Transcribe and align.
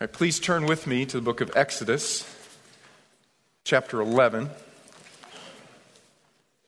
right, 0.00 0.12
please 0.12 0.40
turn 0.40 0.64
with 0.64 0.86
me 0.86 1.04
to 1.04 1.18
the 1.18 1.22
book 1.22 1.42
of 1.42 1.54
Exodus, 1.54 2.24
chapter 3.64 4.00
11. 4.00 4.48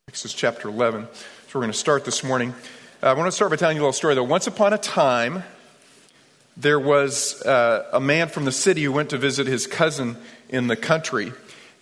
Exodus 0.07 0.35
chapter 0.35 0.69
11. 0.69 1.07
So 1.11 1.19
we're 1.55 1.61
going 1.61 1.71
to 1.71 1.77
start 1.77 2.05
this 2.05 2.23
morning. 2.23 2.53
Uh, 3.01 3.07
I 3.07 3.13
want 3.13 3.25
to 3.25 3.31
start 3.31 3.49
by 3.49 3.55
telling 3.55 3.75
you 3.75 3.81
a 3.81 3.85
little 3.85 3.93
story, 3.93 4.13
though. 4.13 4.23
Once 4.23 4.45
upon 4.45 4.73
a 4.73 4.77
time, 4.77 5.41
there 6.57 6.79
was 6.79 7.41
uh, 7.41 7.89
a 7.91 7.99
man 7.99 8.27
from 8.27 8.45
the 8.45 8.51
city 8.51 8.83
who 8.83 8.91
went 8.91 9.09
to 9.09 9.17
visit 9.17 9.47
his 9.47 9.65
cousin 9.65 10.15
in 10.49 10.67
the 10.67 10.75
country. 10.75 11.33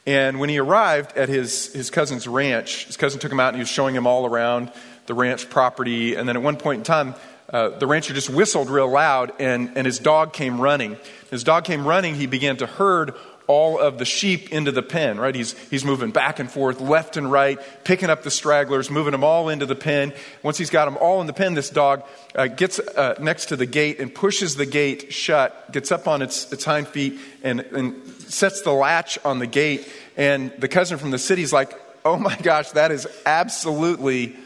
And 0.08 0.40
when 0.40 0.48
he 0.48 0.58
arrived 0.58 1.18
at 1.18 1.28
his, 1.28 1.74
his 1.74 1.90
cousin's 1.90 2.30
ranch, 2.30 2.86
his 2.86 2.96
cousin 2.96 3.20
took 3.20 3.32
him 3.32 3.42
out 3.42 3.50
and 3.50 3.58
he 3.58 3.62
was 3.62 3.68
showing 3.68 3.94
him 3.94 4.08
all 4.08 4.26
around 4.26 4.72
the 5.08 5.14
ranch 5.14 5.50
property. 5.50 6.16
And 6.16 6.30
then 6.30 6.38
at 6.38 6.42
one 6.42 6.56
point 6.56 6.80
in 6.80 6.84
time, 6.86 7.14
uh, 7.52 7.70
the 7.70 7.88
rancher 7.88 8.14
just 8.14 8.30
whistled 8.30 8.70
real 8.70 8.90
loud, 8.90 9.34
and, 9.40 9.78
and 9.78 9.86
his 9.86 10.00
dog 10.00 10.34
came 10.34 10.60
running. 10.60 10.98
His 11.30 11.44
dog 11.44 11.66
came 11.66 11.86
running, 11.86 12.16
he 12.16 12.26
began 12.26 12.58
to 12.58 12.66
herd 12.66 13.14
all 13.48 13.80
of 13.80 13.98
the 13.98 14.06
sheep 14.06 14.54
into 14.54 14.72
the 14.72 14.82
pen, 14.82 15.20
right? 15.20 15.36
He's, 15.36 15.58
he's 15.70 15.84
moving 15.84 16.12
back 16.12 16.40
and 16.40 16.50
forth, 16.50 16.80
left 16.80 17.18
and 17.18 17.30
right, 17.30 17.60
picking 17.84 18.10
up 18.10 18.24
the 18.24 18.32
stragglers, 18.32 18.90
moving 18.90 19.12
them 19.12 19.26
all 19.26 19.50
into 19.50 19.66
the 19.66 19.76
pen. 19.76 20.14
Once 20.42 20.58
he's 20.58 20.70
got 20.70 20.86
them 20.86 20.96
all 20.96 21.20
in 21.20 21.28
the 21.28 21.34
pen, 21.34 21.54
this 21.54 21.70
dog 21.70 22.04
uh, 22.34 22.48
gets 22.48 22.80
uh, 22.80 23.16
next 23.20 23.48
to 23.48 23.58
the 23.58 23.66
gate 23.66 24.00
and 24.00 24.16
pushes 24.16 24.56
the 24.56 24.66
gate 24.66 25.12
shut, 25.12 25.70
gets 25.74 25.92
up 25.92 26.08
on 26.08 26.22
its, 26.22 26.50
its 26.54 26.64
hind 26.64 26.88
feet, 26.88 27.20
and, 27.44 27.60
and 27.60 28.08
sets 28.28 28.62
the 28.62 28.72
latch 28.72 29.20
on 29.26 29.40
the 29.40 29.48
gate. 29.48 29.86
And 30.16 30.54
the 30.60 30.70
cousin 30.70 30.98
from 30.98 31.12
the 31.12 31.20
city's 31.20 31.52
like, 31.52 31.74
oh 32.06 32.18
my 32.18 32.38
gosh, 32.38 32.72
that 32.72 32.92
is 32.92 33.06
absolutely 33.26 34.38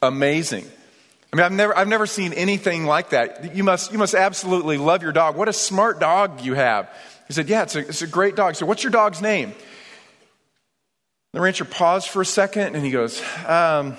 amazing. 0.00 0.64
I 1.34 1.36
mean, 1.36 1.46
I've 1.46 1.52
never, 1.52 1.76
I've 1.76 1.88
never 1.88 2.06
seen 2.06 2.32
anything 2.32 2.84
like 2.84 3.10
that. 3.10 3.56
You 3.56 3.64
must, 3.64 3.90
you 3.90 3.98
must 3.98 4.14
absolutely 4.14 4.78
love 4.78 5.02
your 5.02 5.10
dog. 5.10 5.34
What 5.34 5.48
a 5.48 5.52
smart 5.52 5.98
dog 5.98 6.42
you 6.42 6.54
have. 6.54 6.88
He 7.26 7.32
said, 7.32 7.48
Yeah, 7.48 7.64
it's 7.64 7.74
a, 7.74 7.80
it's 7.80 8.02
a 8.02 8.06
great 8.06 8.36
dog. 8.36 8.54
So, 8.54 8.66
what's 8.66 8.84
your 8.84 8.92
dog's 8.92 9.20
name? 9.20 9.52
The 11.32 11.40
rancher 11.40 11.64
paused 11.64 12.08
for 12.08 12.22
a 12.22 12.24
second 12.24 12.76
and 12.76 12.84
he 12.84 12.92
goes, 12.92 13.20
um, 13.48 13.96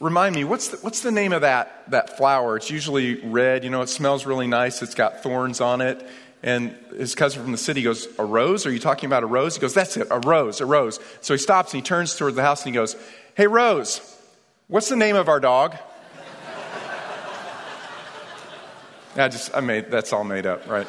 Remind 0.00 0.34
me, 0.34 0.42
what's 0.42 0.66
the, 0.66 0.78
what's 0.78 1.02
the 1.02 1.12
name 1.12 1.32
of 1.32 1.42
that, 1.42 1.88
that 1.92 2.16
flower? 2.16 2.56
It's 2.56 2.68
usually 2.68 3.20
red. 3.20 3.62
You 3.62 3.70
know, 3.70 3.82
it 3.82 3.88
smells 3.90 4.26
really 4.26 4.48
nice. 4.48 4.82
It's 4.82 4.96
got 4.96 5.22
thorns 5.22 5.60
on 5.60 5.80
it. 5.80 6.04
And 6.42 6.74
his 6.96 7.14
cousin 7.14 7.40
from 7.40 7.52
the 7.52 7.58
city 7.58 7.82
goes, 7.82 8.08
A 8.18 8.24
rose? 8.24 8.66
Are 8.66 8.72
you 8.72 8.80
talking 8.80 9.06
about 9.06 9.22
a 9.22 9.26
rose? 9.26 9.54
He 9.54 9.60
goes, 9.60 9.74
That's 9.74 9.96
it, 9.96 10.08
a 10.10 10.18
rose, 10.18 10.60
a 10.60 10.66
rose. 10.66 10.98
So 11.20 11.34
he 11.34 11.38
stops 11.38 11.72
and 11.72 11.84
he 11.84 11.86
turns 11.86 12.16
toward 12.16 12.34
the 12.34 12.42
house 12.42 12.64
and 12.64 12.74
he 12.74 12.76
goes, 12.76 12.96
Hey, 13.36 13.46
Rose, 13.46 14.17
What's 14.70 14.90
the 14.90 14.96
name 14.96 15.16
of 15.16 15.30
our 15.30 15.40
dog? 15.40 15.76
I 19.16 19.28
just, 19.28 19.56
I 19.56 19.60
made, 19.60 19.90
that's 19.90 20.12
all 20.12 20.24
made 20.24 20.44
up, 20.44 20.68
right? 20.68 20.86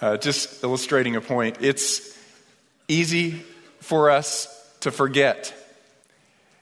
Uh, 0.00 0.16
just 0.16 0.64
illustrating 0.64 1.16
a 1.16 1.20
point. 1.20 1.58
It's 1.60 2.18
easy 2.88 3.42
for 3.80 4.10
us 4.10 4.48
to 4.80 4.90
forget. 4.90 5.52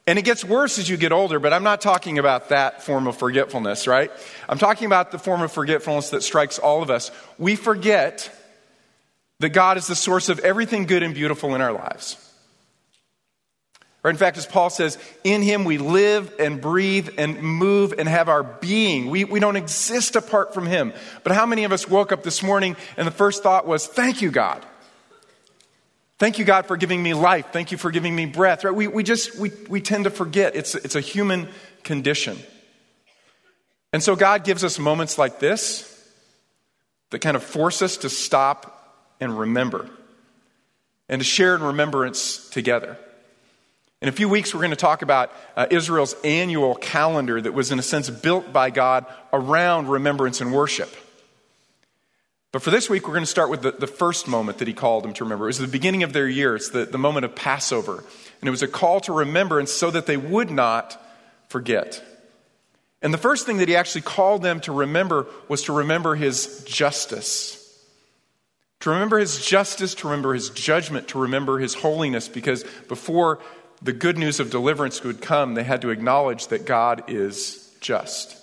And 0.09 0.19
it 0.19 0.23
gets 0.23 0.45
worse 0.45 0.81
as 0.81 0.89
you 0.89 0.97
get 0.97 1.13
older, 1.13 1.39
but 1.39 1.53
I'm 1.53 1.63
not 1.63 1.81
talking 1.81 2.19
about 2.19 2.49
that 2.49 2.83
form 2.83 3.07
of 3.07 3.17
forgetfulness, 3.17 3.87
right? 3.87 4.11
I'm 4.49 4.59
talking 4.59 4.87
about 4.87 5.13
the 5.13 5.19
form 5.21 5.43
of 5.43 5.53
forgetfulness 5.53 6.11
that 6.11 6.25
strikes 6.25 6.59
all 6.59 6.83
of 6.83 6.91
us. 6.91 7.13
We 7.39 7.55
forget 7.55 8.33
that 9.39 9.51
God 9.51 9.77
is 9.77 9.87
the 9.87 9.95
source 9.95 10.29
of 10.29 10.41
everything 10.41 10.87
good 10.87 11.05
and 11.05 11.15
beautiful 11.15 11.55
in 11.55 11.61
our 11.61 11.73
lives. 11.73 12.26
Or 14.07 14.11
in 14.11 14.17
fact, 14.17 14.39
as 14.39 14.47
Paul 14.47 14.71
says, 14.71 14.99
in 15.25 15.43
him 15.43 15.65
we 15.65 15.79
live 15.79 16.33
and 16.39 16.61
breathe 16.61 17.09
and 17.19 17.43
move 17.43 17.93
and 17.99 18.09
have 18.09 18.29
our 18.29 18.45
being. 18.45 19.11
We, 19.11 19.25
we 19.25 19.41
don't 19.41 19.57
exist 19.57 20.15
apart 20.15 20.55
from 20.55 20.65
him. 20.65 20.93
But 21.25 21.33
how 21.33 21.45
many 21.45 21.65
of 21.65 21.73
us 21.73 21.89
woke 21.89 22.13
up 22.13 22.23
this 22.23 22.41
morning 22.41 22.77
and 22.97 23.05
the 23.05 23.11
first 23.11 23.43
thought 23.43 23.67
was, 23.67 23.89
Thank 23.89 24.23
you, 24.23 24.31
God. 24.31 24.65
Thank 26.21 26.39
you, 26.39 26.45
God, 26.45 26.67
for 26.67 26.77
giving 26.77 27.03
me 27.03 27.15
life. 27.15 27.47
Thank 27.51 27.73
you 27.73 27.79
for 27.79 27.91
giving 27.91 28.15
me 28.15 28.27
breath. 28.27 28.63
Right? 28.63 28.73
We, 28.73 28.87
we 28.87 29.03
just, 29.03 29.37
we, 29.41 29.51
we 29.69 29.81
tend 29.81 30.05
to 30.05 30.11
forget. 30.11 30.55
It's, 30.55 30.77
it's 30.77 30.95
a 30.95 31.01
human 31.01 31.49
condition. 31.83 32.39
And 33.93 34.01
so 34.01 34.15
God 34.15 34.45
gives 34.45 34.63
us 34.63 34.79
moments 34.79 35.19
like 35.19 35.41
this 35.41 35.93
that 37.11 37.19
kind 37.19 37.37
of 37.37 37.43
force 37.43 37.83
us 37.83 37.97
to 37.97 38.09
stop 38.09 39.03
and 39.19 39.37
remember 39.37 39.91
and 41.09 41.21
to 41.21 41.25
share 41.25 41.57
in 41.57 41.63
remembrance 41.65 42.49
together. 42.51 42.99
In 44.03 44.09
a 44.09 44.13
few 44.13 44.29
weeks, 44.29 44.55
we're 44.55 44.61
going 44.61 44.71
to 44.71 44.77
talk 44.77 45.01
about 45.01 45.33
uh, 45.57 45.67
Israel's 45.71 46.15
annual 46.23 46.75
calendar 46.75 47.41
that 47.41 47.55
was, 47.55 47.73
in 47.73 47.79
a 47.79 47.83
sense, 47.83 48.11
built 48.11 48.53
by 48.53 48.69
God 48.69 49.07
around 49.33 49.89
remembrance 49.89 50.43
and 50.43 50.53
worship. 50.53 50.95
But 52.53 52.61
for 52.63 52.71
this 52.71 52.91
week, 52.91 53.07
we're 53.07 53.15
going 53.15 53.25
to 53.25 53.31
start 53.31 53.49
with 53.49 53.63
the, 53.63 53.73
the 53.73 53.87
first 53.87 54.29
moment 54.29 54.59
that 54.59 54.69
he 54.69 54.75
called 54.75 55.05
them 55.05 55.15
to 55.15 55.25
remember. 55.25 55.47
It 55.47 55.49
was 55.49 55.59
the 55.59 55.67
beginning 55.67 56.03
of 56.03 56.13
their 56.13 56.29
year, 56.29 56.57
it's 56.57 56.69
the, 56.69 56.85
the 56.85 56.99
moment 56.99 57.25
of 57.25 57.35
Passover. 57.35 58.05
And 58.41 58.49
it 58.49 58.51
was 58.51 58.63
a 58.63 58.69
call 58.69 59.01
to 59.01 59.15
remembrance 59.15 59.73
so 59.73 59.91
that 59.91 60.05
they 60.05 60.19
would 60.19 60.51
not 60.51 61.03
forget. 61.49 62.03
And 63.01 63.15
the 63.15 63.19
first 63.19 63.47
thing 63.47 63.59
that 63.59 63.69
he 63.69 63.77
actually 63.77 64.03
called 64.03 64.43
them 64.43 64.61
to 64.61 64.73
remember 64.73 65.27
was 65.49 65.63
to 65.65 65.73
remember 65.73 66.17
his 66.17 66.65
justice. 66.65 67.63
To 68.81 68.91
remember 68.91 69.19
his 69.19 69.45
justice, 69.45 69.95
to 69.97 70.09
remember 70.09 70.35
his 70.35 70.51
judgment, 70.51 71.09
to 71.09 71.19
remember 71.19 71.59
his 71.59 71.75
holiness, 71.75 72.29
because 72.29 72.63
before 72.89 73.39
the 73.83 73.93
good 73.93 74.19
news 74.19 74.41
of 74.41 74.51
deliverance 74.51 75.03
would 75.05 75.21
come, 75.21 75.55
they 75.55 75.65
had 75.65 75.83
to 75.83 75.91
acknowledge 75.91 76.49
that 76.49 76.67
God 76.67 77.05
is 77.09 77.75
just. 77.81 78.37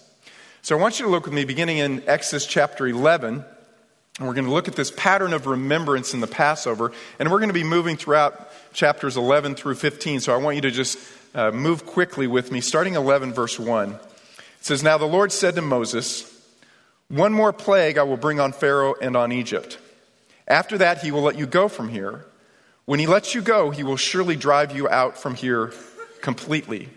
So 0.62 0.78
I 0.78 0.82
want 0.82 1.00
you 1.00 1.06
to 1.06 1.12
look 1.12 1.26
with 1.26 1.34
me 1.34 1.44
beginning 1.44 1.80
in 1.80 2.04
Exodus 2.08 2.46
chapter 2.46 2.88
11. 2.88 3.44
And 4.20 4.28
we're 4.28 4.36
going 4.36 4.46
to 4.46 4.54
look 4.54 4.68
at 4.68 4.76
this 4.76 4.92
pattern 4.92 5.34
of 5.34 5.48
remembrance 5.48 6.14
in 6.14 6.20
the 6.20 6.28
Passover. 6.28 6.92
And 7.20 7.32
we're 7.32 7.40
going 7.40 7.50
to 7.50 7.54
be 7.54 7.64
moving 7.64 7.98
throughout 7.98 8.52
chapters 8.74 9.18
11 9.18 9.56
through 9.56 9.76
15. 9.76 10.20
So 10.20 10.34
I 10.34 10.38
want 10.38 10.56
you 10.56 10.62
to 10.62 10.72
just 10.72 11.00
uh, 11.34 11.52
move 11.52 11.86
quickly 11.86 12.28
with 12.28 12.52
me, 12.52 12.62
starting 12.62 12.94
11, 12.94 13.34
verse 13.34 13.60
1. 13.60 13.92
It 13.92 14.00
says, 14.62 14.84
Now 14.84 14.98
the 14.98 15.06
Lord 15.06 15.32
said 15.32 15.56
to 15.56 15.62
Moses, 15.62 16.32
One 17.10 17.34
more 17.34 17.52
plague 17.52 17.98
I 17.98 18.04
will 18.04 18.18
bring 18.18 18.40
on 18.40 18.54
Pharaoh 18.54 18.96
and 19.02 19.18
on 19.18 19.32
Egypt. 19.32 19.80
After 20.48 20.78
that, 20.78 21.00
he 21.00 21.12
will 21.12 21.24
let 21.24 21.38
you 21.38 21.48
go 21.48 21.68
from 21.68 21.90
here. 21.90 22.26
When 22.86 23.00
he 23.00 23.08
lets 23.08 23.34
you 23.34 23.42
go, 23.42 23.70
he 23.70 23.84
will 23.84 23.98
surely 23.98 24.36
drive 24.36 24.76
you 24.76 24.90
out 24.90 25.18
from 25.18 25.36
here 25.36 25.72
completely. 26.22 26.90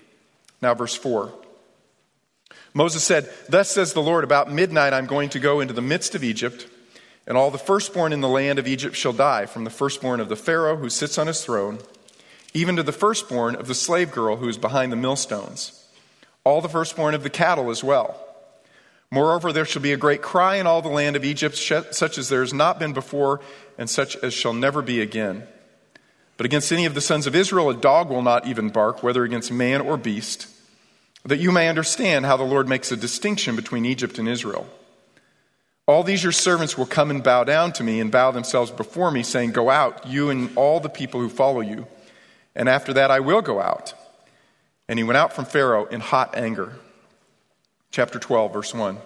Now, 0.60 0.74
verse 0.74 0.94
4. 0.94 1.32
Moses 2.74 3.04
said, 3.04 3.30
Thus 3.48 3.70
says 3.70 3.92
the 3.92 4.02
Lord, 4.02 4.24
about 4.24 4.52
midnight 4.52 4.92
I'm 4.92 5.06
going 5.06 5.28
to 5.30 5.38
go 5.38 5.60
into 5.60 5.74
the 5.74 5.80
midst 5.82 6.14
of 6.14 6.24
Egypt, 6.24 6.68
and 7.26 7.36
all 7.36 7.50
the 7.50 7.58
firstborn 7.58 8.12
in 8.12 8.20
the 8.20 8.28
land 8.28 8.58
of 8.58 8.66
Egypt 8.66 8.96
shall 8.96 9.12
die, 9.12 9.46
from 9.46 9.64
the 9.64 9.70
firstborn 9.70 10.20
of 10.20 10.28
the 10.28 10.36
Pharaoh 10.36 10.76
who 10.76 10.90
sits 10.90 11.18
on 11.18 11.26
his 11.26 11.44
throne, 11.44 11.78
even 12.52 12.76
to 12.76 12.82
the 12.82 12.92
firstborn 12.92 13.54
of 13.54 13.66
the 13.66 13.74
slave 13.74 14.10
girl 14.10 14.36
who 14.36 14.48
is 14.48 14.58
behind 14.58 14.90
the 14.90 14.96
millstones, 14.96 15.86
all 16.44 16.60
the 16.60 16.68
firstborn 16.68 17.14
of 17.14 17.22
the 17.22 17.30
cattle 17.30 17.70
as 17.70 17.82
well. 17.82 18.22
Moreover, 19.10 19.52
there 19.52 19.64
shall 19.64 19.82
be 19.82 19.92
a 19.92 19.96
great 19.96 20.20
cry 20.20 20.56
in 20.56 20.66
all 20.66 20.82
the 20.82 20.88
land 20.88 21.16
of 21.16 21.24
Egypt, 21.24 21.56
such 21.56 22.18
as 22.18 22.28
there 22.28 22.40
has 22.40 22.52
not 22.52 22.78
been 22.78 22.92
before, 22.92 23.40
and 23.78 23.88
such 23.88 24.16
as 24.16 24.34
shall 24.34 24.52
never 24.52 24.82
be 24.82 25.00
again. 25.00 25.46
But 26.36 26.46
against 26.46 26.72
any 26.72 26.84
of 26.84 26.94
the 26.94 27.00
sons 27.00 27.26
of 27.26 27.34
Israel, 27.34 27.70
a 27.70 27.74
dog 27.74 28.10
will 28.10 28.22
not 28.22 28.46
even 28.46 28.68
bark, 28.68 29.02
whether 29.02 29.24
against 29.24 29.50
man 29.50 29.80
or 29.80 29.96
beast, 29.96 30.48
that 31.24 31.38
you 31.38 31.50
may 31.50 31.68
understand 31.68 32.26
how 32.26 32.36
the 32.36 32.44
Lord 32.44 32.68
makes 32.68 32.92
a 32.92 32.96
distinction 32.96 33.56
between 33.56 33.84
Egypt 33.84 34.18
and 34.18 34.28
Israel. 34.28 34.68
All 35.86 36.02
these 36.02 36.22
your 36.22 36.32
servants 36.32 36.76
will 36.76 36.86
come 36.86 37.10
and 37.10 37.22
bow 37.22 37.44
down 37.44 37.72
to 37.74 37.84
me 37.84 38.00
and 38.00 38.10
bow 38.10 38.32
themselves 38.32 38.70
before 38.70 39.10
me, 39.10 39.22
saying, 39.22 39.52
Go 39.52 39.70
out, 39.70 40.06
you 40.06 40.30
and 40.30 40.50
all 40.56 40.80
the 40.80 40.88
people 40.88 41.20
who 41.20 41.28
follow 41.28 41.60
you. 41.60 41.86
And 42.54 42.68
after 42.68 42.92
that 42.94 43.10
I 43.10 43.20
will 43.20 43.42
go 43.42 43.60
out. 43.60 43.94
And 44.88 44.98
he 44.98 45.04
went 45.04 45.16
out 45.16 45.32
from 45.32 45.44
Pharaoh 45.44 45.86
in 45.86 46.00
hot 46.00 46.36
anger. 46.36 46.76
Chapter 47.92 48.18
12, 48.18 48.52
verse 48.52 48.74
1. 48.74 48.98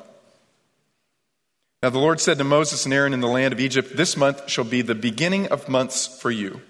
Now 1.83 1.91
the 1.91 1.99
Lord 1.99 2.21
said 2.21 2.38
to 2.38 2.44
Moses 2.44 2.85
and 2.85 2.94
Aaron 2.94 3.15
in 3.15 3.21
the 3.21 3.29
land 3.29 3.53
of 3.53 3.61
Egypt, 3.61 3.97
This 3.97 4.17
month 4.17 4.49
shall 4.49 4.65
be 4.65 4.83
the 4.83 4.94
beginning 4.94 5.49
of 5.49 5.69
months 5.69 6.06
for 6.06 6.31
you. 6.31 6.61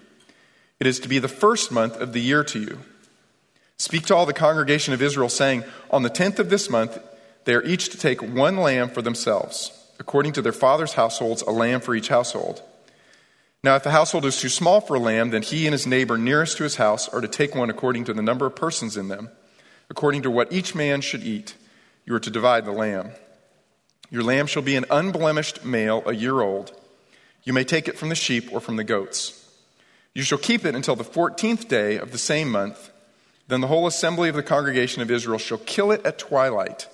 It 0.81 0.87
is 0.87 0.99
to 1.01 1.07
be 1.07 1.19
the 1.19 1.27
first 1.27 1.71
month 1.71 2.01
of 2.01 2.11
the 2.11 2.19
year 2.19 2.43
to 2.45 2.59
you. 2.59 2.79
Speak 3.77 4.07
to 4.07 4.15
all 4.15 4.25
the 4.25 4.33
congregation 4.33 4.95
of 4.95 5.01
Israel, 5.03 5.29
saying, 5.29 5.63
On 5.91 6.01
the 6.01 6.09
tenth 6.09 6.39
of 6.39 6.49
this 6.49 6.71
month, 6.71 6.97
they 7.45 7.53
are 7.53 7.61
each 7.61 7.89
to 7.89 7.99
take 7.99 8.23
one 8.23 8.57
lamb 8.57 8.89
for 8.89 9.03
themselves, 9.03 9.71
according 9.99 10.33
to 10.33 10.41
their 10.41 10.51
father's 10.51 10.93
households, 10.93 11.43
a 11.43 11.51
lamb 11.51 11.81
for 11.81 11.93
each 11.93 12.07
household. 12.07 12.63
Now, 13.63 13.75
if 13.75 13.83
the 13.83 13.91
household 13.91 14.25
is 14.25 14.41
too 14.41 14.49
small 14.49 14.81
for 14.81 14.95
a 14.95 14.99
lamb, 14.99 15.29
then 15.29 15.43
he 15.43 15.67
and 15.67 15.73
his 15.73 15.85
neighbor 15.85 16.17
nearest 16.17 16.57
to 16.57 16.63
his 16.63 16.77
house 16.77 17.07
are 17.09 17.21
to 17.21 17.27
take 17.27 17.53
one 17.53 17.69
according 17.69 18.05
to 18.05 18.13
the 18.15 18.23
number 18.23 18.47
of 18.47 18.55
persons 18.55 18.97
in 18.97 19.07
them. 19.07 19.29
According 19.91 20.23
to 20.23 20.31
what 20.31 20.51
each 20.51 20.73
man 20.73 21.01
should 21.01 21.21
eat, 21.21 21.53
you 22.05 22.15
are 22.15 22.19
to 22.19 22.31
divide 22.31 22.65
the 22.65 22.71
lamb. 22.71 23.11
Your 24.09 24.23
lamb 24.23 24.47
shall 24.47 24.63
be 24.63 24.77
an 24.77 24.85
unblemished 24.89 25.63
male, 25.63 26.01
a 26.07 26.15
year 26.15 26.41
old. 26.41 26.75
You 27.43 27.53
may 27.53 27.65
take 27.65 27.87
it 27.87 27.99
from 27.99 28.09
the 28.09 28.15
sheep 28.15 28.51
or 28.51 28.59
from 28.59 28.77
the 28.77 28.83
goats. 28.83 29.40
You 30.13 30.23
shall 30.23 30.37
keep 30.37 30.65
it 30.65 30.75
until 30.75 30.95
the 30.95 31.03
fourteenth 31.03 31.67
day 31.67 31.97
of 31.97 32.11
the 32.11 32.17
same 32.17 32.51
month. 32.51 32.91
Then 33.47 33.61
the 33.61 33.67
whole 33.67 33.87
assembly 33.87 34.29
of 34.29 34.35
the 34.35 34.43
congregation 34.43 35.01
of 35.01 35.11
Israel 35.11 35.37
shall 35.37 35.57
kill 35.57 35.91
it 35.91 36.05
at 36.05 36.19
twilight. 36.19 36.87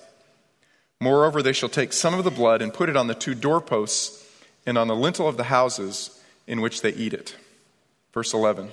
Moreover, 1.00 1.42
they 1.42 1.52
shall 1.52 1.68
take 1.68 1.92
some 1.92 2.14
of 2.14 2.24
the 2.24 2.30
blood 2.30 2.62
and 2.62 2.74
put 2.74 2.88
it 2.88 2.96
on 2.96 3.06
the 3.06 3.14
two 3.14 3.34
doorposts 3.34 4.24
and 4.66 4.76
on 4.76 4.88
the 4.88 4.96
lintel 4.96 5.28
of 5.28 5.36
the 5.36 5.44
houses 5.44 6.20
in 6.46 6.60
which 6.60 6.82
they 6.82 6.90
eat 6.90 7.14
it. 7.14 7.36
Verse 8.12 8.34
11. 8.34 8.70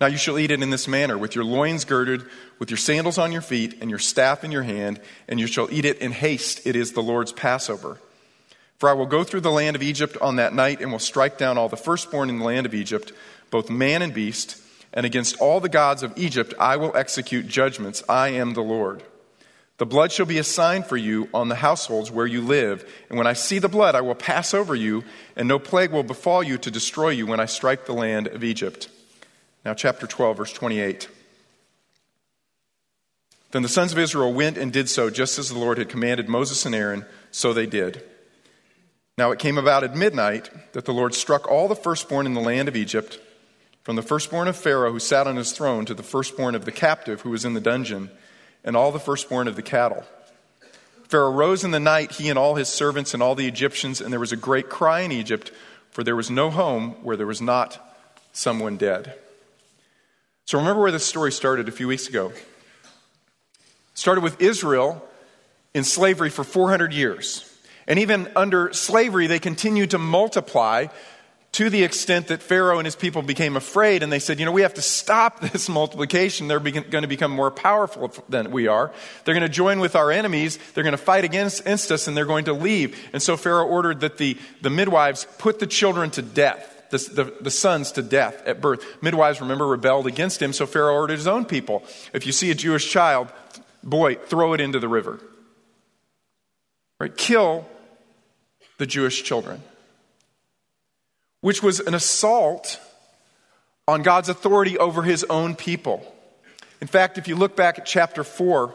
Now 0.00 0.08
you 0.08 0.18
shall 0.18 0.38
eat 0.38 0.50
it 0.50 0.62
in 0.62 0.70
this 0.70 0.88
manner, 0.88 1.16
with 1.16 1.34
your 1.34 1.44
loins 1.44 1.84
girded, 1.84 2.24
with 2.58 2.70
your 2.70 2.76
sandals 2.76 3.18
on 3.18 3.32
your 3.32 3.40
feet, 3.40 3.78
and 3.80 3.88
your 3.88 3.98
staff 3.98 4.44
in 4.44 4.50
your 4.50 4.64
hand, 4.64 5.00
and 5.28 5.38
you 5.38 5.46
shall 5.46 5.68
eat 5.70 5.84
it 5.84 5.98
in 5.98 6.12
haste. 6.12 6.66
It 6.66 6.76
is 6.76 6.92
the 6.92 7.02
Lord's 7.02 7.32
Passover. 7.32 7.98
For 8.78 8.88
I 8.88 8.92
will 8.92 9.06
go 9.06 9.24
through 9.24 9.40
the 9.40 9.50
land 9.50 9.76
of 9.76 9.82
Egypt 9.82 10.16
on 10.20 10.36
that 10.36 10.54
night, 10.54 10.80
and 10.80 10.92
will 10.92 10.98
strike 10.98 11.38
down 11.38 11.56
all 11.56 11.68
the 11.68 11.76
firstborn 11.76 12.28
in 12.28 12.38
the 12.38 12.44
land 12.44 12.66
of 12.66 12.74
Egypt, 12.74 13.12
both 13.50 13.70
man 13.70 14.02
and 14.02 14.12
beast, 14.12 14.60
and 14.92 15.06
against 15.06 15.38
all 15.40 15.60
the 15.60 15.68
gods 15.68 16.02
of 16.02 16.12
Egypt 16.16 16.54
I 16.58 16.76
will 16.76 16.96
execute 16.96 17.48
judgments. 17.48 18.02
I 18.08 18.28
am 18.30 18.54
the 18.54 18.62
Lord. 18.62 19.02
The 19.78 19.86
blood 19.86 20.10
shall 20.10 20.26
be 20.26 20.38
a 20.38 20.44
sign 20.44 20.82
for 20.82 20.96
you 20.96 21.28
on 21.34 21.48
the 21.48 21.54
households 21.54 22.10
where 22.10 22.26
you 22.26 22.40
live, 22.40 22.90
and 23.10 23.18
when 23.18 23.26
I 23.26 23.34
see 23.34 23.58
the 23.58 23.68
blood, 23.68 23.94
I 23.94 24.00
will 24.00 24.14
pass 24.14 24.54
over 24.54 24.74
you, 24.74 25.04
and 25.36 25.46
no 25.46 25.58
plague 25.58 25.92
will 25.92 26.02
befall 26.02 26.42
you 26.42 26.56
to 26.58 26.70
destroy 26.70 27.10
you 27.10 27.26
when 27.26 27.40
I 27.40 27.44
strike 27.44 27.84
the 27.84 27.92
land 27.92 28.26
of 28.28 28.42
Egypt. 28.42 28.88
Now, 29.66 29.74
chapter 29.74 30.06
12, 30.06 30.36
verse 30.36 30.52
28. 30.52 31.08
Then 33.50 33.62
the 33.62 33.68
sons 33.68 33.92
of 33.92 33.98
Israel 33.98 34.32
went 34.32 34.56
and 34.56 34.72
did 34.72 34.88
so, 34.88 35.10
just 35.10 35.38
as 35.38 35.50
the 35.50 35.58
Lord 35.58 35.76
had 35.76 35.90
commanded 35.90 36.28
Moses 36.28 36.64
and 36.64 36.74
Aaron, 36.74 37.04
so 37.30 37.52
they 37.52 37.66
did. 37.66 38.02
Now 39.18 39.30
it 39.30 39.38
came 39.38 39.56
about 39.56 39.82
at 39.82 39.96
midnight 39.96 40.50
that 40.72 40.84
the 40.84 40.92
Lord 40.92 41.14
struck 41.14 41.50
all 41.50 41.68
the 41.68 41.74
firstborn 41.74 42.26
in 42.26 42.34
the 42.34 42.40
land 42.40 42.68
of 42.68 42.76
Egypt, 42.76 43.18
from 43.82 43.96
the 43.96 44.02
firstborn 44.02 44.46
of 44.46 44.56
Pharaoh 44.56 44.92
who 44.92 44.98
sat 44.98 45.26
on 45.26 45.36
his 45.36 45.52
throne 45.52 45.86
to 45.86 45.94
the 45.94 46.02
firstborn 46.02 46.54
of 46.54 46.66
the 46.66 46.72
captive 46.72 47.22
who 47.22 47.30
was 47.30 47.44
in 47.44 47.54
the 47.54 47.60
dungeon, 47.60 48.10
and 48.62 48.76
all 48.76 48.92
the 48.92 48.98
firstborn 48.98 49.48
of 49.48 49.56
the 49.56 49.62
cattle. 49.62 50.04
Pharaoh 51.08 51.32
rose 51.32 51.64
in 51.64 51.70
the 51.70 51.80
night, 51.80 52.12
he 52.12 52.28
and 52.28 52.38
all 52.38 52.56
his 52.56 52.68
servants 52.68 53.14
and 53.14 53.22
all 53.22 53.34
the 53.34 53.48
Egyptians, 53.48 54.02
and 54.02 54.12
there 54.12 54.20
was 54.20 54.32
a 54.32 54.36
great 54.36 54.68
cry 54.68 55.00
in 55.00 55.12
Egypt, 55.12 55.50
for 55.92 56.04
there 56.04 56.16
was 56.16 56.30
no 56.30 56.50
home 56.50 56.90
where 57.02 57.16
there 57.16 57.26
was 57.26 57.40
not 57.40 57.80
someone 58.32 58.76
dead. 58.76 59.14
So 60.44 60.58
remember 60.58 60.82
where 60.82 60.92
this 60.92 61.06
story 61.06 61.32
started 61.32 61.68
a 61.68 61.72
few 61.72 61.88
weeks 61.88 62.06
ago. 62.06 62.32
It 62.32 62.38
started 63.94 64.22
with 64.22 64.42
Israel 64.42 65.02
in 65.72 65.84
slavery 65.84 66.28
for 66.28 66.44
400 66.44 66.92
years. 66.92 67.50
And 67.86 67.98
even 67.98 68.30
under 68.34 68.72
slavery, 68.72 69.26
they 69.26 69.38
continued 69.38 69.90
to 69.90 69.98
multiply 69.98 70.86
to 71.56 71.70
the 71.70 71.84
extent 71.84 72.28
that 72.28 72.42
Pharaoh 72.42 72.78
and 72.78 72.84
his 72.84 72.96
people 72.96 73.22
became 73.22 73.56
afraid 73.56 74.02
and 74.02 74.12
they 74.12 74.18
said, 74.18 74.38
you 74.38 74.44
know, 74.44 74.52
we 74.52 74.60
have 74.60 74.74
to 74.74 74.82
stop 74.82 75.40
this 75.52 75.70
multiplication. 75.70 76.48
They're 76.48 76.60
going 76.60 76.84
to 76.84 77.06
become 77.06 77.30
more 77.30 77.50
powerful 77.50 78.12
than 78.28 78.50
we 78.50 78.66
are. 78.66 78.92
They're 79.24 79.34
going 79.34 79.40
to 79.40 79.48
join 79.48 79.80
with 79.80 79.96
our 79.96 80.10
enemies. 80.10 80.58
They're 80.74 80.84
going 80.84 80.92
to 80.92 80.98
fight 80.98 81.24
against, 81.24 81.60
against 81.60 81.90
us 81.90 82.08
and 82.08 82.16
they're 82.16 82.26
going 82.26 82.44
to 82.44 82.52
leave. 82.52 82.98
And 83.14 83.22
so 83.22 83.38
Pharaoh 83.38 83.66
ordered 83.66 84.00
that 84.00 84.18
the, 84.18 84.36
the 84.60 84.68
midwives 84.68 85.26
put 85.38 85.58
the 85.58 85.66
children 85.66 86.10
to 86.10 86.22
death 86.22 86.72
the, 86.90 86.98
the, 86.98 87.24
the, 87.40 87.50
sons 87.50 87.92
to 87.92 88.02
death 88.02 88.46
at 88.46 88.60
birth. 88.60 89.02
Midwives, 89.02 89.40
remember, 89.40 89.66
rebelled 89.66 90.06
against 90.06 90.40
him, 90.40 90.52
so 90.52 90.66
Pharaoh 90.66 90.94
ordered 90.94 91.16
his 91.16 91.26
own 91.26 91.44
people. 91.44 91.82
If 92.12 92.26
you 92.26 92.32
see 92.32 92.52
a 92.52 92.54
Jewish 92.54 92.88
child, 92.88 93.32
boy, 93.82 94.14
throw 94.14 94.52
it 94.52 94.60
into 94.60 94.78
the 94.78 94.86
river. 94.86 95.18
Right? 97.00 97.16
Kill 97.16 97.66
the 98.78 98.86
Jewish 98.86 99.22
children. 99.22 99.62
Which 101.40 101.62
was 101.62 101.80
an 101.80 101.94
assault 101.94 102.80
on 103.88 104.02
God's 104.02 104.28
authority 104.28 104.78
over 104.78 105.02
his 105.02 105.24
own 105.24 105.54
people. 105.54 106.12
In 106.80 106.86
fact, 106.86 107.18
if 107.18 107.28
you 107.28 107.36
look 107.36 107.56
back 107.56 107.78
at 107.78 107.86
chapter 107.86 108.24
4, 108.24 108.74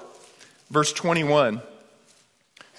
verse 0.70 0.94
21, 0.94 1.62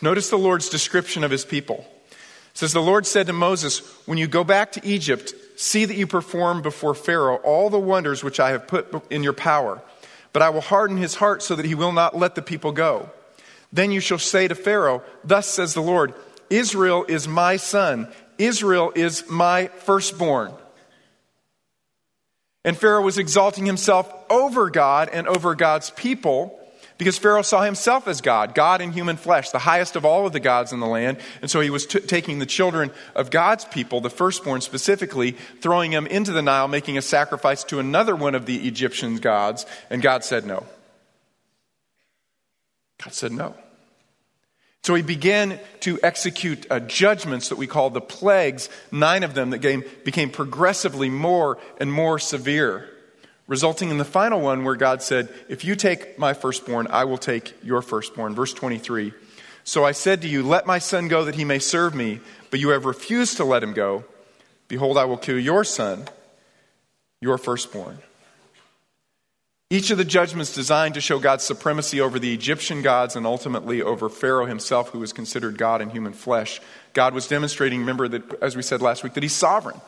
notice 0.01 0.31
the 0.31 0.39
Lord's 0.39 0.69
description 0.69 1.25
of 1.25 1.31
his 1.31 1.45
people. 1.45 1.87
It 2.11 2.59
says, 2.59 2.73
The 2.73 2.81
Lord 2.81 3.07
said 3.07 3.27
to 3.29 3.33
Moses, 3.33 3.81
When 4.07 4.19
you 4.19 4.27
go 4.27 4.45
back 4.45 4.73
to 4.73 4.87
Egypt, 4.87 5.35
see 5.57 5.85
that 5.85 5.97
you 5.97 6.07
perform 6.07 6.63
before 6.63 6.95
Pharaoh 6.95 7.37
all 7.37 7.71
the 7.71 7.79
wonders 7.79 8.25
which 8.25 8.41
I 8.41 8.51
have 8.51 8.67
put 8.67 9.11
in 9.11 9.23
your 9.23 9.33
power. 9.33 9.83
But 10.33 10.43
I 10.43 10.51
will 10.51 10.61
harden 10.63 10.97
his 10.97 11.15
heart 11.17 11.43
so 11.43 11.55
that 11.55 11.67
he 11.67 11.75
will 11.75 11.93
not 11.93 12.17
let 12.17 12.35
the 12.35 12.43
people 12.43 12.73
go. 12.73 13.11
Then 13.73 13.91
you 13.91 14.01
shall 14.01 14.19
say 14.19 14.49
to 14.49 14.55
Pharaoh, 14.55 15.03
Thus 15.25 15.47
says 15.47 15.75
the 15.75 15.83
Lord, 15.83 16.15
Israel 16.53 17.07
is 17.09 17.27
my 17.27 17.57
son, 17.57 18.13
Israel 18.39 18.93
is 18.95 19.29
my 19.29 19.69
firstborn. 19.69 20.53
And 22.65 22.77
Pharaoh 22.77 23.03
was 23.03 23.19
exalting 23.19 23.67
himself 23.67 24.13
over 24.31 24.71
God 24.71 25.09
and 25.13 25.27
over 25.27 25.55
God's 25.57 25.91
people 25.91 26.59
because 26.99 27.19
Pharaoh 27.19 27.43
saw 27.43 27.63
himself 27.63 28.07
as 28.07 28.21
God, 28.21 28.55
God 28.55 28.81
in 28.81 28.93
human 28.93 29.17
flesh, 29.17 29.51
the 29.51 29.59
highest 29.59 29.97
of 29.97 30.05
all 30.05 30.27
of 30.27 30.33
the 30.33 30.39
gods 30.39 30.73
in 30.73 30.79
the 30.79 30.87
land. 30.87 31.19
And 31.41 31.51
so 31.51 31.61
he 31.61 31.71
was 31.71 31.87
t- 31.87 31.99
taking 31.99 32.39
the 32.39 32.47
children 32.47 32.93
of 33.17 33.31
God's 33.31 33.65
people, 33.65 34.01
the 34.01 34.11
firstborn 34.11 34.61
specifically, 34.61 35.33
throwing 35.61 35.91
them 35.91 36.07
into 36.07 36.31
the 36.31 36.43
Nile, 36.43 36.69
making 36.69 36.97
a 36.99 37.03
sacrifice 37.03 37.65
to 37.65 37.81
another 37.81 38.15
one 38.15 38.37
of 38.37 38.47
the 38.47 38.69
Egyptian 38.69 39.17
gods. 39.17 39.67
And 39.91 40.01
God 40.01 40.23
said 40.23 40.47
no. 40.47 40.65
God 43.03 43.15
said 43.15 43.33
no. 43.33 43.57
So 44.85 44.95
he 44.95 45.03
began 45.03 45.61
to 45.81 45.99
execute 46.03 46.67
uh, 46.71 46.81
judgments 46.81 47.51
that 47.51 47.57
we 47.57 47.67
call 47.67 47.91
the 47.91 48.01
plagues, 48.01 48.69
nine 48.91 49.23
of 49.23 49.35
them 49.35 49.51
that 49.51 49.61
came, 49.61 49.85
became 50.05 50.31
progressively 50.31 51.09
more 51.09 51.59
and 51.79 51.93
more 51.93 52.19
severe 52.19 52.89
resulting 53.47 53.91
in 53.91 53.99
the 53.99 54.05
final 54.05 54.41
one 54.41 54.65
where 54.65 54.77
God 54.77 55.03
said, 55.03 55.29
If 55.49 55.63
you 55.65 55.77
take 55.77 56.19
my 56.19 56.33
firstborn, 56.33 56.87
I 56.89 57.05
will 57.05 57.19
take 57.19 57.55
your 57.63 57.83
firstborn. 57.83 58.35
Verse 58.35 58.55
23. 58.55 59.13
So 59.65 59.85
I 59.85 59.93
said 59.93 60.23
to 60.23 60.29
you, 60.29 60.43
Let 60.43 60.67
my 60.67 60.79
son 60.79 61.09
go 61.09 61.25
that 61.25 61.35
he 61.35 61.45
may 61.45 61.59
serve 61.59 61.95
me, 61.95 62.21
but 62.51 62.61
you 62.61 62.71
have 62.71 62.87
refused 62.87 63.37
to 63.37 63.45
let 63.45 63.63
him 63.63 63.75
go. 63.75 64.05
Behold, 64.69 64.97
I 64.97 65.05
will 65.05 65.19
kill 65.19 65.39
your 65.39 65.65
son, 65.65 66.07
your 67.21 67.37
firstborn. 67.37 67.99
Each 69.73 69.91
of 69.91 69.97
the 69.97 70.05
judgments 70.05 70.55
designed 70.55 70.93
to 70.95 71.01
show 71.01 71.19
God's 71.19 71.45
supremacy 71.45 71.99
over 71.99 72.19
the 72.19 72.35
Egyptian 72.35 72.83
gods 72.83 73.17
and 73.17 73.25
ultimately 73.25 73.81
over 73.81 74.11
Pharaoh 74.11 74.45
himself, 74.45 74.91
who 74.91 74.99
was 74.99 75.15
considered 75.15 75.57
God 75.57 75.81
in 75.81 75.89
human 75.89 76.13
flesh. 76.13 76.61
God 76.93 77.15
was 77.15 77.27
demonstrating, 77.27 77.81
remember, 77.81 78.07
that, 78.07 78.43
as 78.43 78.55
we 78.55 78.61
said 78.61 78.83
last 78.83 79.03
week, 79.03 79.15
that 79.15 79.23
he's 79.23 79.33
sovereign 79.35 79.81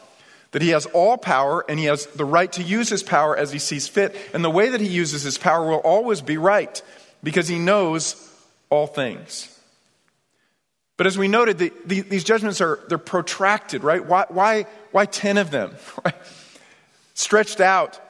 that 0.53 0.63
he 0.63 0.71
has 0.71 0.87
all 0.87 1.19
power 1.19 1.67
and 1.69 1.79
he 1.79 1.85
has 1.85 2.07
the 2.07 2.25
right 2.25 2.51
to 2.53 2.63
use 2.63 2.89
his 2.89 3.03
power 3.03 3.37
as 3.37 3.53
he 3.53 3.59
sees 3.59 3.87
fit. 3.87 4.17
And 4.33 4.43
the 4.43 4.49
way 4.49 4.71
that 4.71 4.81
he 4.81 4.87
uses 4.87 5.23
his 5.23 5.37
power 5.37 5.69
will 5.69 5.81
always 5.81 6.23
be 6.23 6.39
right 6.39 6.81
because 7.23 7.47
he 7.47 7.59
knows 7.59 8.17
all 8.71 8.87
things. 8.87 9.51
But 10.97 11.09
as 11.09 11.19
we 11.19 11.29
noted, 11.29 11.59
the, 11.59 11.73
the, 11.85 12.01
these 12.01 12.25
judgments 12.25 12.63
are 12.63 12.79
they're 12.89 12.97
protracted, 12.97 13.85
right? 13.85 14.03
Why, 14.03 14.25
why, 14.31 14.67
why 14.93 15.05
10 15.05 15.37
of 15.37 15.51
them? 15.51 15.75
Right? 16.05 16.15
Stretched 17.15 17.61
out 17.61 18.01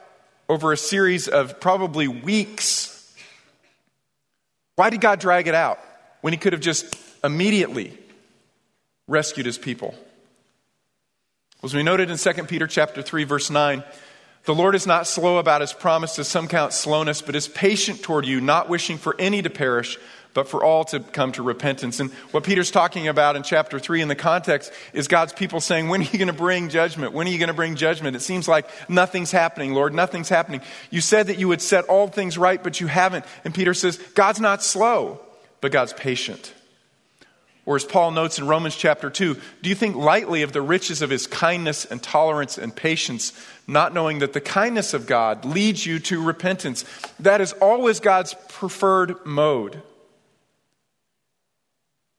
over 0.48 0.72
a 0.72 0.76
series 0.76 1.28
of 1.28 1.60
probably 1.60 2.08
weeks. 2.08 3.14
Why 4.76 4.90
did 4.90 5.00
God 5.00 5.20
drag 5.20 5.48
it 5.48 5.54
out 5.54 5.78
when 6.20 6.32
he 6.32 6.36
could 6.36 6.52
have 6.52 6.60
just 6.60 6.96
immediately 7.22 7.96
rescued 9.06 9.46
his 9.46 9.58
people? 9.58 9.94
As 11.62 11.72
we 11.72 11.82
noted 11.82 12.10
in 12.10 12.18
2 12.18 12.44
Peter 12.44 12.66
chapter 12.66 13.00
3 13.00 13.24
verse 13.24 13.50
9, 13.50 13.82
the 14.44 14.54
Lord 14.54 14.74
is 14.74 14.86
not 14.86 15.06
slow 15.06 15.38
about 15.38 15.62
his 15.62 15.72
promise, 15.72 16.18
as 16.18 16.28
some 16.28 16.48
count 16.48 16.74
slowness, 16.74 17.22
but 17.22 17.34
is 17.34 17.48
patient 17.48 18.02
toward 18.02 18.26
you, 18.26 18.42
not 18.42 18.68
wishing 18.68 18.98
for 18.98 19.16
any 19.18 19.40
to 19.40 19.48
perish, 19.48 19.98
but 20.34 20.48
for 20.48 20.62
all 20.62 20.84
to 20.84 21.00
come 21.00 21.32
to 21.32 21.42
repentance. 21.42 22.00
And 22.00 22.10
what 22.32 22.44
Peter's 22.44 22.72
talking 22.72 23.08
about 23.08 23.36
in 23.36 23.44
chapter 23.44 23.78
3 23.78 24.02
in 24.02 24.08
the 24.08 24.16
context 24.16 24.72
is 24.92 25.08
God's 25.08 25.32
people 25.32 25.60
saying, 25.60 25.88
When 25.88 26.02
are 26.02 26.04
you 26.04 26.18
going 26.18 26.26
to 26.26 26.34
bring 26.34 26.68
judgment? 26.68 27.12
When 27.12 27.26
are 27.26 27.30
you 27.30 27.38
going 27.38 27.48
to 27.48 27.54
bring 27.54 27.76
judgment? 27.76 28.16
It 28.16 28.20
seems 28.20 28.48
like 28.48 28.68
nothing's 28.90 29.30
happening, 29.30 29.72
Lord. 29.72 29.94
Nothing's 29.94 30.28
happening. 30.28 30.60
You 30.90 31.00
said 31.00 31.28
that 31.28 31.38
you 31.38 31.48
would 31.48 31.62
set 31.62 31.84
all 31.86 32.08
things 32.08 32.36
right, 32.36 32.62
but 32.62 32.80
you 32.80 32.88
haven't. 32.88 33.24
And 33.44 33.54
Peter 33.54 33.72
says, 33.72 33.96
God's 34.14 34.40
not 34.40 34.62
slow, 34.62 35.20
but 35.60 35.72
God's 35.72 35.92
patient. 35.92 36.52
Or 37.66 37.76
as 37.76 37.84
Paul 37.84 38.10
notes 38.10 38.38
in 38.38 38.46
Romans 38.46 38.76
chapter 38.76 39.08
2, 39.08 39.36
do 39.62 39.68
you 39.70 39.74
think 39.74 39.96
lightly 39.96 40.42
of 40.42 40.52
the 40.52 40.60
riches 40.60 41.00
of 41.00 41.08
his 41.08 41.26
kindness 41.26 41.86
and 41.86 42.02
tolerance 42.02 42.58
and 42.58 42.74
patience, 42.74 43.32
not 43.66 43.94
knowing 43.94 44.18
that 44.18 44.34
the 44.34 44.40
kindness 44.40 44.92
of 44.92 45.06
God 45.06 45.46
leads 45.46 45.86
you 45.86 45.98
to 46.00 46.22
repentance? 46.22 46.84
That 47.20 47.40
is 47.40 47.52
always 47.54 48.00
God's 48.00 48.34
preferred 48.48 49.24
mode. 49.24 49.80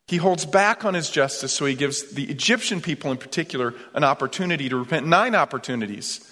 He 0.08 0.18
holds 0.18 0.46
back 0.46 0.86
on 0.86 0.94
his 0.94 1.10
justice, 1.10 1.52
so 1.52 1.66
he 1.66 1.74
gives 1.74 2.14
the 2.14 2.30
Egyptian 2.30 2.80
people 2.80 3.12
in 3.12 3.18
particular 3.18 3.74
an 3.94 4.04
opportunity 4.04 4.70
to 4.70 4.78
repent, 4.78 5.08
nine 5.08 5.34
opportunities 5.34 6.32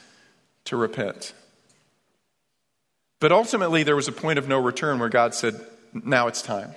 to 0.66 0.78
repent. 0.78 1.34
But 3.20 3.32
ultimately, 3.32 3.84
there 3.84 3.96
was 3.96 4.08
a 4.08 4.12
point 4.12 4.38
of 4.38 4.48
no 4.48 4.60
return 4.60 5.00
where 5.00 5.10
God 5.10 5.34
said, 5.34 5.60
Now 5.94 6.28
it's 6.28 6.42
time. 6.42 6.76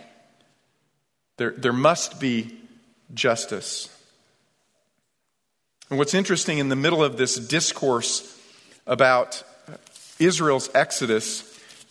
There, 1.36 1.50
there 1.50 1.72
must 1.72 2.18
be 2.18 2.56
justice. 3.12 3.92
And 5.90 5.98
what's 5.98 6.14
interesting 6.14 6.58
in 6.58 6.68
the 6.68 6.76
middle 6.76 7.04
of 7.04 7.18
this 7.18 7.36
discourse 7.36 8.32
about 8.86 9.42
Israel's 10.18 10.70
exodus, 10.74 11.42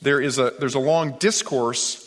there 0.02 0.20
is 0.20 0.40
a, 0.40 0.54
there's 0.60 0.76
a 0.76 0.80
long 0.80 1.18
discourse 1.20 2.05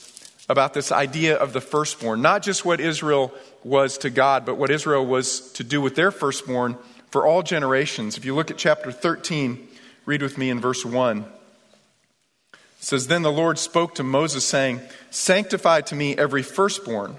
about 0.49 0.75
this 0.75 0.91
idea 0.91 1.37
of 1.37 1.53
the 1.53 1.61
firstborn, 1.61 2.23
not 2.23 2.43
just 2.43 2.65
what 2.65 2.81
Israel 2.81 3.33
was 3.63 3.99
to 3.99 4.11
God, 4.11 4.47
but 4.47 4.57
what 4.57 4.71
Israel 4.71 5.05
was 5.05 5.53
to 5.53 5.65
do 5.65 5.81
with 5.81 5.95
their 5.95 6.11
firstborn 6.11 6.77
for 7.11 7.27
all 7.27 7.43
generations. 7.43 8.17
If 8.17 8.25
you 8.25 8.35
look 8.35 8.51
at 8.51 8.57
chapter 8.57 8.91
13, 8.91 9.69
read 10.07 10.23
with 10.23 10.39
me 10.39 10.51
in 10.51 10.61
verse 10.61 10.85
1. 10.85 11.27
It 12.53 12.59
says, 12.79 13.09
Then 13.09 13.23
the 13.23 13.33
Lord 13.33 13.59
spoke 13.59 13.95
to 13.97 14.03
Moses, 14.03 14.45
saying, 14.45 14.81
Sanctify 15.11 15.83
to 15.83 15.95
me 15.95 16.17
every 16.17 16.43
firstborn, 16.43 17.17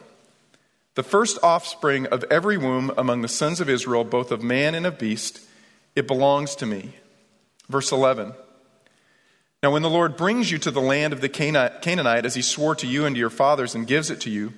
the 0.95 1.03
first 1.03 1.37
offspring 1.43 2.07
of 2.07 2.23
every 2.31 2.57
womb 2.57 2.91
among 2.97 3.21
the 3.21 3.27
sons 3.27 3.61
of 3.61 3.69
Israel, 3.69 4.03
both 4.03 4.31
of 4.31 4.41
man 4.41 4.73
and 4.73 4.85
of 4.85 4.97
beast. 4.97 5.41
It 5.95 6.07
belongs 6.07 6.55
to 6.55 6.65
me. 6.65 6.95
Verse 7.67 7.91
11. 7.91 8.33
Now, 9.61 9.71
when 9.71 9.81
the 9.81 9.89
Lord 9.89 10.15
brings 10.15 10.51
you 10.51 10.57
to 10.59 10.71
the 10.71 10.79
land 10.79 11.11
of 11.11 11.19
the 11.19 11.27
Canaanite, 11.27 12.25
as 12.25 12.35
he 12.35 12.41
swore 12.41 12.75
to 12.75 12.87
you 12.87 13.05
and 13.05 13.15
to 13.15 13.19
your 13.19 13.29
fathers, 13.29 13.75
and 13.75 13.85
gives 13.85 14.09
it 14.09 14.21
to 14.21 14.29
you, 14.29 14.53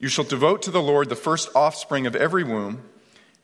you 0.00 0.08
shall 0.08 0.24
devote 0.24 0.62
to 0.62 0.72
the 0.72 0.82
Lord 0.82 1.08
the 1.08 1.14
first 1.14 1.48
offspring 1.54 2.06
of 2.08 2.16
every 2.16 2.42
womb, 2.42 2.82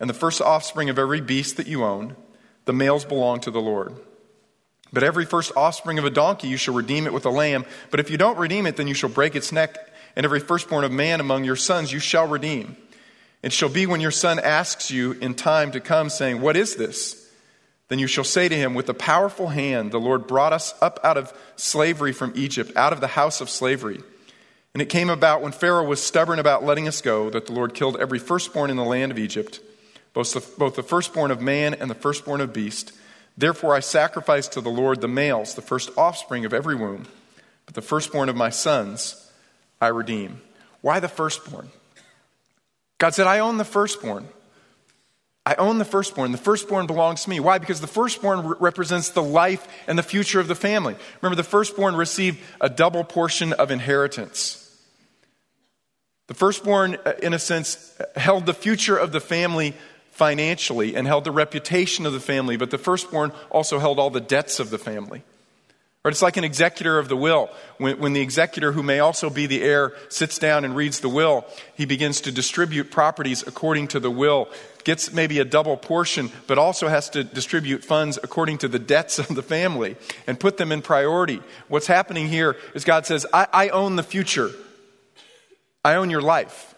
and 0.01 0.11
the 0.11 0.15
first 0.15 0.41
offspring 0.41 0.91
of 0.91 0.99
every 0.99 1.21
beast 1.21 1.57
that 1.57 1.69
you 1.69 1.85
own. 1.85 2.17
The 2.65 2.73
males 2.73 3.05
belong 3.05 3.41
to 3.41 3.51
the 3.51 3.61
Lord. 3.61 3.95
But 4.93 5.03
every 5.05 5.25
first 5.25 5.53
offspring 5.57 5.99
of 5.99 6.05
a 6.05 6.11
donkey 6.11 6.49
you 6.49 6.57
shall 6.57 6.75
redeem 6.75 7.07
it 7.07 7.13
with 7.13 7.27
a 7.27 7.31
lamb. 7.31 7.65
But 7.91 8.01
if 8.01 8.11
you 8.11 8.19
don't 8.19 8.39
redeem 8.39 8.67
it, 8.67 8.77
then 8.77 8.89
you 8.89 8.95
shall 8.95 9.11
break 9.11 9.37
its 9.37 9.53
neck. 9.53 9.77
And 10.17 10.25
every 10.25 10.41
firstborn 10.41 10.85
of 10.85 10.93
man 10.93 11.21
among 11.21 11.45
your 11.45 11.57
sons 11.57 11.93
you 11.93 11.99
shall 11.99 12.27
redeem. 12.27 12.77
It 13.43 13.53
shall 13.53 13.69
be 13.69 13.87
when 13.87 14.01
your 14.01 14.11
son 14.11 14.39
asks 14.39 14.91
you 14.91 15.13
in 15.13 15.35
time 15.35 15.71
to 15.73 15.81
come, 15.81 16.11
saying, 16.11 16.41
What 16.41 16.57
is 16.57 16.77
this? 16.77 17.28
Then 17.89 17.99
you 17.99 18.07
shall 18.07 18.25
say 18.25 18.49
to 18.49 18.57
him, 18.57 18.75
With 18.75 18.89
a 18.89 18.95
powerful 18.95 19.49
hand, 19.49 19.93
the 19.93 20.01
Lord 20.01 20.27
brought 20.27 20.53
us 20.53 20.75
up 20.81 21.01
out 21.03 21.17
of 21.17 21.33
slavery 21.57 22.13
from 22.13 22.33
Egypt, 22.37 22.73
out 22.77 22.93
of 22.93 23.01
the 23.01 23.07
house 23.09 23.41
of 23.41 23.51
slavery. 23.51 24.01
And 24.75 24.83
it 24.83 24.91
came 24.91 25.11
about 25.11 25.41
when 25.43 25.53
Pharaoh 25.53 25.87
was 25.87 26.03
stubborn 26.03 26.39
about 26.39 26.65
letting 26.65 26.87
us 26.87 27.01
go 27.01 27.31
that 27.31 27.47
the 27.47 27.53
Lord 27.53 27.75
killed 27.75 27.97
every 27.97 28.19
firstborn 28.19 28.71
in 28.71 28.77
the 28.77 28.85
land 28.85 29.11
of 29.11 29.19
Egypt, 29.19 29.61
both 30.13 30.33
the, 30.35 30.47
both 30.59 30.77
the 30.77 30.83
firstborn 30.83 31.31
of 31.31 31.41
man 31.41 31.75
and 31.75 31.91
the 31.91 31.95
firstborn 31.95 32.41
of 32.41 32.53
beast. 32.53 32.93
Therefore 33.37 33.75
I 33.75 33.81
sacrifice 33.81 34.49
to 34.49 34.61
the 34.61 34.69
Lord 34.69 35.01
the 35.01 35.09
males, 35.09 35.55
the 35.55 35.63
first 35.63 35.91
offspring 35.97 36.45
of 36.45 36.53
every 36.53 36.77
womb, 36.77 37.07
but 37.65 37.75
the 37.75 37.83
firstborn 37.83 38.29
of 38.29 38.37
my 38.37 38.51
sons 38.51 39.31
I 39.81 39.89
redeem. 39.89 40.43
Why 40.81 41.01
the 41.01 41.09
firstborn? 41.09 41.71
God 42.99 43.15
said, 43.15 43.27
I 43.27 43.39
own 43.39 43.57
the 43.57 43.65
firstborn. 43.65 44.29
I 45.47 45.55
own 45.55 45.79
the 45.79 45.85
firstborn. 45.85 46.33
The 46.33 46.39
firstborn 46.39 46.87
belongs 46.87 47.25
to 47.25 47.31
me. 47.31 47.41
Why? 47.41 47.59
Because 47.59 47.81
the 47.81 47.87
firstborn 47.87 48.47
re- 48.47 48.57
represents 48.61 49.11
the 49.11 49.23
life 49.23 49.67
and 49.87 49.99
the 49.99 50.03
future 50.03 50.41
of 50.41 50.49
the 50.49 50.55
family. 50.55 50.95
Remember, 51.23 51.37
the 51.37 51.49
firstborn 51.49 51.97
received 51.97 52.39
a 52.61 52.69
double 52.69 53.03
portion 53.03 53.55
of 53.55 53.71
inheritance. 53.71 54.65
The 56.27 56.35
firstborn, 56.35 56.99
uh, 57.07 57.15
in 57.23 57.33
a 57.33 57.39
sense, 57.39 57.99
held 58.15 58.45
the 58.45 58.53
future 58.53 58.97
of 58.97 59.13
the 59.13 59.21
family 59.21 59.75
financially 60.11 60.97
and 60.97 61.07
held 61.07 61.25
the 61.25 61.31
reputation 61.31 62.05
of 62.05 62.13
the 62.13 62.21
family, 62.21 62.57
but 62.57 62.71
the 62.71 62.77
firstborn 62.77 63.33
also 63.51 63.79
held 63.79 63.99
all 63.99 64.11
the 64.11 64.21
debts 64.21 64.61
of 64.61 64.69
the 64.69 64.79
family. 64.79 65.23
Right? 66.05 66.13
It's 66.13 66.23
like 66.23 66.37
an 66.37 66.45
executor 66.45 66.99
of 66.99 67.09
the 67.09 67.17
will. 67.17 67.51
When, 67.79 67.99
when 67.99 68.13
the 68.13 68.21
executor, 68.21 68.73
who 68.73 68.83
may 68.83 68.99
also 68.99 69.31
be 69.31 69.47
the 69.47 69.63
heir, 69.63 69.95
sits 70.09 70.39
down 70.39 70.65
and 70.65 70.77
reads 70.77 71.01
the 71.01 71.09
will, 71.09 71.47
he 71.75 71.87
begins 71.87 72.21
to 72.23 72.33
distribute 72.33 72.91
properties 72.91 73.47
according 73.47 73.89
to 73.89 74.01
the 74.01 74.11
will, 74.11 74.49
gets 74.89 75.13
maybe 75.13 75.39
a 75.39 75.45
double 75.45 75.77
portion, 75.77 76.31
but 76.47 76.57
also 76.57 76.89
has 76.89 77.11
to 77.11 77.23
distribute 77.23 77.85
funds 77.85 78.19
according 78.23 78.57
to 78.57 78.69
the 78.69 78.79
debts 78.79 79.19
of 79.19 79.29
the 79.29 79.43
family 79.43 79.97
and 80.27 80.41
put 80.41 80.57
them 80.57 80.73
in 80.73 80.81
priority. 80.81 81.43
What's 81.69 81.87
happening 81.87 82.27
here 82.27 82.57
is 82.73 82.87
God 82.87 83.05
says, 83.05 83.27
I, 83.31 83.47
I 83.53 83.69
own 83.69 83.97
the 83.97 84.03
future, 84.03 84.51
I 85.85 85.97
own 85.97 86.09
your 86.09 86.23
life. 86.23 86.75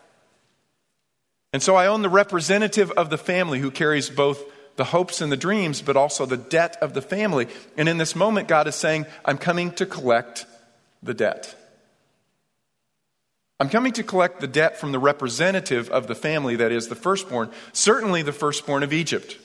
And 1.53 1.63
so 1.63 1.77
I 1.77 1.87
own 1.87 2.03
the 2.03 2.09
representative 2.09 2.91
of 2.91 3.11
the 3.11 3.17
family 3.17 3.61
who 3.61 3.71
carries 3.71 4.11
both 4.11 4.43
the 4.75 4.87
hopes 4.87 5.21
and 5.21 5.31
the 5.31 5.37
dreams, 5.37 5.81
but 5.81 5.97
also 5.97 6.27
the 6.27 6.37
debt 6.37 6.79
of 6.83 6.95
the 6.95 7.03
family. 7.03 7.47
And 7.77 7.89
in 7.89 7.97
this 7.97 8.17
moment, 8.17 8.49
God 8.49 8.67
is 8.67 8.75
saying, 8.75 9.07
I'm 9.25 9.39
coming 9.39 9.71
to 9.75 9.87
collect 9.87 10.47
the 11.01 11.15
debt. 11.15 11.55
I'm 13.61 13.69
coming 13.69 13.93
to 13.93 14.03
collect 14.03 14.41
the 14.41 14.47
debt 14.47 14.79
from 14.79 14.91
the 14.91 14.99
representative 14.99 15.91
of 15.91 16.07
the 16.07 16.15
family, 16.15 16.57
that 16.57 16.73
is, 16.73 16.89
the 16.89 16.95
firstborn, 16.95 17.51
certainly 17.75 18.23
the 18.23 18.33
firstborn 18.33 18.83
of 18.83 18.95
Egypt, 18.95 19.37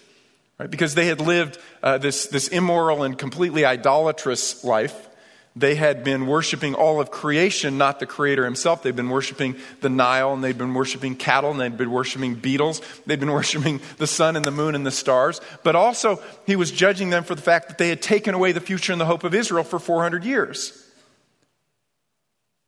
right? 0.57 0.71
Because 0.71 0.95
they 0.95 1.07
had 1.07 1.19
lived 1.19 1.57
uh, 1.83 1.97
this, 1.97 2.27
this 2.27 2.47
immoral 2.47 3.03
and 3.03 3.17
completely 3.17 3.65
idolatrous 3.65 4.63
life. 4.63 5.09
They 5.57 5.75
had 5.75 6.05
been 6.05 6.27
worshiping 6.27 6.75
all 6.75 7.01
of 7.01 7.11
creation, 7.11 7.77
not 7.77 7.99
the 7.99 8.05
Creator 8.05 8.45
Himself. 8.45 8.83
They'd 8.83 8.95
been 8.95 9.09
worshiping 9.09 9.57
the 9.81 9.89
Nile, 9.89 10.33
and 10.33 10.41
they'd 10.41 10.57
been 10.57 10.73
worshiping 10.73 11.17
cattle, 11.17 11.51
and 11.51 11.59
they'd 11.59 11.77
been 11.77 11.91
worshiping 11.91 12.35
beetles. 12.35 12.81
They'd 13.05 13.19
been 13.19 13.31
worshiping 13.33 13.81
the 13.97 14.07
sun 14.07 14.37
and 14.37 14.45
the 14.45 14.51
moon 14.51 14.75
and 14.75 14.85
the 14.85 14.91
stars. 14.91 15.41
But 15.63 15.75
also, 15.75 16.23
He 16.45 16.55
was 16.55 16.71
judging 16.71 17.09
them 17.09 17.25
for 17.25 17.35
the 17.35 17.41
fact 17.41 17.67
that 17.67 17.77
they 17.77 17.89
had 17.89 18.01
taken 18.01 18.33
away 18.33 18.53
the 18.53 18.61
future 18.61 18.93
and 18.93 19.01
the 19.01 19.05
hope 19.05 19.25
of 19.25 19.35
Israel 19.35 19.65
for 19.65 19.77
400 19.77 20.23
years. 20.23 20.81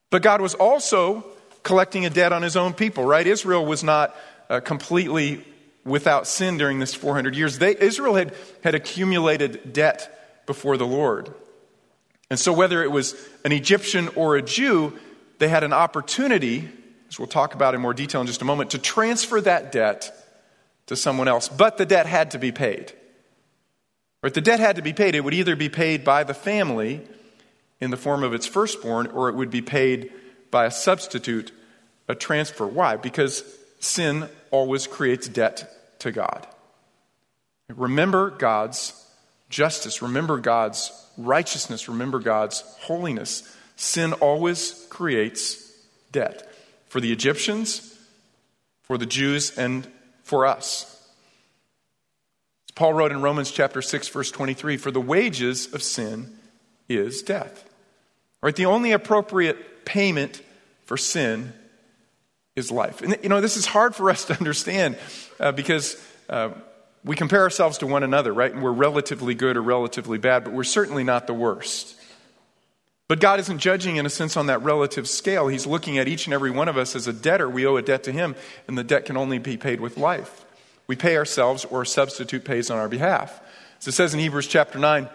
But 0.10 0.22
God 0.22 0.42
was 0.42 0.54
also 0.54 1.26
collecting 1.68 2.06
a 2.06 2.10
debt 2.10 2.32
on 2.32 2.42
His 2.42 2.56
own 2.56 2.74
people, 2.74 3.04
right? 3.04 3.28
Israel 3.28 3.66
was 3.66 3.84
not 3.84 4.16
uh, 4.50 4.62
completely 4.62 5.46
without 5.84 6.26
sin 6.26 6.58
during 6.58 6.80
this 6.80 6.94
400 6.94 7.36
years. 7.36 7.60
They, 7.60 7.78
Israel 7.78 8.16
had, 8.16 8.34
had 8.64 8.74
accumulated 8.74 9.74
debt 9.74 10.46
before 10.46 10.78
the 10.78 10.88
Lord. 10.88 11.34
And 12.30 12.40
so, 12.40 12.54
whether 12.54 12.82
it 12.84 12.92
was 12.92 13.16
an 13.44 13.52
Egyptian 13.52 14.08
or 14.16 14.38
a 14.38 14.42
Jew, 14.42 14.98
they 15.40 15.50
had 15.50 15.64
an 15.64 15.74
opportunity, 15.74 16.70
as 17.10 17.20
we'll 17.20 17.28
talk 17.28 17.54
about 17.54 17.76
in 17.76 17.82
more 17.82 17.94
detail 17.94 18.22
in 18.22 18.28
just 18.28 18.42
a 18.42 18.46
moment, 18.46 18.72
to 18.72 18.78
transfer 18.78 19.40
that 19.42 19.72
debt 19.72 20.12
to 20.88 20.96
someone 20.96 21.28
else. 21.28 21.50
But 21.50 21.78
the 21.78 21.86
debt 21.86 22.06
had 22.06 22.32
to 22.32 22.40
be 22.40 22.54
paid. 22.54 22.94
Right? 24.24 24.34
The 24.34 24.42
debt 24.42 24.62
had 24.62 24.78
to 24.78 24.82
be 24.82 24.94
paid. 24.94 25.16
It 25.16 25.24
would 25.24 25.34
either 25.34 25.56
be 25.56 25.70
paid 25.70 26.06
by 26.06 26.24
the 26.24 26.34
family 26.34 27.02
in 27.80 27.92
the 27.92 27.98
form 27.98 28.24
of 28.24 28.34
its 28.34 28.48
firstborn, 28.48 29.08
or 29.08 29.30
it 29.30 29.36
would 29.36 29.52
be 29.52 29.62
paid 29.62 30.12
by 30.50 30.66
a 30.66 30.72
substitute, 30.72 31.52
a 32.08 32.16
transfer. 32.16 32.66
Why? 32.66 32.96
Because 32.96 33.44
sin 33.80 34.30
always 34.52 34.88
creates 34.88 35.28
debt 35.28 36.00
to 36.00 36.12
God. 36.12 36.48
Remember 37.70 38.30
God's 38.30 38.94
justice. 39.50 40.02
Remember 40.02 40.38
God's 40.38 40.92
righteousness, 41.18 41.88
remember 41.90 42.20
God's 42.20 42.62
holiness. 42.82 43.56
Sin 43.76 44.14
always 44.14 44.86
creates 44.90 45.72
debt 46.12 46.52
for 46.90 47.00
the 47.00 47.12
Egyptians, 47.12 47.98
for 48.84 48.98
the 48.98 49.06
Jews, 49.06 49.58
and 49.58 49.88
for 50.24 50.46
us. 50.46 50.86
As 52.70 52.72
Paul 52.76 52.94
wrote 52.94 53.12
in 53.12 53.22
Romans 53.22 53.52
chapter 53.52 53.82
6 53.82 54.08
verse 54.10 54.32
23, 54.32 54.78
for 54.78 54.92
the 54.92 55.02
wages 55.02 55.74
of 55.74 55.84
sin 55.84 56.38
is 56.88 57.22
death. 57.22 57.68
Right? 58.42 58.56
The 58.56 58.66
only 58.66 58.92
appropriate 58.92 59.86
payment 59.86 60.42
for 60.86 60.98
sin 60.98 61.54
is 62.58 62.72
life. 62.72 63.02
And 63.02 63.18
you 63.22 63.30
know, 63.30 63.40
this 63.40 63.56
is 63.56 63.66
hard 63.66 63.96
for 63.96 64.10
us 64.10 64.26
to 64.26 64.34
understand 64.38 64.98
uh, 65.40 65.52
because 65.54 65.96
uh, 66.28 66.50
we 67.06 67.16
compare 67.16 67.42
ourselves 67.42 67.78
to 67.78 67.88
one 67.88 68.04
another, 68.04 68.34
right? 68.34 68.52
And 68.52 68.64
we're 68.64 68.72
relatively 68.72 69.36
good 69.36 69.56
or 69.56 69.62
relatively 69.62 70.18
bad, 70.18 70.44
but 70.44 70.54
we're 70.54 70.64
certainly 70.64 71.04
not 71.04 71.28
the 71.28 71.36
worst. 71.36 71.96
But 73.08 73.22
God 73.22 73.40
isn't 73.40 73.60
judging, 73.60 73.96
in 73.96 74.06
a 74.06 74.10
sense, 74.10 74.36
on 74.36 74.48
that 74.48 74.64
relative 74.64 75.08
scale. 75.08 75.48
He's 75.48 75.66
looking 75.66 75.98
at 75.98 76.10
each 76.10 76.26
and 76.26 76.34
every 76.34 76.52
one 76.52 76.68
of 76.68 76.78
us 76.78 76.96
as 76.96 77.08
a 77.08 77.14
debtor. 77.14 77.48
We 77.48 77.66
owe 77.66 77.78
a 77.78 77.82
debt 77.82 78.04
to 78.04 78.12
Him, 78.12 78.36
and 78.68 78.78
the 78.78 78.84
debt 78.84 79.06
can 79.06 79.16
only 79.16 79.38
be 79.38 79.56
paid 79.56 79.80
with 79.80 79.96
life. 79.96 80.44
We 80.88 80.98
pay 80.98 81.16
ourselves, 81.16 81.64
or 81.64 81.84
a 81.84 81.86
substitute 81.86 82.44
pays 82.44 82.70
on 82.70 82.80
our 82.80 82.90
behalf. 82.90 83.40
As 83.80 83.88
it 83.88 83.92
says 83.94 84.14
in 84.14 84.20
Hebrews 84.20 84.48
chapter 84.48 84.80
9, 84.80 85.08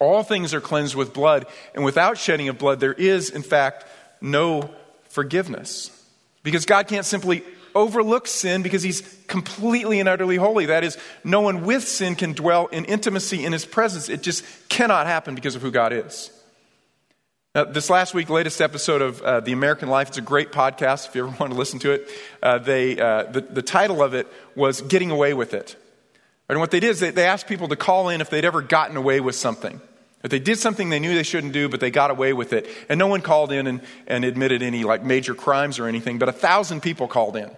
all 0.00 0.24
things 0.24 0.52
are 0.52 0.60
cleansed 0.60 0.96
with 0.96 1.12
blood, 1.12 1.46
and 1.74 1.84
without 1.84 2.18
shedding 2.18 2.48
of 2.48 2.58
blood, 2.58 2.80
there 2.80 2.94
is, 2.94 3.30
in 3.30 3.42
fact, 3.42 3.84
no 4.20 4.70
forgiveness. 5.10 5.96
Because 6.42 6.66
God 6.66 6.88
can't 6.88 7.06
simply 7.06 7.42
overlook 7.74 8.26
sin 8.26 8.62
because 8.62 8.82
he's 8.82 9.00
completely 9.26 10.00
and 10.00 10.08
utterly 10.08 10.36
holy. 10.36 10.66
That 10.66 10.84
is, 10.84 10.98
no 11.24 11.40
one 11.40 11.64
with 11.64 11.86
sin 11.86 12.14
can 12.14 12.32
dwell 12.32 12.66
in 12.66 12.84
intimacy 12.84 13.44
in 13.44 13.52
his 13.52 13.64
presence. 13.64 14.08
It 14.08 14.22
just 14.22 14.44
cannot 14.68 15.06
happen 15.06 15.34
because 15.34 15.54
of 15.54 15.62
who 15.62 15.70
God 15.70 15.92
is. 15.92 16.30
Now, 17.54 17.64
this 17.64 17.90
last 17.90 18.14
week, 18.14 18.30
latest 18.30 18.62
episode 18.62 19.02
of 19.02 19.20
uh, 19.20 19.40
This 19.40 19.52
American 19.52 19.90
Life, 19.90 20.08
it's 20.08 20.18
a 20.18 20.22
great 20.22 20.52
podcast 20.52 21.08
if 21.08 21.14
you 21.14 21.26
ever 21.26 21.36
want 21.40 21.52
to 21.52 21.58
listen 21.58 21.78
to 21.80 21.92
it. 21.92 22.08
Uh, 22.42 22.58
they, 22.58 22.98
uh, 22.98 23.24
the, 23.24 23.42
the 23.42 23.62
title 23.62 24.02
of 24.02 24.14
it 24.14 24.26
was 24.54 24.80
Getting 24.80 25.10
Away 25.10 25.34
with 25.34 25.52
It. 25.52 25.76
And 26.48 26.60
what 26.60 26.70
they 26.70 26.80
did 26.80 26.90
is 26.90 27.00
they, 27.00 27.10
they 27.10 27.26
asked 27.26 27.46
people 27.46 27.68
to 27.68 27.76
call 27.76 28.08
in 28.08 28.20
if 28.20 28.30
they'd 28.30 28.44
ever 28.44 28.62
gotten 28.62 28.96
away 28.96 29.20
with 29.20 29.34
something. 29.34 29.80
If 30.22 30.30
they 30.30 30.38
did 30.38 30.58
something 30.58 30.88
they 30.88 31.00
knew 31.00 31.14
they 31.14 31.22
shouldn't 31.22 31.52
do, 31.52 31.68
but 31.68 31.80
they 31.80 31.90
got 31.90 32.10
away 32.10 32.32
with 32.32 32.52
it. 32.52 32.68
And 32.88 32.98
no 32.98 33.06
one 33.06 33.22
called 33.22 33.52
in 33.52 33.66
and, 33.66 33.80
and 34.06 34.24
admitted 34.24 34.62
any 34.62 34.84
like 34.84 35.02
major 35.02 35.34
crimes 35.34 35.78
or 35.78 35.86
anything, 35.86 36.18
but 36.18 36.28
a 36.28 36.32
thousand 36.32 36.80
people 36.80 37.08
called 37.08 37.36
in. 37.36 37.50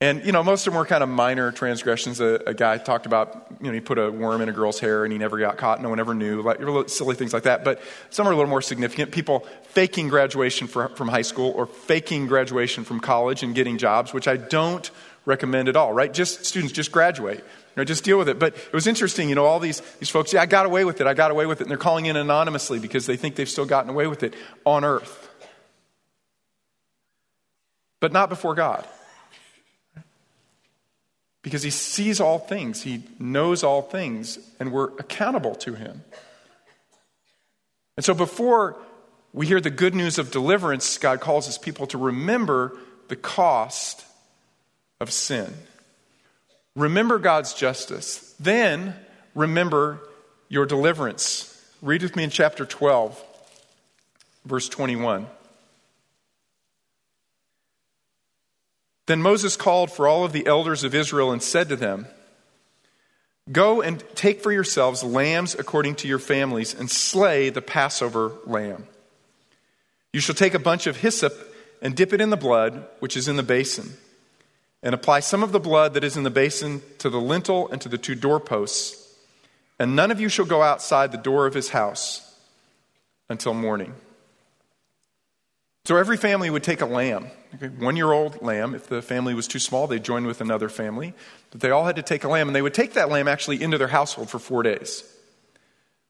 And, 0.00 0.24
you 0.24 0.30
know, 0.30 0.44
most 0.44 0.64
of 0.64 0.72
them 0.72 0.78
were 0.78 0.86
kind 0.86 1.02
of 1.02 1.08
minor 1.08 1.50
transgressions. 1.50 2.20
A, 2.20 2.40
a, 2.46 2.54
guy 2.54 2.78
talked 2.78 3.04
about, 3.04 3.48
you 3.60 3.66
know, 3.66 3.72
he 3.72 3.80
put 3.80 3.98
a 3.98 4.12
worm 4.12 4.40
in 4.40 4.48
a 4.48 4.52
girl's 4.52 4.78
hair 4.78 5.02
and 5.02 5.12
he 5.12 5.18
never 5.18 5.38
got 5.38 5.56
caught. 5.56 5.82
No 5.82 5.88
one 5.88 5.98
ever 5.98 6.14
knew. 6.14 6.40
Like, 6.40 6.60
silly 6.88 7.16
things 7.16 7.32
like 7.32 7.42
that. 7.42 7.64
But 7.64 7.82
some 8.10 8.28
are 8.28 8.30
a 8.30 8.36
little 8.36 8.48
more 8.48 8.62
significant. 8.62 9.10
People 9.10 9.44
faking 9.70 10.06
graduation 10.06 10.68
for, 10.68 10.90
from 10.90 11.08
high 11.08 11.22
school 11.22 11.50
or 11.56 11.66
faking 11.66 12.28
graduation 12.28 12.84
from 12.84 13.00
college 13.00 13.42
and 13.42 13.56
getting 13.56 13.76
jobs, 13.76 14.14
which 14.14 14.28
I 14.28 14.36
don't 14.36 14.88
recommend 15.24 15.68
at 15.68 15.74
all, 15.74 15.92
right? 15.92 16.14
Just 16.14 16.44
students, 16.44 16.72
just 16.72 16.92
graduate. 16.92 17.44
Know, 17.78 17.84
just 17.84 18.04
deal 18.04 18.18
with 18.18 18.28
it. 18.28 18.38
But 18.38 18.54
it 18.56 18.72
was 18.72 18.86
interesting, 18.86 19.28
you 19.28 19.34
know, 19.34 19.46
all 19.46 19.60
these, 19.60 19.80
these 20.00 20.10
folks, 20.10 20.32
yeah, 20.32 20.42
I 20.42 20.46
got 20.46 20.66
away 20.66 20.84
with 20.84 21.00
it. 21.00 21.06
I 21.06 21.14
got 21.14 21.30
away 21.30 21.46
with 21.46 21.60
it. 21.60 21.64
And 21.64 21.70
they're 21.70 21.78
calling 21.78 22.06
in 22.06 22.16
anonymously 22.16 22.78
because 22.78 23.06
they 23.06 23.16
think 23.16 23.36
they've 23.36 23.48
still 23.48 23.66
gotten 23.66 23.90
away 23.90 24.06
with 24.06 24.22
it 24.22 24.34
on 24.66 24.84
earth. 24.84 25.30
But 28.00 28.12
not 28.12 28.28
before 28.28 28.54
God 28.54 28.86
because 31.48 31.62
he 31.62 31.70
sees 31.70 32.20
all 32.20 32.38
things, 32.38 32.82
he 32.82 33.02
knows 33.18 33.62
all 33.62 33.80
things, 33.80 34.38
and 34.60 34.70
we're 34.70 34.90
accountable 34.98 35.54
to 35.54 35.74
him. 35.74 36.04
And 37.96 38.04
so 38.04 38.12
before 38.12 38.76
we 39.32 39.46
hear 39.46 39.60
the 39.60 39.70
good 39.70 39.94
news 39.94 40.18
of 40.18 40.30
deliverance, 40.30 40.98
God 40.98 41.20
calls 41.20 41.46
his 41.46 41.56
people 41.56 41.86
to 41.86 41.96
remember 41.96 42.76
the 43.08 43.16
cost 43.16 44.04
of 45.00 45.10
sin. 45.10 45.54
Remember 46.78 47.18
God's 47.18 47.54
justice. 47.54 48.36
Then 48.38 48.94
remember 49.34 49.98
your 50.48 50.64
deliverance. 50.64 51.52
Read 51.82 52.02
with 52.02 52.14
me 52.14 52.22
in 52.22 52.30
chapter 52.30 52.64
12, 52.64 53.20
verse 54.44 54.68
21. 54.68 55.26
Then 59.06 59.20
Moses 59.20 59.56
called 59.56 59.90
for 59.90 60.06
all 60.06 60.24
of 60.24 60.32
the 60.32 60.46
elders 60.46 60.84
of 60.84 60.94
Israel 60.94 61.32
and 61.32 61.42
said 61.42 61.68
to 61.70 61.76
them, 61.76 62.06
Go 63.50 63.82
and 63.82 64.04
take 64.14 64.40
for 64.40 64.52
yourselves 64.52 65.02
lambs 65.02 65.56
according 65.56 65.96
to 65.96 66.08
your 66.08 66.20
families 66.20 66.74
and 66.74 66.88
slay 66.88 67.50
the 67.50 67.62
Passover 67.62 68.32
lamb. 68.46 68.86
You 70.12 70.20
shall 70.20 70.36
take 70.36 70.54
a 70.54 70.60
bunch 70.60 70.86
of 70.86 70.98
hyssop 70.98 71.34
and 71.82 71.96
dip 71.96 72.12
it 72.12 72.20
in 72.20 72.30
the 72.30 72.36
blood 72.36 72.86
which 73.00 73.16
is 73.16 73.26
in 73.26 73.36
the 73.36 73.42
basin, 73.42 73.94
and 74.82 74.94
apply 74.94 75.20
some 75.20 75.42
of 75.42 75.52
the 75.52 75.60
blood 75.60 75.94
that 75.94 76.04
is 76.04 76.16
in 76.16 76.22
the 76.22 76.30
basin 76.30 76.82
to 76.98 77.10
the 77.10 77.20
lintel 77.20 77.68
and 77.70 77.80
to 77.80 77.88
the 77.88 77.98
two 77.98 78.14
doorposts. 78.14 79.04
And 79.78 79.94
none 79.94 80.10
of 80.10 80.20
you 80.20 80.28
shall 80.28 80.44
go 80.44 80.62
outside 80.62 81.12
the 81.12 81.18
door 81.18 81.46
of 81.46 81.54
his 81.54 81.70
house 81.70 82.36
until 83.28 83.54
morning. 83.54 83.94
So 85.84 85.96
every 85.96 86.16
family 86.16 86.50
would 86.50 86.64
take 86.64 86.82
a 86.82 86.86
lamb, 86.86 87.28
okay, 87.54 87.68
one 87.68 87.96
year 87.96 88.12
old 88.12 88.42
lamb. 88.42 88.74
If 88.74 88.88
the 88.88 89.00
family 89.00 89.32
was 89.32 89.48
too 89.48 89.58
small, 89.58 89.86
they'd 89.86 90.04
join 90.04 90.26
with 90.26 90.40
another 90.40 90.68
family. 90.68 91.14
But 91.50 91.60
they 91.60 91.70
all 91.70 91.86
had 91.86 91.96
to 91.96 92.02
take 92.02 92.24
a 92.24 92.28
lamb, 92.28 92.48
and 92.48 92.54
they 92.54 92.60
would 92.60 92.74
take 92.74 92.92
that 92.94 93.08
lamb 93.08 93.26
actually 93.26 93.62
into 93.62 93.78
their 93.78 93.88
household 93.88 94.28
for 94.28 94.38
four 94.38 94.62
days. 94.62 95.02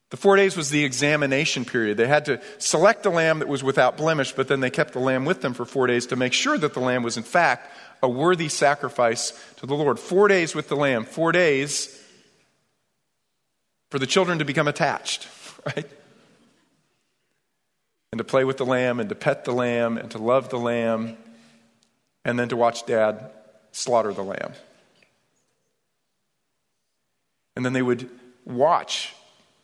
The 0.09 0.17
four 0.17 0.35
days 0.35 0.57
was 0.57 0.69
the 0.69 0.83
examination 0.83 1.65
period. 1.65 1.97
They 1.97 2.07
had 2.07 2.25
to 2.25 2.41
select 2.57 3.05
a 3.05 3.09
lamb 3.09 3.39
that 3.39 3.47
was 3.47 3.63
without 3.63 3.95
blemish, 3.95 4.33
but 4.33 4.47
then 4.47 4.59
they 4.59 4.71
kept 4.71 4.93
the 4.93 4.99
lamb 4.99 5.23
with 5.23 5.41
them 5.41 5.53
for 5.53 5.65
four 5.65 5.87
days 5.87 6.07
to 6.07 6.15
make 6.15 6.33
sure 6.33 6.57
that 6.57 6.73
the 6.73 6.79
lamb 6.79 7.03
was, 7.03 7.15
in 7.15 7.23
fact, 7.23 7.71
a 8.01 8.09
worthy 8.09 8.49
sacrifice 8.49 9.31
to 9.57 9.65
the 9.65 9.75
Lord. 9.75 9.99
Four 9.99 10.27
days 10.27 10.55
with 10.55 10.69
the 10.69 10.75
lamb, 10.75 11.05
four 11.05 11.31
days 11.31 11.95
for 13.89 13.99
the 13.99 14.07
children 14.07 14.39
to 14.39 14.45
become 14.45 14.67
attached, 14.67 15.27
right? 15.65 15.89
and 18.11 18.17
to 18.17 18.23
play 18.23 18.43
with 18.43 18.57
the 18.57 18.65
lamb 18.65 18.99
and 18.99 19.09
to 19.09 19.15
pet 19.15 19.45
the 19.45 19.51
lamb 19.51 19.97
and 19.97 20.11
to 20.11 20.17
love 20.17 20.49
the 20.49 20.57
lamb 20.57 21.17
and 22.25 22.39
then 22.39 22.49
to 22.49 22.55
watch 22.55 22.85
dad 22.85 23.31
slaughter 23.71 24.13
the 24.13 24.23
lamb. 24.23 24.53
And 27.55 27.65
then 27.65 27.73
they 27.73 27.81
would 27.81 28.09
watch. 28.45 29.13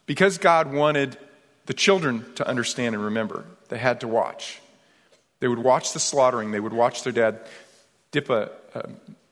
Because 0.05 0.37
God 0.37 0.71
wanted 0.71 1.17
the 1.65 1.73
children 1.73 2.25
to 2.35 2.47
understand 2.47 2.93
and 2.93 3.03
remember, 3.03 3.45
they 3.69 3.77
had 3.79 4.01
to 4.01 4.07
watch. 4.07 4.59
They 5.39 5.47
would 5.47 5.59
watch 5.59 5.93
the 5.93 5.99
slaughtering. 5.99 6.51
They 6.51 6.59
would 6.59 6.73
watch 6.73 7.03
their 7.03 7.13
dad 7.13 7.39
dip 8.15 8.29
a, 8.29 8.49
a 8.73 8.89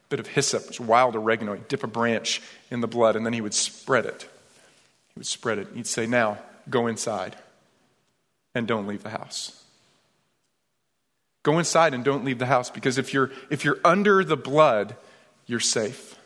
bit 0.10 0.20
of 0.20 0.28
hyssop, 0.28 0.78
wild 0.78 1.16
oregano, 1.16 1.54
He'd 1.54 1.70
dip 1.70 1.86
a 1.86 1.88
branch 1.88 2.42
in 2.70 2.82
the 2.82 2.88
blood, 2.88 3.16
and 3.16 3.26
then 3.26 3.32
he 3.32 3.40
would 3.40 3.54
spread 3.54 4.06
it. 4.06 4.24
He 4.24 5.20
would 5.20 5.26
spread 5.26 5.58
it. 5.58 5.70
He'd 5.74 5.88
say, 5.88 6.06
Now, 6.06 6.38
go 6.70 6.88
inside 6.88 7.38
and 8.54 8.68
don't 8.68 8.86
leave 8.86 9.02
the 9.02 9.10
house. 9.10 9.64
Go 11.44 11.60
inside 11.60 11.94
and 11.94 12.04
don't 12.04 12.26
leave 12.26 12.40
the 12.40 12.46
house 12.46 12.70
because 12.70 12.98
if 12.98 13.14
you're, 13.14 13.32
if 13.50 13.64
you're 13.64 13.80
under 13.86 14.24
the 14.26 14.38
blood, 14.38 14.98
you're 15.48 15.62
safe. 15.62 16.18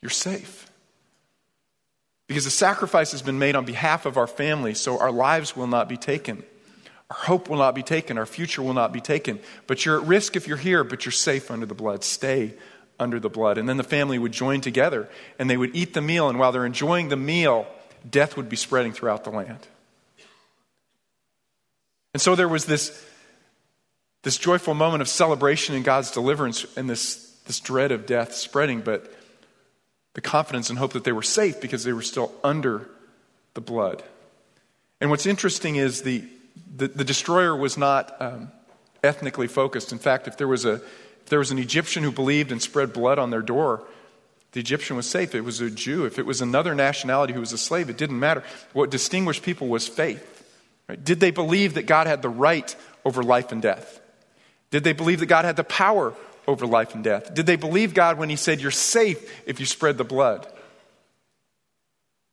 You're 0.00 0.10
safe. 0.10 0.70
Because 2.28 2.44
the 2.44 2.50
sacrifice 2.50 3.10
has 3.10 3.22
been 3.22 3.40
made 3.40 3.56
on 3.56 3.64
behalf 3.64 4.06
of 4.06 4.16
our 4.16 4.28
family, 4.28 4.74
so 4.74 5.00
our 5.00 5.12
lives 5.12 5.56
will 5.56 5.66
not 5.66 5.88
be 5.88 5.96
taken. 5.96 6.44
Our 7.12 7.18
hope 7.26 7.50
will 7.50 7.58
not 7.58 7.74
be 7.74 7.82
taken. 7.82 8.16
Our 8.16 8.24
future 8.24 8.62
will 8.62 8.72
not 8.72 8.90
be 8.90 9.02
taken. 9.02 9.38
But 9.66 9.84
you're 9.84 10.00
at 10.00 10.06
risk 10.06 10.34
if 10.34 10.48
you're 10.48 10.56
here, 10.56 10.82
but 10.82 11.04
you're 11.04 11.12
safe 11.12 11.50
under 11.50 11.66
the 11.66 11.74
blood. 11.74 12.04
Stay 12.04 12.54
under 12.98 13.20
the 13.20 13.28
blood. 13.28 13.58
And 13.58 13.68
then 13.68 13.76
the 13.76 13.84
family 13.84 14.18
would 14.18 14.32
join 14.32 14.62
together 14.62 15.10
and 15.38 15.50
they 15.50 15.58
would 15.58 15.76
eat 15.76 15.92
the 15.92 16.00
meal. 16.00 16.30
And 16.30 16.38
while 16.38 16.52
they're 16.52 16.64
enjoying 16.64 17.10
the 17.10 17.16
meal, 17.16 17.66
death 18.10 18.38
would 18.38 18.48
be 18.48 18.56
spreading 18.56 18.92
throughout 18.92 19.24
the 19.24 19.30
land. 19.30 19.58
And 22.14 22.22
so 22.22 22.34
there 22.34 22.48
was 22.48 22.64
this, 22.64 23.06
this 24.22 24.38
joyful 24.38 24.72
moment 24.72 25.02
of 25.02 25.08
celebration 25.08 25.74
in 25.74 25.82
God's 25.82 26.12
deliverance 26.12 26.64
and 26.78 26.88
this, 26.88 27.38
this 27.44 27.60
dread 27.60 27.92
of 27.92 28.06
death 28.06 28.32
spreading, 28.32 28.80
but 28.80 29.14
the 30.14 30.22
confidence 30.22 30.70
and 30.70 30.78
hope 30.78 30.94
that 30.94 31.04
they 31.04 31.12
were 31.12 31.20
safe 31.20 31.60
because 31.60 31.84
they 31.84 31.92
were 31.92 32.00
still 32.00 32.32
under 32.42 32.88
the 33.52 33.60
blood. 33.60 34.02
And 34.98 35.10
what's 35.10 35.26
interesting 35.26 35.76
is 35.76 36.00
the, 36.00 36.24
the, 36.74 36.88
the 36.88 37.04
destroyer 37.04 37.56
was 37.56 37.76
not 37.76 38.20
um, 38.20 38.50
ethnically 39.02 39.48
focused. 39.48 39.92
In 39.92 39.98
fact, 39.98 40.28
if 40.28 40.36
there, 40.36 40.48
was 40.48 40.64
a, 40.64 40.74
if 40.74 41.26
there 41.26 41.38
was 41.38 41.50
an 41.50 41.58
Egyptian 41.58 42.02
who 42.02 42.12
believed 42.12 42.52
and 42.52 42.62
spread 42.62 42.92
blood 42.92 43.18
on 43.18 43.30
their 43.30 43.42
door, 43.42 43.84
the 44.52 44.60
Egyptian 44.60 44.96
was 44.96 45.08
safe. 45.08 45.34
It 45.34 45.42
was 45.42 45.60
a 45.60 45.70
Jew. 45.70 46.04
If 46.04 46.18
it 46.18 46.26
was 46.26 46.40
another 46.40 46.74
nationality 46.74 47.32
who 47.32 47.40
was 47.40 47.52
a 47.52 47.58
slave, 47.58 47.88
it 47.88 47.96
didn't 47.96 48.18
matter. 48.18 48.44
What 48.72 48.90
distinguished 48.90 49.42
people 49.42 49.68
was 49.68 49.88
faith. 49.88 50.28
Right? 50.88 51.02
Did 51.02 51.20
they 51.20 51.30
believe 51.30 51.74
that 51.74 51.86
God 51.86 52.06
had 52.06 52.22
the 52.22 52.28
right 52.28 52.74
over 53.04 53.22
life 53.22 53.50
and 53.50 53.62
death? 53.62 54.00
Did 54.70 54.84
they 54.84 54.92
believe 54.92 55.20
that 55.20 55.26
God 55.26 55.44
had 55.44 55.56
the 55.56 55.64
power 55.64 56.14
over 56.46 56.66
life 56.66 56.94
and 56.94 57.02
death? 57.02 57.32
Did 57.32 57.46
they 57.46 57.56
believe 57.56 57.94
God 57.94 58.18
when 58.18 58.28
He 58.28 58.36
said, 58.36 58.60
You're 58.60 58.70
safe 58.70 59.42
if 59.46 59.58
you 59.58 59.66
spread 59.66 59.96
the 59.96 60.04
blood? 60.04 60.44
It 60.44 60.52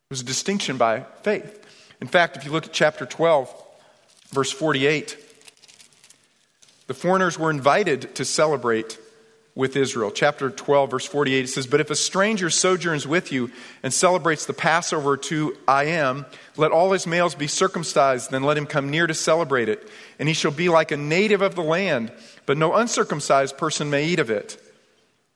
was 0.10 0.22
a 0.22 0.26
distinction 0.26 0.78
by 0.78 1.02
faith. 1.22 1.56
In 2.02 2.08
fact, 2.08 2.36
if 2.36 2.44
you 2.44 2.52
look 2.52 2.66
at 2.66 2.74
chapter 2.74 3.06
12, 3.06 3.54
verse 4.32 4.52
48, 4.52 5.18
the 6.88 6.94
foreigners 6.94 7.38
were 7.38 7.52
invited 7.52 8.16
to 8.16 8.26
celebrate 8.26 8.98
with 9.56 9.76
Israel. 9.76 10.10
Chapter 10.10 10.50
12, 10.50 10.92
verse 10.92 11.06
48, 11.06 11.44
it 11.44 11.48
says, 11.50 11.68
But 11.68 11.82
if 11.82 11.90
a 11.90 11.96
stranger 11.96 12.50
sojourns 12.50 13.06
with 13.06 13.32
you 13.32 13.52
and 13.84 13.94
celebrates 13.94 14.46
the 14.46 14.54
Passover 14.54 15.18
to 15.18 15.58
I 15.68 15.84
am, 15.86 16.26
let 16.56 16.72
all 16.72 16.92
his 16.94 17.06
males 17.06 17.36
be 17.36 17.48
circumcised, 17.48 18.32
then 18.32 18.44
let 18.44 18.58
him 18.58 18.66
come 18.66 18.90
near 18.90 19.06
to 19.06 19.14
celebrate 19.14 19.68
it. 19.68 19.88
And 20.18 20.30
he 20.30 20.34
shall 20.34 20.52
be 20.52 20.70
like 20.70 20.92
a 20.92 20.98
native 20.98 21.42
of 21.42 21.56
the 21.56 21.62
land, 21.62 22.12
but 22.46 22.58
no 22.58 22.74
uncircumcised 22.74 23.58
person 23.58 23.90
may 23.90 24.06
eat 24.06 24.20
of 24.20 24.30
it, 24.30 24.58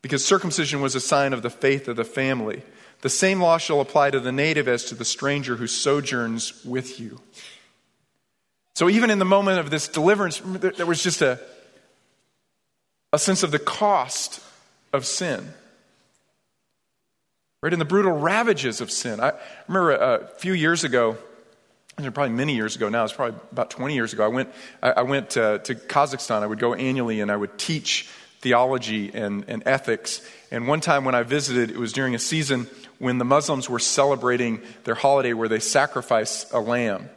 because 0.02 0.24
circumcision 0.24 0.82
was 0.82 0.96
a 0.96 1.02
sign 1.02 1.34
of 1.34 1.42
the 1.42 1.50
faith 1.50 1.88
of 1.88 1.98
the 1.98 2.06
family. 2.06 2.64
The 3.02 3.10
same 3.10 3.42
law 3.42 3.58
shall 3.58 3.82
apply 3.82 4.12
to 4.12 4.22
the 4.22 4.32
native 4.32 4.70
as 4.70 4.86
to 4.86 4.96
the 4.96 5.04
stranger 5.04 5.58
who 5.58 5.68
sojourns 5.68 6.64
with 6.64 6.98
you. 6.98 7.20
So 8.76 8.90
even 8.90 9.10
in 9.10 9.20
the 9.20 9.26
moment 9.26 9.60
of 9.60 9.70
this 9.70 9.88
deliverance, 9.88 10.42
there 10.44 10.86
was 10.86 11.04
just 11.04 11.22
a 11.22 11.40
a 13.14 13.20
sense 13.20 13.44
of 13.44 13.52
the 13.52 13.60
cost 13.60 14.42
of 14.92 15.06
sin. 15.06 15.54
Right? 17.62 17.72
In 17.72 17.80
the 17.80 17.86
brutal 17.86 18.12
ravages 18.12 18.82
of 18.82 18.92
sin. 18.92 19.22
I 19.22 19.34
remember 19.68 19.92
a 19.92 20.28
few 20.40 20.54
years 20.54 20.84
ago, 20.84 21.16
probably 21.96 22.30
many 22.30 22.56
years 22.56 22.76
ago 22.76 22.90
now, 22.90 23.04
it's 23.04 23.14
probably 23.14 23.40
about 23.52 23.70
20 23.70 23.94
years 23.94 24.12
ago, 24.12 24.26
I 24.26 24.28
went, 24.28 24.50
I 24.82 25.04
went 25.04 25.38
uh, 25.38 25.60
to 25.60 25.76
Kazakhstan. 25.76 26.42
I 26.42 26.48
would 26.48 26.60
go 26.60 26.74
annually 26.74 27.22
and 27.22 27.32
I 27.32 27.38
would 27.38 27.58
teach 27.58 28.10
theology 28.42 29.12
and, 29.14 29.46
and 29.48 29.64
ethics. 29.66 30.28
And 30.52 30.68
one 30.68 30.82
time 30.82 31.06
when 31.06 31.16
I 31.16 31.24
visited, 31.24 31.70
it 31.70 31.78
was 31.78 31.94
during 31.94 32.16
a 32.16 32.20
season 32.20 32.68
when 32.98 33.20
the 33.20 33.26
Muslims 33.26 33.70
were 33.70 33.80
celebrating 33.80 34.62
their 34.86 34.96
holiday 34.96 35.34
where 35.34 35.48
they 35.48 35.60
sacrifice 35.60 36.52
a 36.52 36.60
lamb. 36.60 37.10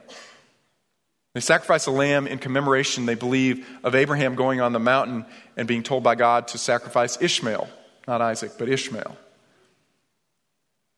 They 1.37 1.41
sacrifice 1.41 1.85
a 1.85 1.91
lamb 1.91 2.27
in 2.27 2.39
commemoration, 2.39 3.05
they 3.05 3.15
believe, 3.15 3.69
of 3.85 3.95
Abraham 3.95 4.37
going 4.37 4.63
on 4.63 4.73
the 4.73 4.79
mountain 4.79 5.27
and 5.55 5.69
being 5.69 5.83
told 5.83 6.03
by 6.03 6.15
God 6.15 6.49
to 6.49 6.57
sacrifice 6.57 7.21
Ishmael, 7.21 7.69
not 8.09 8.23
Isaac, 8.23 8.53
but 8.59 8.71
Ishmael. 8.71 9.15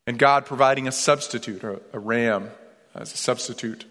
And 0.07 0.17
God 0.17 0.45
providing 0.45 0.87
a 0.87 0.93
substitute, 0.93 1.61
a, 1.91 1.99
ram 1.99 2.51
as 2.95 3.13
a 3.13 3.17
substitute 3.17 3.83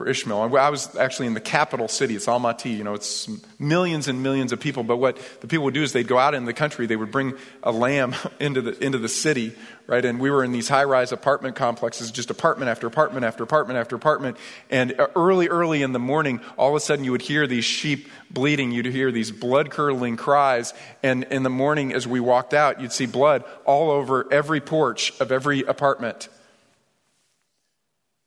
for 0.00 0.08
Ishmael. 0.08 0.56
I 0.56 0.70
was 0.70 0.96
actually 0.96 1.26
in 1.26 1.34
the 1.34 1.42
capital 1.42 1.86
city. 1.86 2.16
It's 2.16 2.24
Almaty. 2.24 2.74
You 2.74 2.84
know, 2.84 2.94
it's 2.94 3.28
millions 3.58 4.08
and 4.08 4.22
millions 4.22 4.50
of 4.50 4.58
people. 4.58 4.82
But 4.82 4.96
what 4.96 5.18
the 5.42 5.46
people 5.46 5.66
would 5.66 5.74
do 5.74 5.82
is 5.82 5.92
they'd 5.92 6.08
go 6.08 6.16
out 6.16 6.32
in 6.32 6.46
the 6.46 6.54
country. 6.54 6.86
They 6.86 6.96
would 6.96 7.10
bring 7.10 7.34
a 7.62 7.70
lamb 7.70 8.14
into 8.40 8.62
the 8.62 8.82
into 8.82 8.96
the 8.96 9.10
city, 9.10 9.54
right? 9.86 10.02
And 10.02 10.18
we 10.18 10.30
were 10.30 10.42
in 10.42 10.52
these 10.52 10.70
high-rise 10.70 11.12
apartment 11.12 11.54
complexes, 11.54 12.10
just 12.10 12.30
apartment 12.30 12.70
after 12.70 12.86
apartment 12.86 13.26
after 13.26 13.42
apartment 13.44 13.78
after 13.78 13.94
apartment. 13.94 14.38
And 14.70 14.94
early, 15.14 15.48
early 15.48 15.82
in 15.82 15.92
the 15.92 15.98
morning, 15.98 16.40
all 16.56 16.70
of 16.70 16.76
a 16.76 16.80
sudden 16.80 17.04
you 17.04 17.12
would 17.12 17.20
hear 17.20 17.46
these 17.46 17.66
sheep 17.66 18.08
bleeding. 18.30 18.72
You'd 18.72 18.86
hear 18.86 19.12
these 19.12 19.30
blood-curdling 19.30 20.16
cries. 20.16 20.72
And 21.02 21.24
in 21.24 21.42
the 21.42 21.50
morning, 21.50 21.92
as 21.92 22.06
we 22.06 22.20
walked 22.20 22.54
out, 22.54 22.80
you'd 22.80 22.92
see 22.92 23.04
blood 23.04 23.44
all 23.66 23.90
over 23.90 24.32
every 24.32 24.62
porch 24.62 25.12
of 25.20 25.30
every 25.30 25.60
apartment. 25.60 26.30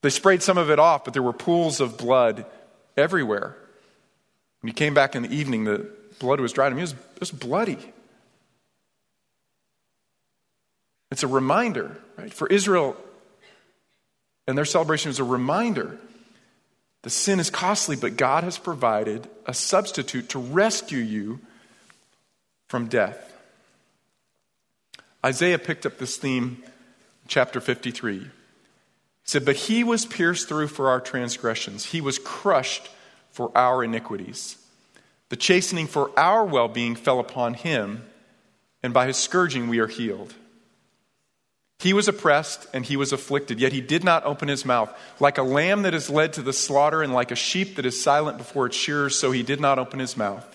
They 0.03 0.09
sprayed 0.09 0.43
some 0.43 0.57
of 0.57 0.69
it 0.69 0.79
off, 0.79 1.05
but 1.05 1.13
there 1.13 1.23
were 1.23 1.33
pools 1.33 1.79
of 1.79 1.97
blood 1.97 2.45
everywhere. 2.97 3.55
When 4.61 4.67
you 4.67 4.73
came 4.73 4.93
back 4.93 5.15
in 5.15 5.23
the 5.23 5.33
evening, 5.33 5.63
the 5.63 5.89
blood 6.19 6.41
was 6.41 6.51
dried. 6.51 6.67
I 6.67 6.69
mean, 6.71 6.79
it 6.79 6.81
was, 6.81 6.91
it 6.91 7.19
was 7.21 7.31
bloody. 7.31 7.77
It's 11.09 11.23
a 11.23 11.27
reminder, 11.27 11.97
right? 12.17 12.33
For 12.33 12.47
Israel 12.47 12.97
and 14.45 14.57
their 14.57 14.65
celebration 14.65 15.09
is 15.09 15.19
a 15.19 15.23
reminder. 15.23 15.97
The 17.03 17.09
sin 17.09 17.39
is 17.39 17.49
costly, 17.49 17.95
but 17.95 18.17
God 18.17 18.43
has 18.43 18.57
provided 18.57 19.29
a 19.45 19.53
substitute 19.53 20.29
to 20.29 20.39
rescue 20.39 20.99
you 20.99 21.39
from 22.67 22.87
death. 22.87 23.33
Isaiah 25.25 25.59
picked 25.59 25.85
up 25.85 25.97
this 25.97 26.17
theme 26.17 26.61
chapter 27.29 27.61
53. 27.61 28.29
Said, 29.23 29.45
But 29.45 29.55
he 29.55 29.83
was 29.83 30.05
pierced 30.05 30.47
through 30.47 30.67
for 30.67 30.89
our 30.89 30.99
transgressions, 30.99 31.85
he 31.85 32.01
was 32.01 32.19
crushed 32.19 32.89
for 33.31 33.51
our 33.57 33.83
iniquities. 33.83 34.57
The 35.29 35.35
chastening 35.35 35.87
for 35.87 36.11
our 36.17 36.45
well 36.45 36.67
being 36.67 36.95
fell 36.95 37.19
upon 37.19 37.55
him, 37.55 38.05
and 38.83 38.93
by 38.93 39.07
his 39.07 39.17
scourging 39.17 39.67
we 39.67 39.79
are 39.79 39.87
healed. 39.87 40.33
He 41.79 41.91
was 41.91 42.07
oppressed 42.07 42.67
and 42.73 42.85
he 42.85 42.95
was 42.95 43.11
afflicted, 43.11 43.59
yet 43.59 43.73
he 43.73 43.81
did 43.81 44.03
not 44.03 44.23
open 44.25 44.47
his 44.47 44.63
mouth. 44.63 44.89
Like 45.19 45.37
a 45.37 45.43
lamb 45.43 45.81
that 45.81 45.93
is 45.93 46.09
led 46.09 46.33
to 46.33 46.41
the 46.41 46.53
slaughter, 46.53 47.01
and 47.01 47.13
like 47.13 47.31
a 47.31 47.35
sheep 47.35 47.75
that 47.75 47.85
is 47.85 48.01
silent 48.01 48.37
before 48.37 48.67
its 48.67 48.77
shearers, 48.77 49.17
so 49.17 49.31
he 49.31 49.43
did 49.43 49.59
not 49.59 49.79
open 49.79 49.99
his 49.99 50.15
mouth. 50.15 50.45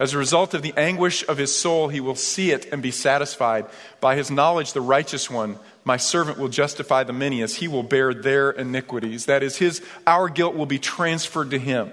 As 0.00 0.14
a 0.14 0.18
result 0.18 0.54
of 0.54 0.62
the 0.62 0.72
anguish 0.78 1.28
of 1.28 1.36
his 1.36 1.54
soul, 1.54 1.88
he 1.88 2.00
will 2.00 2.14
see 2.14 2.52
it 2.52 2.72
and 2.72 2.82
be 2.82 2.90
satisfied. 2.90 3.66
By 4.00 4.16
his 4.16 4.30
knowledge, 4.30 4.72
the 4.72 4.80
righteous 4.80 5.28
one, 5.28 5.58
my 5.84 5.98
servant, 5.98 6.38
will 6.38 6.48
justify 6.48 7.04
the 7.04 7.12
many 7.12 7.42
as 7.42 7.56
he 7.56 7.68
will 7.68 7.82
bear 7.82 8.14
their 8.14 8.50
iniquities. 8.50 9.26
That 9.26 9.42
is, 9.42 9.58
his, 9.58 9.82
our 10.06 10.30
guilt 10.30 10.54
will 10.56 10.64
be 10.64 10.78
transferred 10.78 11.50
to 11.50 11.58
him. 11.58 11.92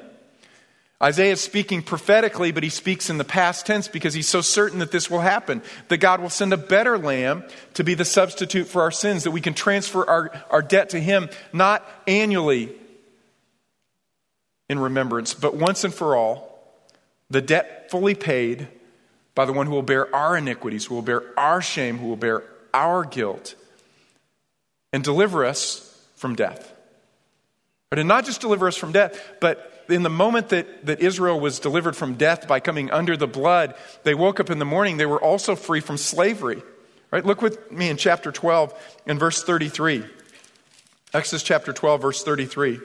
Isaiah 1.03 1.33
is 1.33 1.41
speaking 1.41 1.83
prophetically, 1.83 2.53
but 2.53 2.63
he 2.63 2.69
speaks 2.69 3.09
in 3.09 3.17
the 3.17 3.25
past 3.25 3.65
tense 3.65 3.89
because 3.89 4.13
he's 4.13 4.29
so 4.29 4.39
certain 4.39 4.79
that 4.79 4.91
this 4.91 5.11
will 5.11 5.19
happen. 5.19 5.61
That 5.89 5.97
God 5.97 6.21
will 6.21 6.29
send 6.29 6.53
a 6.53 6.57
better 6.57 6.97
lamb 6.97 7.43
to 7.73 7.83
be 7.83 7.93
the 7.93 8.05
substitute 8.05 8.67
for 8.67 8.83
our 8.83 8.89
sins, 8.89 9.25
that 9.25 9.31
we 9.31 9.41
can 9.41 9.53
transfer 9.53 10.09
our, 10.09 10.31
our 10.49 10.61
debt 10.61 10.91
to 10.91 10.99
him, 11.01 11.29
not 11.51 11.85
annually 12.07 12.73
in 14.69 14.79
remembrance, 14.79 15.33
but 15.33 15.57
once 15.57 15.83
and 15.83 15.93
for 15.93 16.15
all 16.15 16.56
the 17.29 17.41
debt 17.41 17.89
fully 17.91 18.15
paid 18.15 18.67
by 19.35 19.45
the 19.45 19.53
one 19.53 19.67
who 19.67 19.73
will 19.73 19.83
bear 19.83 20.13
our 20.15 20.37
iniquities, 20.37 20.85
who 20.85 20.95
will 20.95 21.01
bear 21.01 21.23
our 21.37 21.61
shame, 21.61 21.97
who 21.97 22.07
will 22.07 22.15
bear 22.15 22.43
our 22.73 23.03
guilt, 23.03 23.55
and 24.91 25.03
deliver 25.03 25.45
us 25.45 25.83
from 26.15 26.35
death. 26.35 26.73
But 27.89 27.99
and 27.99 28.07
not 28.07 28.25
just 28.25 28.41
deliver 28.41 28.67
us 28.67 28.75
from 28.75 28.91
death, 28.91 29.19
but 29.39 29.85
in 29.89 30.03
the 30.03 30.09
moment 30.09 30.49
that, 30.49 30.85
that 30.85 30.99
Israel 30.99 31.39
was 31.39 31.59
delivered 31.59 31.95
from 31.95 32.15
death 32.15 32.47
by 32.47 32.59
coming 32.59 32.91
under 32.91 33.15
the 33.15 33.27
blood, 33.27 33.75
they 34.03 34.13
woke 34.13 34.39
up 34.39 34.49
in 34.49 34.59
the 34.59 34.65
morning, 34.65 34.97
they 34.97 35.05
were 35.05 35.21
also 35.21 35.55
free 35.55 35.79
from 35.79 35.97
slavery. 35.97 36.61
Right? 37.11 37.25
Look 37.25 37.41
with 37.41 37.71
me 37.71 37.89
in 37.89 37.95
chapter 37.95 38.31
12 38.31 38.73
and 39.05 39.17
verse 39.19 39.43
33. 39.43 40.03
Exodus 41.13 41.43
chapter 41.43 41.71
12, 41.71 42.01
verse 42.01 42.23
33. 42.23 42.73
It 42.73 42.81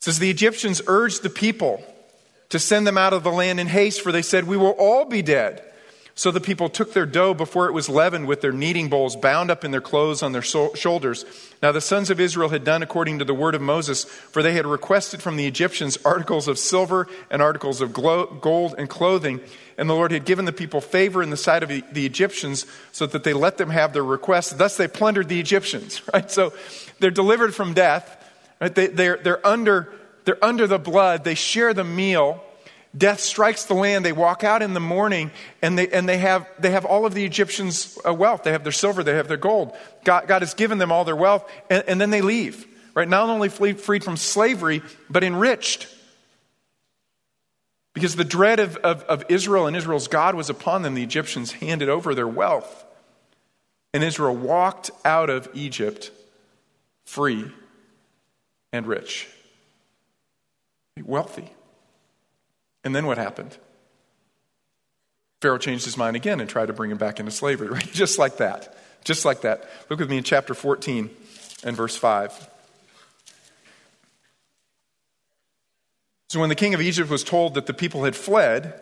says, 0.00 0.20
The 0.20 0.30
Egyptians 0.30 0.80
urged 0.86 1.24
the 1.24 1.30
people 1.30 1.82
to 2.50 2.58
send 2.58 2.86
them 2.86 2.98
out 2.98 3.12
of 3.12 3.24
the 3.24 3.32
land 3.32 3.60
in 3.60 3.66
haste, 3.66 4.00
for 4.00 4.12
they 4.12 4.22
said, 4.22 4.44
We 4.44 4.56
will 4.56 4.76
all 4.78 5.04
be 5.04 5.22
dead. 5.22 5.62
So 6.18 6.30
the 6.30 6.40
people 6.40 6.70
took 6.70 6.94
their 6.94 7.04
dough 7.04 7.34
before 7.34 7.68
it 7.68 7.72
was 7.72 7.90
leavened 7.90 8.26
with 8.26 8.40
their 8.40 8.50
kneading 8.50 8.88
bowls 8.88 9.16
bound 9.16 9.50
up 9.50 9.66
in 9.66 9.70
their 9.70 9.82
clothes 9.82 10.22
on 10.22 10.32
their 10.32 10.40
so- 10.40 10.72
shoulders. 10.72 11.26
Now 11.62 11.72
the 11.72 11.82
sons 11.82 12.08
of 12.08 12.18
Israel 12.18 12.48
had 12.48 12.64
done 12.64 12.82
according 12.82 13.18
to 13.18 13.26
the 13.26 13.34
word 13.34 13.54
of 13.54 13.60
Moses, 13.60 14.04
for 14.04 14.42
they 14.42 14.54
had 14.54 14.64
requested 14.64 15.20
from 15.20 15.36
the 15.36 15.46
Egyptians 15.46 15.98
articles 16.06 16.48
of 16.48 16.58
silver 16.58 17.06
and 17.30 17.42
articles 17.42 17.82
of 17.82 17.92
glo- 17.92 18.34
gold 18.40 18.74
and 18.78 18.88
clothing. 18.88 19.40
And 19.76 19.90
the 19.90 19.94
Lord 19.94 20.10
had 20.10 20.24
given 20.24 20.46
the 20.46 20.54
people 20.54 20.80
favor 20.80 21.22
in 21.22 21.28
the 21.28 21.36
sight 21.36 21.62
of 21.62 21.68
the 21.68 22.06
Egyptians 22.06 22.64
so 22.92 23.04
that 23.04 23.22
they 23.22 23.34
let 23.34 23.58
them 23.58 23.68
have 23.68 23.92
their 23.92 24.02
requests. 24.02 24.54
Thus 24.54 24.78
they 24.78 24.88
plundered 24.88 25.28
the 25.28 25.38
Egyptians, 25.38 26.00
right? 26.14 26.30
So 26.30 26.54
they're 26.98 27.10
delivered 27.10 27.54
from 27.54 27.74
death, 27.74 28.24
right? 28.58 28.74
They, 28.74 28.86
they're, 28.86 29.18
they're 29.18 29.46
under 29.46 29.92
they're 30.26 30.44
under 30.44 30.66
the 30.66 30.78
blood. 30.78 31.24
They 31.24 31.36
share 31.36 31.72
the 31.72 31.84
meal. 31.84 32.42
Death 32.96 33.20
strikes 33.20 33.64
the 33.64 33.74
land. 33.74 34.04
They 34.04 34.12
walk 34.12 34.42
out 34.42 34.60
in 34.60 34.74
the 34.74 34.80
morning 34.80 35.30
and 35.62 35.78
they, 35.78 35.88
and 35.88 36.08
they, 36.08 36.18
have, 36.18 36.48
they 36.58 36.72
have 36.72 36.84
all 36.84 37.06
of 37.06 37.14
the 37.14 37.24
Egyptians' 37.24 37.96
uh, 38.04 38.12
wealth. 38.12 38.42
They 38.42 38.50
have 38.50 38.64
their 38.64 38.72
silver, 38.72 39.02
they 39.02 39.14
have 39.14 39.28
their 39.28 39.36
gold. 39.36 39.72
God, 40.04 40.26
God 40.26 40.42
has 40.42 40.52
given 40.52 40.78
them 40.78 40.90
all 40.90 41.04
their 41.04 41.16
wealth, 41.16 41.48
and, 41.70 41.84
and 41.86 42.00
then 42.00 42.10
they 42.10 42.22
leave. 42.22 42.66
Right? 42.92 43.08
Not 43.08 43.28
only 43.28 43.48
freed 43.48 44.02
from 44.02 44.16
slavery, 44.16 44.82
but 45.08 45.22
enriched. 45.22 45.86
Because 47.94 48.16
the 48.16 48.24
dread 48.24 48.58
of, 48.58 48.76
of, 48.78 49.02
of 49.04 49.24
Israel 49.28 49.66
and 49.66 49.76
Israel's 49.76 50.08
God 50.08 50.34
was 50.34 50.50
upon 50.50 50.82
them, 50.82 50.94
the 50.94 51.02
Egyptians 51.02 51.52
handed 51.52 51.88
over 51.88 52.14
their 52.14 52.28
wealth. 52.28 52.84
And 53.94 54.02
Israel 54.02 54.34
walked 54.34 54.90
out 55.04 55.30
of 55.30 55.48
Egypt 55.54 56.10
free 57.04 57.52
and 58.72 58.86
rich 58.86 59.28
wealthy. 61.02 61.52
And 62.84 62.94
then 62.94 63.06
what 63.06 63.18
happened? 63.18 63.56
Pharaoh 65.40 65.58
changed 65.58 65.84
his 65.84 65.96
mind 65.96 66.16
again 66.16 66.40
and 66.40 66.48
tried 66.48 66.66
to 66.66 66.72
bring 66.72 66.90
him 66.90 66.98
back 66.98 67.20
into 67.20 67.30
slavery, 67.30 67.68
right? 67.70 67.92
Just 67.92 68.18
like 68.18 68.38
that. 68.38 68.76
Just 69.04 69.24
like 69.24 69.42
that. 69.42 69.68
Look 69.88 70.00
with 70.00 70.10
me 70.10 70.18
in 70.18 70.24
chapter 70.24 70.54
14 70.54 71.10
and 71.64 71.76
verse 71.76 71.96
5. 71.96 72.50
So 76.28 76.40
when 76.40 76.48
the 76.48 76.54
king 76.54 76.74
of 76.74 76.80
Egypt 76.80 77.08
was 77.08 77.22
told 77.22 77.54
that 77.54 77.66
the 77.66 77.74
people 77.74 78.04
had 78.04 78.16
fled, 78.16 78.80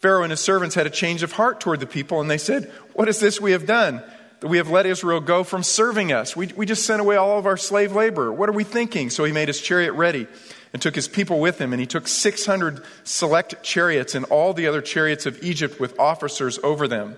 Pharaoh 0.00 0.22
and 0.22 0.30
his 0.30 0.40
servants 0.40 0.74
had 0.74 0.86
a 0.86 0.90
change 0.90 1.22
of 1.22 1.32
heart 1.32 1.60
toward 1.60 1.80
the 1.80 1.86
people, 1.86 2.20
and 2.20 2.30
they 2.30 2.38
said, 2.38 2.70
What 2.92 3.08
is 3.08 3.20
this 3.20 3.40
we 3.40 3.52
have 3.52 3.66
done? 3.66 4.02
That 4.40 4.48
we 4.48 4.58
have 4.58 4.68
let 4.68 4.84
Israel 4.84 5.20
go 5.20 5.44
from 5.44 5.62
serving 5.62 6.12
us. 6.12 6.36
We, 6.36 6.48
we 6.48 6.66
just 6.66 6.84
sent 6.84 7.00
away 7.00 7.16
all 7.16 7.38
of 7.38 7.46
our 7.46 7.56
slave 7.56 7.92
labor. 7.92 8.32
What 8.32 8.48
are 8.48 8.52
we 8.52 8.64
thinking? 8.64 9.08
So 9.08 9.24
he 9.24 9.32
made 9.32 9.48
his 9.48 9.60
chariot 9.60 9.92
ready 9.92 10.26
and 10.72 10.80
took 10.80 10.94
his 10.94 11.08
people 11.08 11.38
with 11.38 11.60
him, 11.60 11.72
and 11.72 11.80
he 11.80 11.86
took 11.86 12.08
600 12.08 12.82
select 13.04 13.62
chariots 13.62 14.14
and 14.14 14.24
all 14.26 14.54
the 14.54 14.66
other 14.66 14.80
chariots 14.80 15.26
of 15.26 15.42
Egypt 15.42 15.78
with 15.78 15.98
officers 15.98 16.58
over 16.62 16.88
them. 16.88 17.16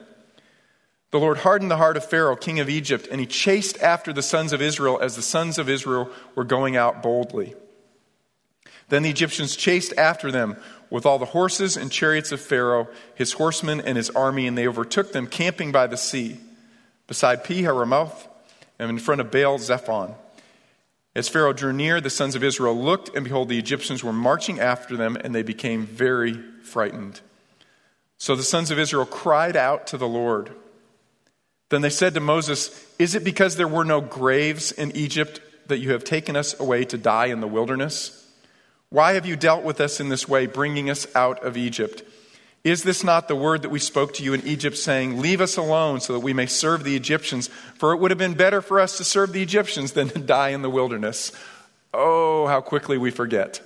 The 1.13 1.21
Lord 1.21 1.39
hardened 1.39 1.71
the 1.71 1.77
heart 1.77 1.97
of 1.97 2.05
Pharaoh, 2.05 2.35
king 2.35 2.59
of 2.59 2.69
Egypt, 2.69 3.07
and 3.09 3.21
he 3.21 3.27
chased 3.27 3.81
after 3.81 4.13
the 4.13 4.23
sons 4.23 4.53
of 4.53 4.61
Israel 4.61 4.99
as 5.01 5.15
the 5.15 5.23
sons 5.23 5.59
of 5.59 5.69
Israel 5.69 6.11
were 6.35 6.43
going 6.43 6.77
out 6.77 7.05
boldly. 7.05 7.55
Then 8.89 9.05
the 9.05 9.11
Egyptians 9.11 9.55
chased 9.55 9.93
after 9.97 10.33
them 10.33 10.57
with 10.91 11.07
all 11.07 11.19
the 11.19 11.25
horses 11.27 11.77
and 11.77 11.91
chariots 11.91 12.33
of 12.33 12.41
Pharaoh, 12.41 12.89
his 13.15 13.35
horsemen, 13.35 13.81
and 13.81 13.97
his 13.97 14.11
army, 14.11 14.47
and 14.47 14.59
they 14.59 14.67
overtook 14.67 15.13
them 15.13 15.29
camping 15.29 15.71
by 15.71 15.87
the 15.87 15.97
sea, 15.97 16.41
beside 17.07 17.45
Pi 17.45 17.63
Hahiroth, 17.63 18.27
and 18.79 18.91
in 18.91 18.99
front 18.99 19.21
of 19.21 19.31
Baal 19.31 19.59
Zephon. 19.59 20.15
As 21.17 21.29
Pharaoh 21.29 21.53
drew 21.53 21.73
near, 21.73 22.01
the 22.01 22.11
sons 22.11 22.35
of 22.35 22.43
Israel 22.43 22.77
looked, 22.77 23.15
and 23.15 23.25
behold, 23.25 23.49
the 23.49 23.59
Egyptians 23.59 24.03
were 24.03 24.13
marching 24.13 24.59
after 24.59 24.97
them, 24.97 25.17
and 25.17 25.35
they 25.35 25.45
became 25.45 25.87
very 25.87 26.35
frightened. 26.63 27.21
So 28.19 28.35
the 28.35 28.43
sons 28.43 28.71
of 28.71 28.79
Israel 28.79 29.07
cried 29.07 29.57
out 29.57 29.87
to 29.89 29.97
the 29.97 30.09
Lord. 30.09 30.51
Then 31.69 31.83
they 31.83 31.91
said 31.91 32.15
to 32.15 32.21
Moses, 32.21 32.93
Is 32.99 33.15
it 33.15 33.23
because 33.23 33.57
there 33.57 33.69
were 33.69 33.85
no 33.85 34.01
graves 34.01 34.73
in 34.73 34.97
Egypt 34.97 35.41
that 35.69 35.79
you 35.79 35.93
have 35.93 36.05
taken 36.05 36.37
us 36.37 36.59
away 36.59 36.85
to 36.87 36.99
die 36.99 37.27
in 37.27 37.41
the 37.41 37.47
wilderness? 37.47 38.21
Why 38.91 39.13
have 39.13 39.27
you 39.27 39.37
dealt 39.37 39.65
with 39.65 39.81
us 39.81 40.01
in 40.01 40.09
this 40.09 40.29
way, 40.29 40.47
bringing 40.47 40.91
us 40.91 41.07
out 41.15 41.45
of 41.45 41.57
Egypt? 41.57 42.03
Is 42.65 42.83
this 42.83 43.05
not 43.05 43.29
the 43.29 43.37
word 43.37 43.61
that 43.63 43.69
we 43.69 43.79
spoke 43.79 44.15
to 44.15 44.25
you 44.25 44.33
in 44.33 44.47
Egypt, 44.47 44.79
saying, 44.79 45.21
Leave 45.21 45.43
us 45.43 45.59
alone 45.59 46.01
so 46.01 46.15
that 46.15 46.21
we 46.21 46.33
may 46.33 46.47
serve 46.47 46.83
the 46.83 46.97
Egyptians? 46.97 47.49
For 47.77 47.93
it 47.93 47.99
would 47.99 48.11
have 48.11 48.19
been 48.19 48.35
better 48.35 48.63
for 48.63 48.81
us 48.81 48.97
to 48.97 49.05
serve 49.05 49.33
the 49.33 49.43
Egyptians 49.43 49.93
than 49.93 50.09
to 50.09 50.19
die 50.19 50.49
in 50.49 50.63
the 50.63 50.71
wilderness. 50.71 51.31
Oh, 51.93 52.47
how 52.47 52.63
quickly 52.63 52.97
we 52.97 53.11
forget. 53.11 53.61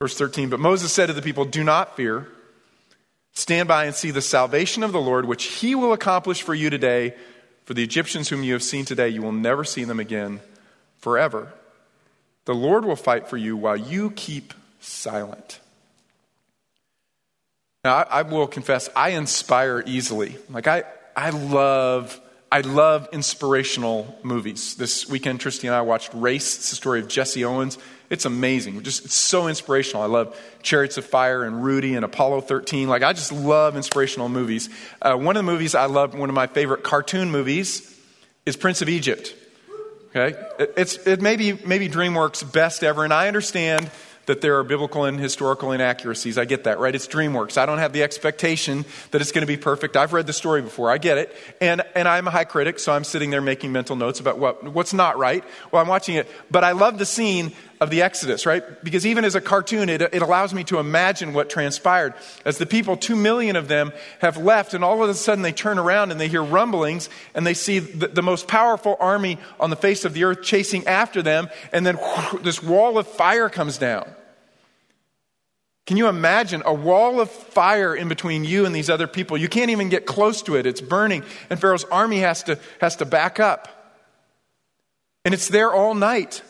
Verse 0.00 0.16
13 0.16 0.48
But 0.48 0.58
Moses 0.58 0.90
said 0.90 1.06
to 1.06 1.12
the 1.12 1.20
people, 1.20 1.44
Do 1.44 1.62
not 1.62 1.96
fear. 1.96 2.28
Stand 3.34 3.68
by 3.68 3.84
and 3.84 3.94
see 3.94 4.10
the 4.10 4.22
salvation 4.22 4.82
of 4.82 4.92
the 4.92 5.00
Lord, 5.00 5.26
which 5.26 5.44
he 5.44 5.74
will 5.74 5.92
accomplish 5.92 6.40
for 6.42 6.54
you 6.54 6.70
today. 6.70 7.14
For 7.66 7.74
the 7.74 7.84
Egyptians 7.84 8.30
whom 8.30 8.42
you 8.42 8.54
have 8.54 8.62
seen 8.62 8.86
today, 8.86 9.10
you 9.10 9.20
will 9.20 9.32
never 9.32 9.62
see 9.62 9.84
them 9.84 10.00
again 10.00 10.40
forever. 10.96 11.52
The 12.46 12.54
Lord 12.54 12.86
will 12.86 12.96
fight 12.96 13.28
for 13.28 13.36
you 13.36 13.58
while 13.58 13.76
you 13.76 14.10
keep 14.12 14.54
silent. 14.80 15.60
Now, 17.84 17.96
I, 17.96 18.02
I 18.02 18.22
will 18.22 18.46
confess, 18.46 18.88
I 18.94 19.10
inspire 19.10 19.82
easily. 19.86 20.36
Like, 20.50 20.66
I, 20.66 20.84
I 21.16 21.30
love. 21.30 22.20
I 22.50 22.62
love 22.62 23.10
inspirational 23.12 24.18
movies. 24.22 24.74
This 24.76 25.06
weekend, 25.06 25.40
Tristy 25.40 25.68
and 25.68 25.74
I 25.74 25.82
watched 25.82 26.14
Race. 26.14 26.56
It's 26.56 26.70
the 26.70 26.76
story 26.76 27.00
of 27.00 27.06
Jesse 27.06 27.44
Owens. 27.44 27.76
It's 28.08 28.24
amazing. 28.24 28.82
Just 28.82 29.04
it's 29.04 29.14
so 29.14 29.48
inspirational. 29.48 30.02
I 30.02 30.06
love 30.06 30.40
Chariots 30.62 30.96
of 30.96 31.04
Fire 31.04 31.44
and 31.44 31.62
Rudy 31.62 31.94
and 31.94 32.06
Apollo 32.06 32.42
13. 32.42 32.88
Like 32.88 33.02
I 33.02 33.12
just 33.12 33.32
love 33.32 33.76
inspirational 33.76 34.30
movies. 34.30 34.70
Uh, 35.02 35.14
one 35.16 35.36
of 35.36 35.44
the 35.44 35.50
movies 35.50 35.74
I 35.74 35.86
love, 35.86 36.14
one 36.14 36.30
of 36.30 36.34
my 36.34 36.46
favorite 36.46 36.82
cartoon 36.82 37.30
movies, 37.30 37.94
is 38.46 38.56
Prince 38.56 38.80
of 38.80 38.88
Egypt. 38.88 39.34
Okay, 40.10 40.38
it, 40.58 40.72
it's 40.78 40.96
it 41.06 41.20
may 41.20 41.36
be 41.36 41.52
maybe 41.52 41.86
DreamWorks' 41.86 42.50
best 42.50 42.82
ever, 42.82 43.04
and 43.04 43.12
I 43.12 43.28
understand 43.28 43.90
that 44.28 44.40
there 44.40 44.58
are 44.58 44.64
biblical 44.64 45.04
and 45.04 45.18
historical 45.18 45.72
inaccuracies. 45.72 46.38
I 46.38 46.44
get 46.44 46.64
that, 46.64 46.78
right? 46.78 46.94
It's 46.94 47.08
DreamWorks. 47.08 47.58
I 47.58 47.66
don't 47.66 47.78
have 47.78 47.92
the 47.92 48.02
expectation 48.02 48.84
that 49.10 49.20
it's 49.20 49.32
going 49.32 49.42
to 49.42 49.46
be 49.46 49.56
perfect. 49.56 49.96
I've 49.96 50.12
read 50.12 50.26
the 50.26 50.32
story 50.32 50.62
before. 50.62 50.90
I 50.90 50.98
get 50.98 51.18
it. 51.18 51.34
And, 51.60 51.82
and 51.94 52.06
I'm 52.06 52.28
a 52.28 52.30
high 52.30 52.44
critic, 52.44 52.78
so 52.78 52.92
I'm 52.92 53.04
sitting 53.04 53.30
there 53.30 53.40
making 53.40 53.72
mental 53.72 53.96
notes 53.96 54.20
about 54.20 54.38
what, 54.38 54.62
what's 54.62 54.92
not 54.92 55.18
right 55.18 55.42
while 55.70 55.82
I'm 55.82 55.88
watching 55.88 56.14
it. 56.14 56.28
But 56.50 56.62
I 56.62 56.72
love 56.72 56.98
the 56.98 57.06
scene 57.06 57.52
of 57.80 57.90
the 57.90 58.02
Exodus, 58.02 58.46
right? 58.46 58.62
Because 58.82 59.06
even 59.06 59.24
as 59.24 59.34
a 59.34 59.40
cartoon, 59.40 59.88
it, 59.88 60.02
it 60.02 60.22
allows 60.22 60.52
me 60.52 60.64
to 60.64 60.78
imagine 60.78 61.32
what 61.32 61.48
transpired. 61.48 62.14
As 62.44 62.58
the 62.58 62.66
people, 62.66 62.96
two 62.96 63.16
million 63.16 63.56
of 63.56 63.68
them, 63.68 63.92
have 64.20 64.36
left, 64.36 64.74
and 64.74 64.82
all 64.82 65.02
of 65.02 65.08
a 65.08 65.14
sudden 65.14 65.42
they 65.42 65.52
turn 65.52 65.78
around 65.78 66.10
and 66.10 66.20
they 66.20 66.28
hear 66.28 66.42
rumblings, 66.42 67.08
and 67.34 67.46
they 67.46 67.54
see 67.54 67.78
the, 67.78 68.08
the 68.08 68.22
most 68.22 68.48
powerful 68.48 68.96
army 68.98 69.38
on 69.60 69.70
the 69.70 69.76
face 69.76 70.04
of 70.04 70.14
the 70.14 70.24
earth 70.24 70.42
chasing 70.42 70.86
after 70.86 71.22
them, 71.22 71.48
and 71.72 71.86
then 71.86 71.96
whoosh, 71.96 72.42
this 72.42 72.62
wall 72.62 72.98
of 72.98 73.06
fire 73.06 73.48
comes 73.48 73.78
down. 73.78 74.08
Can 75.86 75.96
you 75.96 76.08
imagine 76.08 76.62
a 76.66 76.74
wall 76.74 77.18
of 77.18 77.30
fire 77.30 77.94
in 77.94 78.08
between 78.08 78.44
you 78.44 78.66
and 78.66 78.74
these 78.74 78.90
other 78.90 79.06
people? 79.06 79.38
You 79.38 79.48
can't 79.48 79.70
even 79.70 79.88
get 79.88 80.04
close 80.04 80.42
to 80.42 80.56
it. 80.56 80.66
It's 80.66 80.82
burning, 80.82 81.22
and 81.48 81.58
Pharaoh's 81.58 81.84
army 81.84 82.18
has 82.18 82.42
to, 82.42 82.58
has 82.80 82.96
to 82.96 83.06
back 83.06 83.40
up. 83.40 83.68
And 85.24 85.32
it's 85.32 85.48
there 85.48 85.72
all 85.72 85.94
night. 85.94 86.42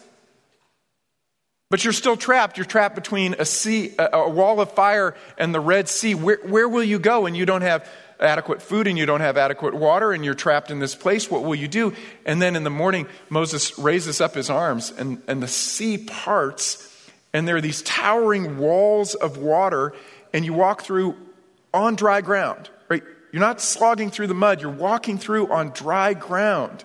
But 1.71 1.85
you're 1.85 1.93
still 1.93 2.17
trapped. 2.17 2.57
You're 2.57 2.67
trapped 2.67 2.95
between 2.95 3.35
a 3.39 3.45
sea, 3.45 3.95
a, 3.99 4.29
wall 4.29 4.61
of 4.61 4.73
fire 4.73 5.15
and 5.37 5.55
the 5.55 5.61
Red 5.61 5.89
Sea. 5.89 6.15
Where, 6.15 6.39
where 6.43 6.69
will 6.69 6.85
you 6.85 6.99
go? 6.99 7.27
And 7.27 7.37
you 7.37 7.45
don't 7.45 7.63
have 7.63 7.89
adequate 8.19 8.63
food 8.63 8.87
and 8.87 8.97
you 8.97 9.07
don't 9.07 9.21
have 9.21 9.37
adequate 9.37 9.75
water 9.75 10.13
and 10.13 10.25
you're 10.25 10.35
trapped 10.35 10.71
in 10.71 10.79
this 10.79 10.95
place. 10.95 11.31
What 11.31 11.45
will 11.45 11.55
you 11.55 11.69
do? 11.69 11.95
And 12.25 12.41
then 12.41 12.57
in 12.57 12.65
the 12.65 12.71
morning, 12.71 13.07
Moses 13.29 13.79
raises 13.79 14.21
up 14.21 14.35
his 14.35 14.49
arms 14.49 14.93
and, 14.97 15.23
and 15.29 15.43
the 15.43 15.49
sea 15.49 15.99
parts 15.99 16.85
and 17.33 17.47
there 17.47 17.57
are 17.57 17.61
these 17.61 17.83
towering 17.83 18.59
walls 18.59 19.15
of 19.15 19.37
water 19.37 19.93
and 20.33 20.45
you 20.45 20.53
walk 20.53 20.83
through 20.83 21.17
on 21.75 21.95
dry 21.95 22.21
ground, 22.21 22.71
right? 22.89 23.03
You're 23.33 23.41
not 23.41 23.61
slogging 23.61 24.11
through 24.11 24.29
the 24.29 24.35
mud. 24.35 24.63
You're 24.63 24.71
walking 24.71 25.19
through 25.19 25.53
on 25.53 25.71
dry 25.71 26.15
ground. 26.15 26.85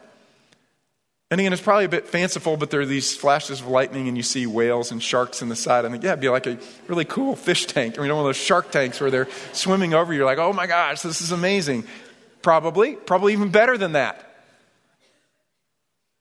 And 1.34 1.40
again, 1.40 1.52
it's 1.52 1.64
probably 1.64 1.86
a 1.86 1.90
bit 1.90 2.08
fanciful, 2.08 2.58
but 2.58 2.70
there 2.70 2.82
are 2.82 2.86
these 2.86 3.16
flashes 3.16 3.60
of 3.60 3.66
lightning, 3.66 4.08
and 4.08 4.16
you 4.16 4.22
see 4.22 4.46
whales 4.46 4.92
and 4.92 5.02
sharks 5.02 5.42
in 5.42 5.50
the 5.50 5.56
side. 5.56 5.84
I 5.84 5.90
think, 5.90 6.04
yeah, 6.04 6.12
it'd 6.12 6.20
be 6.20 6.30
like 6.30 6.46
a 6.46 6.60
really 6.88 7.06
cool 7.06 7.36
fish 7.36 7.66
tank. 7.66 7.98
I 7.98 8.04
mean, 8.04 8.12
one 8.12 8.20
of 8.20 8.26
those 8.26 8.38
shark 8.38 8.70
tanks 8.70 9.02
where 9.02 9.10
they're 9.10 9.28
swimming 9.52 9.96
over. 9.96 10.14
You're 10.14 10.28
like, 10.28 10.38
oh 10.38 10.54
my 10.54 10.68
gosh, 10.68 11.02
this 11.02 11.22
is 11.22 11.32
amazing. 11.32 11.86
Probably, 12.44 12.94
probably 12.94 13.34
even 13.34 13.50
better 13.50 13.80
than 13.80 13.94
that. 13.94 14.32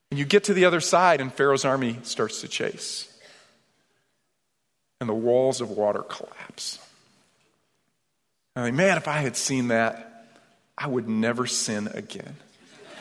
And 0.09 0.17
you 0.17 0.25
get 0.25 0.45
to 0.45 0.55
the 0.55 0.65
other 0.65 0.79
side, 0.81 1.21
and 1.21 1.31
Pharaoh's 1.31 1.63
army 1.63 1.99
starts 2.01 2.41
to 2.41 2.47
chase. 2.47 3.07
And 4.99 5.07
the 5.07 5.13
walls 5.13 5.61
of 5.61 5.69
water 5.69 6.01
collapse. 6.01 6.79
I 8.55 8.65
mean, 8.65 8.75
man, 8.75 8.97
if 8.97 9.07
I 9.07 9.19
had 9.19 9.37
seen 9.37 9.67
that, 9.67 10.25
I 10.75 10.87
would 10.87 11.07
never 11.07 11.45
sin 11.45 11.87
again. 11.93 12.35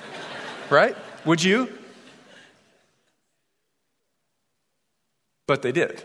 right? 0.69 0.95
Would 1.25 1.43
you? 1.43 1.73
But 5.53 5.61
they 5.61 5.71
did. 5.71 6.03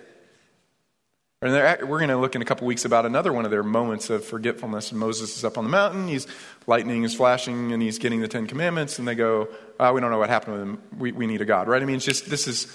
And 1.42 1.54
we're 1.88 2.00
going 2.00 2.10
to 2.10 2.18
look 2.18 2.36
in 2.36 2.42
a 2.42 2.46
couple 2.46 2.68
weeks 2.68 2.84
about 2.84 3.06
another 3.06 3.32
one 3.32 3.46
of 3.46 3.52
their 3.52 3.64
moments 3.64 4.10
of 4.10 4.26
forgetfulness. 4.26 4.92
And 4.92 5.00
Moses 5.00 5.38
is 5.38 5.46
up 5.46 5.58
on 5.58 5.64
the 5.64 5.70
mountain, 5.70 6.10
he's 6.10 6.28
lightning 6.68 7.06
is 7.06 7.16
flashing, 7.16 7.72
and 7.72 7.82
he's 7.82 7.98
getting 7.98 8.20
the 8.20 8.28
Ten 8.28 8.46
Commandments, 8.46 9.00
and 9.00 9.08
they 9.08 9.16
go, 9.16 9.48
oh, 9.80 9.94
"We 9.94 10.02
don't 10.02 10.12
know 10.12 10.18
what 10.18 10.28
happened 10.28 10.56
with 10.56 10.64
him. 10.64 10.82
We, 10.98 11.12
we 11.14 11.28
need 11.28 11.40
a 11.40 11.46
God." 11.46 11.70
Right? 11.70 11.82
I 11.82 11.86
mean, 11.86 11.96
it's 11.96 12.04
just 12.04 12.30
this 12.30 12.46
is 12.46 12.68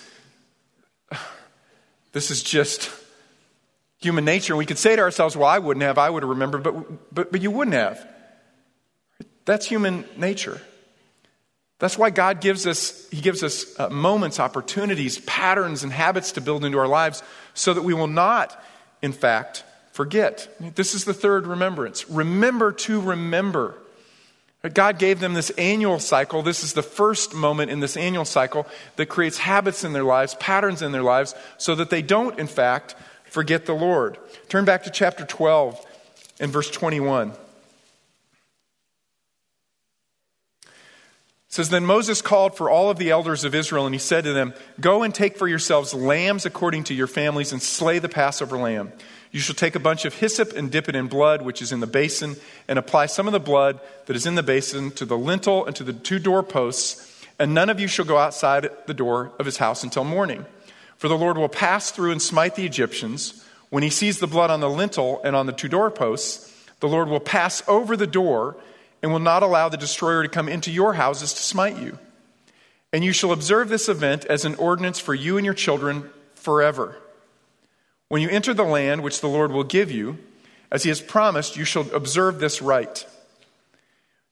this 2.13 2.31
is 2.31 2.43
just 2.43 2.91
human 3.99 4.25
nature. 4.25 4.57
We 4.57 4.65
could 4.65 4.79
say 4.79 4.97
to 4.97 5.03
ourselves, 5.03 5.37
"Well, 5.37 5.51
I 5.51 5.59
wouldn't 5.59 5.85
have. 5.85 5.99
I 5.99 6.09
would 6.09 6.23
have 6.23 6.31
remembered," 6.31 6.63
but 6.63 7.15
but 7.15 7.33
but 7.33 7.43
you 7.43 7.51
wouldn't 7.51 7.75
have. 7.75 8.09
That's 9.45 9.67
human 9.67 10.07
nature. 10.17 10.59
That's 11.83 11.99
why 11.99 12.11
God 12.11 12.41
gives 12.41 12.65
us, 12.65 13.11
He 13.11 13.21
gives 13.21 13.43
us 13.43 13.67
uh, 13.77 13.91
moments, 13.91 14.39
opportunities, 14.39 15.19
patterns, 15.23 15.83
and 15.83 15.93
habits 15.93 16.31
to 16.33 16.41
build 16.41 16.65
into 16.65 16.79
our 16.79 16.87
lives 16.87 17.25
so 17.55 17.75
that 17.75 17.83
we 17.83 17.93
will 17.93 18.07
not, 18.07 18.57
in 19.03 19.11
fact, 19.13 19.65
forget. 19.91 20.49
This 20.77 20.95
is 20.95 21.05
the 21.05 21.13
third 21.13 21.45
remembrance. 21.45 22.09
Remember 22.09 22.71
to 22.71 23.01
remember. 23.01 23.75
God 24.75 25.01
gave 25.01 25.19
them 25.19 25.35
this 25.35 25.51
annual 25.59 25.99
cycle. 25.99 26.43
This 26.43 26.63
is 26.63 26.73
the 26.73 26.85
first 26.85 27.35
moment 27.35 27.73
in 27.73 27.81
this 27.81 27.97
annual 27.97 28.27
cycle 28.27 28.65
that 28.95 29.07
creates 29.07 29.39
habits 29.39 29.83
in 29.83 29.93
their 29.93 30.05
lives, 30.05 30.37
patterns 30.37 30.83
in 30.83 30.93
their 30.93 31.03
lives, 31.03 31.35
so 31.59 31.75
that 31.75 31.91
they 31.91 32.01
don't, 32.01 32.39
in 32.39 32.47
fact, 32.47 32.95
forget 33.25 33.67
the 33.67 33.75
Lord. 33.75 34.19
Turn 34.49 34.65
back 34.65 34.85
to 34.85 34.91
chapter 34.91 35.25
12 35.25 35.85
and 36.39 36.53
verse 36.53 36.71
21. 36.71 37.33
Says 41.53 41.69
then 41.69 41.85
Moses 41.85 42.23
called 42.23 42.57
for 42.57 42.71
all 42.71 42.89
of 42.89 42.97
the 42.97 43.11
elders 43.11 43.45
of 43.45 43.55
Israel 43.55 43.85
and 43.85 43.95
he 43.95 43.99
said 43.99 44.25
to 44.25 44.33
them, 44.33 44.55
"Go 44.81 45.03
and 45.03 45.15
take 45.15 45.37
for 45.37 45.47
yourselves 45.47 45.93
lambs 45.93 46.47
according 46.47 46.85
to 46.85 46.95
your 46.95 47.07
families 47.07 47.53
and 47.53 47.63
slay 47.63 47.99
the 47.99 48.09
Passover 48.09 48.57
lamb. 48.57 48.91
You 49.31 49.39
shall 49.39 49.55
take 49.55 49.75
a 49.75 49.79
bunch 49.79 50.07
of 50.07 50.15
hyssop 50.15 50.57
and 50.57 50.71
dip 50.71 50.89
it 50.89 50.97
in 50.97 51.09
blood 51.09 51.43
which 51.43 51.61
is 51.61 51.71
in 51.71 51.81
the 51.81 51.87
basin 51.87 52.37
and 52.69 52.79
apply 52.79 53.05
some 53.05 53.27
of 53.27 53.33
the 53.33 53.39
blood 53.39 53.81
that 54.07 54.17
is 54.17 54.25
in 54.25 54.35
the 54.35 54.43
basin 54.43 54.93
to 54.93 55.05
the 55.05 55.17
lintel 55.17 55.67
and 55.67 55.77
to 55.77 55.85
the 55.85 55.93
two 55.93 56.19
doorposts, 56.19 57.23
and 57.39 57.53
none 57.53 57.69
of 57.69 57.79
you 57.79 57.87
shall 57.87 58.07
go 58.07 58.17
outside 58.17 58.71
the 58.87 58.95
door 58.95 59.33
of 59.39 59.45
his 59.45 59.59
house 59.59 59.85
until 59.85 60.05
morning. 60.05 60.47
For 60.97 61.09
the 61.09 61.19
Lord 61.19 61.37
will 61.37 61.51
pass 61.51 61.91
through 61.91 62.13
and 62.13 62.23
smite 62.23 62.55
the 62.55 62.65
Egyptians. 62.65 63.45
When 63.69 63.83
he 63.83 63.91
sees 63.91 64.21
the 64.21 64.27
blood 64.27 64.51
on 64.51 64.61
the 64.61 64.71
lintel 64.71 65.21
and 65.23 65.37
on 65.37 65.45
the 65.45 65.53
two 65.53 65.69
doorposts, 65.69 66.51
the 66.81 66.89
Lord 66.89 67.09
will 67.09 67.21
pass 67.21 67.63
over 67.69 67.95
the 67.95 68.07
door 68.07 68.57
and 69.03 69.13
will 69.13 69.19
not 69.19 69.43
allow 69.43 69.69
the 69.69 69.77
destroyer 69.77 70.23
to 70.23 70.29
come 70.29 70.49
into 70.49 70.71
your 70.71 70.95
houses 70.95 71.35
to 71.35 71.43
smite 71.43 71.79
you. 71.79 71.99
And 72.93 73.03
you 73.03 73.13
shall 73.13 73.33
observe 73.33 73.69
this 73.69 73.89
event 73.89 74.25
as 74.27 74.45
an 74.45 74.55
ordinance 74.57 74.99
for 74.99 75.15
you 75.15 75.37
and 75.37 75.45
your 75.45 75.55
children 75.55 76.11
forever. 76.35 76.97
When 78.09 78.23
you 78.23 78.29
enter 78.29 78.53
the 78.55 78.63
land 78.63 79.03
which 79.03 79.21
the 79.21 79.29
Lord 79.29 79.51
will 79.51 79.65
give 79.65 79.91
you, 79.91 80.19
as 80.71 80.83
he 80.83 80.91
has 80.91 81.01
promised, 81.01 81.57
you 81.57 81.65
shall 81.65 81.91
observe 81.95 82.39
this 82.39 82.63
rite. 82.63 83.07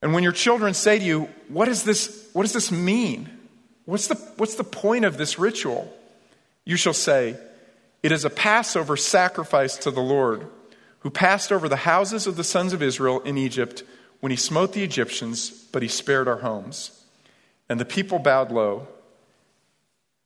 And 0.03 0.15
when 0.15 0.23
your 0.23 0.33
children 0.33 0.75
say 0.75 0.99
to 0.99 1.05
you, 1.05 1.29
What, 1.49 1.69
is 1.69 1.83
this, 1.83 2.29
what 2.33 2.43
does 2.43 2.53
this 2.53 2.71
mean? 2.71 3.29
What's 3.87 4.07
the, 4.07 4.15
what's 4.37 4.55
the 4.55 4.65
point 4.65 5.05
of 5.05 5.17
this 5.17 5.39
ritual? 5.39 5.93
You 6.65 6.77
shall 6.77 6.95
say, 6.95 7.37
It 8.03 8.13
is 8.13 8.25
a 8.25 8.31
Passover 8.31 8.97
sacrifice 8.97 9.77
to 9.79 9.91
the 9.91 10.01
Lord, 10.01 10.47
who 11.01 11.11
passed 11.11 11.51
over 11.51 11.69
the 11.69 11.77
houses 11.77 12.27
of 12.27 12.37
the 12.37 12.45
sons 12.45 12.73
of 12.73 12.83
Israel 12.83 13.21
in 13.21 13.37
Egypt 13.37 13.83
when 14.21 14.31
he 14.31 14.37
smote 14.37 14.73
the 14.73 14.85
Egyptians, 14.85 15.51
but 15.73 15.83
he 15.83 15.89
spared 15.89 16.29
our 16.29 16.39
homes. 16.39 16.91
And 17.69 17.81
the 17.81 17.85
people 17.85 18.19
bowed 18.19 18.51
low 18.51 18.89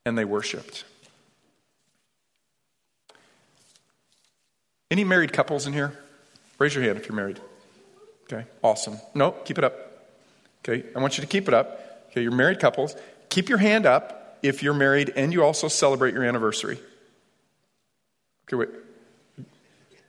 and 0.04 0.16
they 0.18 0.24
worshiped. 0.24 0.84
Any 4.90 5.04
married 5.04 5.32
couples 5.32 5.66
in 5.66 5.72
here? 5.72 5.92
Raise 6.58 6.74
your 6.74 6.84
hand 6.84 6.98
if 6.98 7.08
you're 7.08 7.16
married. 7.16 7.40
Okay, 8.24 8.46
awesome. 8.62 8.98
No, 9.14 9.32
keep 9.32 9.58
it 9.58 9.64
up. 9.64 9.74
Okay, 10.66 10.84
I 10.94 11.00
want 11.00 11.18
you 11.18 11.22
to 11.22 11.28
keep 11.28 11.48
it 11.48 11.54
up. 11.54 12.06
Okay, 12.10 12.22
you're 12.22 12.32
married 12.32 12.60
couples. 12.60 12.96
Keep 13.28 13.48
your 13.48 13.58
hand 13.58 13.86
up 13.86 14.38
if 14.42 14.62
you're 14.62 14.74
married 14.74 15.12
and 15.16 15.32
you 15.32 15.42
also 15.42 15.68
celebrate 15.68 16.14
your 16.14 16.24
anniversary. 16.24 16.78
Okay, 18.46 18.56
wait. 18.56 18.68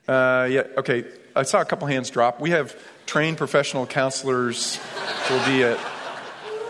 Uh, 0.08 0.48
yeah, 0.50 0.64
okay. 0.78 1.06
I 1.36 1.44
saw 1.44 1.62
a 1.62 1.66
couple 1.66 1.88
hands 1.88 2.10
drop. 2.10 2.40
We 2.40 2.52
have 2.52 2.76
trained 3.06 3.38
professional 3.38 3.86
counselors 3.86 4.80
will 5.30 5.46
be 5.46 5.64
at 5.64 5.80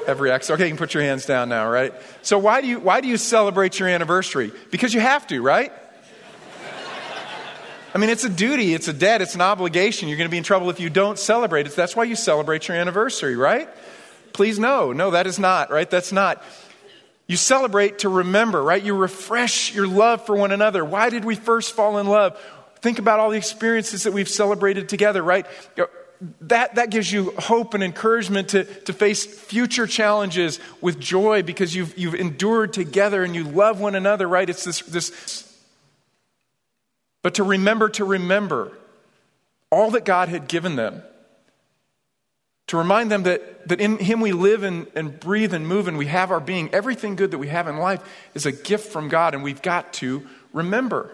every 0.07 0.31
act. 0.31 0.49
Okay, 0.49 0.63
you 0.65 0.69
can 0.69 0.77
put 0.77 0.93
your 0.93 1.03
hands 1.03 1.25
down 1.25 1.49
now, 1.49 1.69
right? 1.69 1.93
So 2.21 2.37
why 2.37 2.61
do 2.61 2.67
you 2.67 2.79
why 2.79 3.01
do 3.01 3.07
you 3.07 3.17
celebrate 3.17 3.79
your 3.79 3.89
anniversary? 3.89 4.51
Because 4.71 4.93
you 4.93 4.99
have 4.99 5.25
to, 5.27 5.41
right? 5.41 5.71
I 7.93 7.97
mean, 7.97 8.09
it's 8.09 8.25
a 8.25 8.29
duty, 8.29 8.73
it's 8.73 8.89
a 8.89 8.93
debt, 8.93 9.21
it's 9.21 9.35
an 9.35 9.41
obligation. 9.41 10.09
You're 10.09 10.17
going 10.17 10.27
to 10.27 10.31
be 10.31 10.37
in 10.37 10.43
trouble 10.43 10.69
if 10.69 10.81
you 10.81 10.89
don't 10.89 11.17
celebrate 11.17 11.65
it. 11.65 11.77
That's 11.77 11.95
why 11.95 12.03
you 12.03 12.17
celebrate 12.17 12.67
your 12.67 12.75
anniversary, 12.75 13.37
right? 13.37 13.69
Please, 14.33 14.59
no, 14.59 14.91
no, 14.91 15.11
that 15.11 15.27
is 15.27 15.39
not, 15.39 15.71
right? 15.71 15.89
That's 15.89 16.11
not. 16.11 16.43
You 17.25 17.37
celebrate 17.37 17.99
to 17.99 18.09
remember, 18.09 18.61
right? 18.61 18.83
You 18.83 18.95
refresh 18.95 19.73
your 19.73 19.87
love 19.87 20.25
for 20.25 20.35
one 20.35 20.51
another. 20.51 20.83
Why 20.83 21.09
did 21.09 21.23
we 21.23 21.35
first 21.35 21.73
fall 21.73 21.97
in 21.97 22.07
love? 22.07 22.37
Think 22.81 22.99
about 22.99 23.21
all 23.21 23.29
the 23.29 23.37
experiences 23.37 24.03
that 24.03 24.11
we've 24.11 24.27
celebrated 24.27 24.89
together, 24.89 25.23
right? 25.23 25.47
That, 26.41 26.75
that 26.75 26.89
gives 26.89 27.11
you 27.11 27.31
hope 27.37 27.73
and 27.73 27.83
encouragement 27.83 28.49
to, 28.49 28.63
to 28.63 28.93
face 28.93 29.25
future 29.25 29.87
challenges 29.87 30.59
with 30.81 30.99
joy 30.99 31.43
because 31.43 31.75
you've, 31.75 31.97
you've 31.97 32.15
endured 32.15 32.73
together 32.73 33.23
and 33.23 33.35
you 33.35 33.43
love 33.43 33.79
one 33.79 33.95
another, 33.95 34.27
right? 34.27 34.49
It's 34.49 34.63
this, 34.63 34.79
this. 34.81 35.57
But 37.21 37.35
to 37.35 37.43
remember 37.43 37.89
to 37.89 38.05
remember 38.05 38.71
all 39.71 39.91
that 39.91 40.05
God 40.05 40.29
had 40.29 40.47
given 40.47 40.75
them 40.75 41.01
to 42.67 42.77
remind 42.77 43.11
them 43.11 43.23
that, 43.23 43.67
that 43.67 43.79
in 43.79 43.97
Him 43.97 44.21
we 44.21 44.31
live 44.31 44.63
and, 44.63 44.87
and 44.95 45.19
breathe 45.19 45.53
and 45.53 45.67
move 45.67 45.87
and 45.87 45.97
we 45.97 46.07
have 46.07 46.31
our 46.31 46.39
being. 46.39 46.73
Everything 46.73 47.15
good 47.15 47.31
that 47.31 47.37
we 47.37 47.47
have 47.47 47.67
in 47.67 47.77
life 47.77 48.01
is 48.33 48.45
a 48.45 48.51
gift 48.51 48.91
from 48.91 49.07
God, 49.07 49.33
and 49.33 49.43
we've 49.43 49.61
got 49.61 49.93
to 49.93 50.27
remember. 50.51 51.11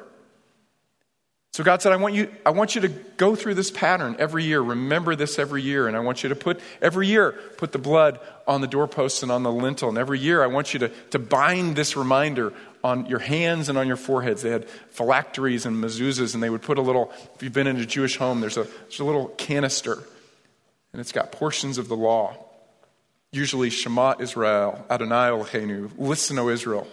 So 1.54 1.66
God 1.66 1.82
said, 1.82 1.92
I 1.92 1.98
want, 1.98 2.16
you, 2.16 2.32
I 2.46 2.52
want 2.52 2.76
you 2.76 2.82
to 2.82 2.88
go 2.88 3.36
through 3.36 3.56
this 3.56 3.72
pattern 3.72 4.16
every 4.20 4.46
year. 4.46 4.62
Remember 4.62 5.16
this 5.16 5.38
every 5.38 5.62
year. 5.62 5.88
And 5.88 5.98
I 5.98 6.00
want 6.00 6.24
you 6.24 6.30
to 6.30 6.36
put, 6.36 6.62
every 6.82 7.08
year, 7.08 7.34
put 7.58 7.74
the 7.74 7.78
blood 7.78 8.22
on 8.48 8.62
the 8.62 8.68
doorposts 8.68 9.22
and 9.22 9.32
on 9.32 9.44
the 9.44 9.52
lintel. 9.52 9.90
And 9.90 9.98
every 9.98 10.20
year, 10.20 10.42
I 10.44 10.48
want 10.48 10.74
you 10.74 10.80
to, 10.80 10.90
to 11.10 11.20
bind 11.20 11.76
this 11.76 11.98
reminder 11.98 12.54
on 12.86 13.06
your 13.08 13.20
hands 13.20 13.68
and 13.68 13.78
on 13.78 13.86
your 13.86 13.98
foreheads. 13.98 14.44
They 14.44 14.50
had 14.50 14.68
phylacteries 14.92 15.66
and 15.66 15.76
mezuzahs, 15.84 16.34
and 16.34 16.42
they 16.42 16.50
would 16.50 16.62
put 16.62 16.78
a 16.78 16.82
little, 16.82 17.12
if 17.36 17.44
you've 17.44 17.54
been 17.54 17.68
in 17.68 17.78
a 17.78 17.86
Jewish 17.86 18.16
home, 18.16 18.40
there's 18.40 18.58
a, 18.58 18.64
there's 18.64 19.02
a 19.02 19.06
little 19.06 19.28
canister 19.38 20.02
and 20.94 21.00
it's 21.00 21.12
got 21.12 21.32
portions 21.32 21.78
of 21.78 21.88
the 21.88 21.96
law. 21.96 22.36
Usually, 23.32 23.70
Shema 23.70 24.16
Israel, 24.20 24.86
Adonai 24.90 25.30
Eloheinu, 25.30 25.92
listen, 25.98 26.38
O 26.38 26.50
Israel. 26.50 26.88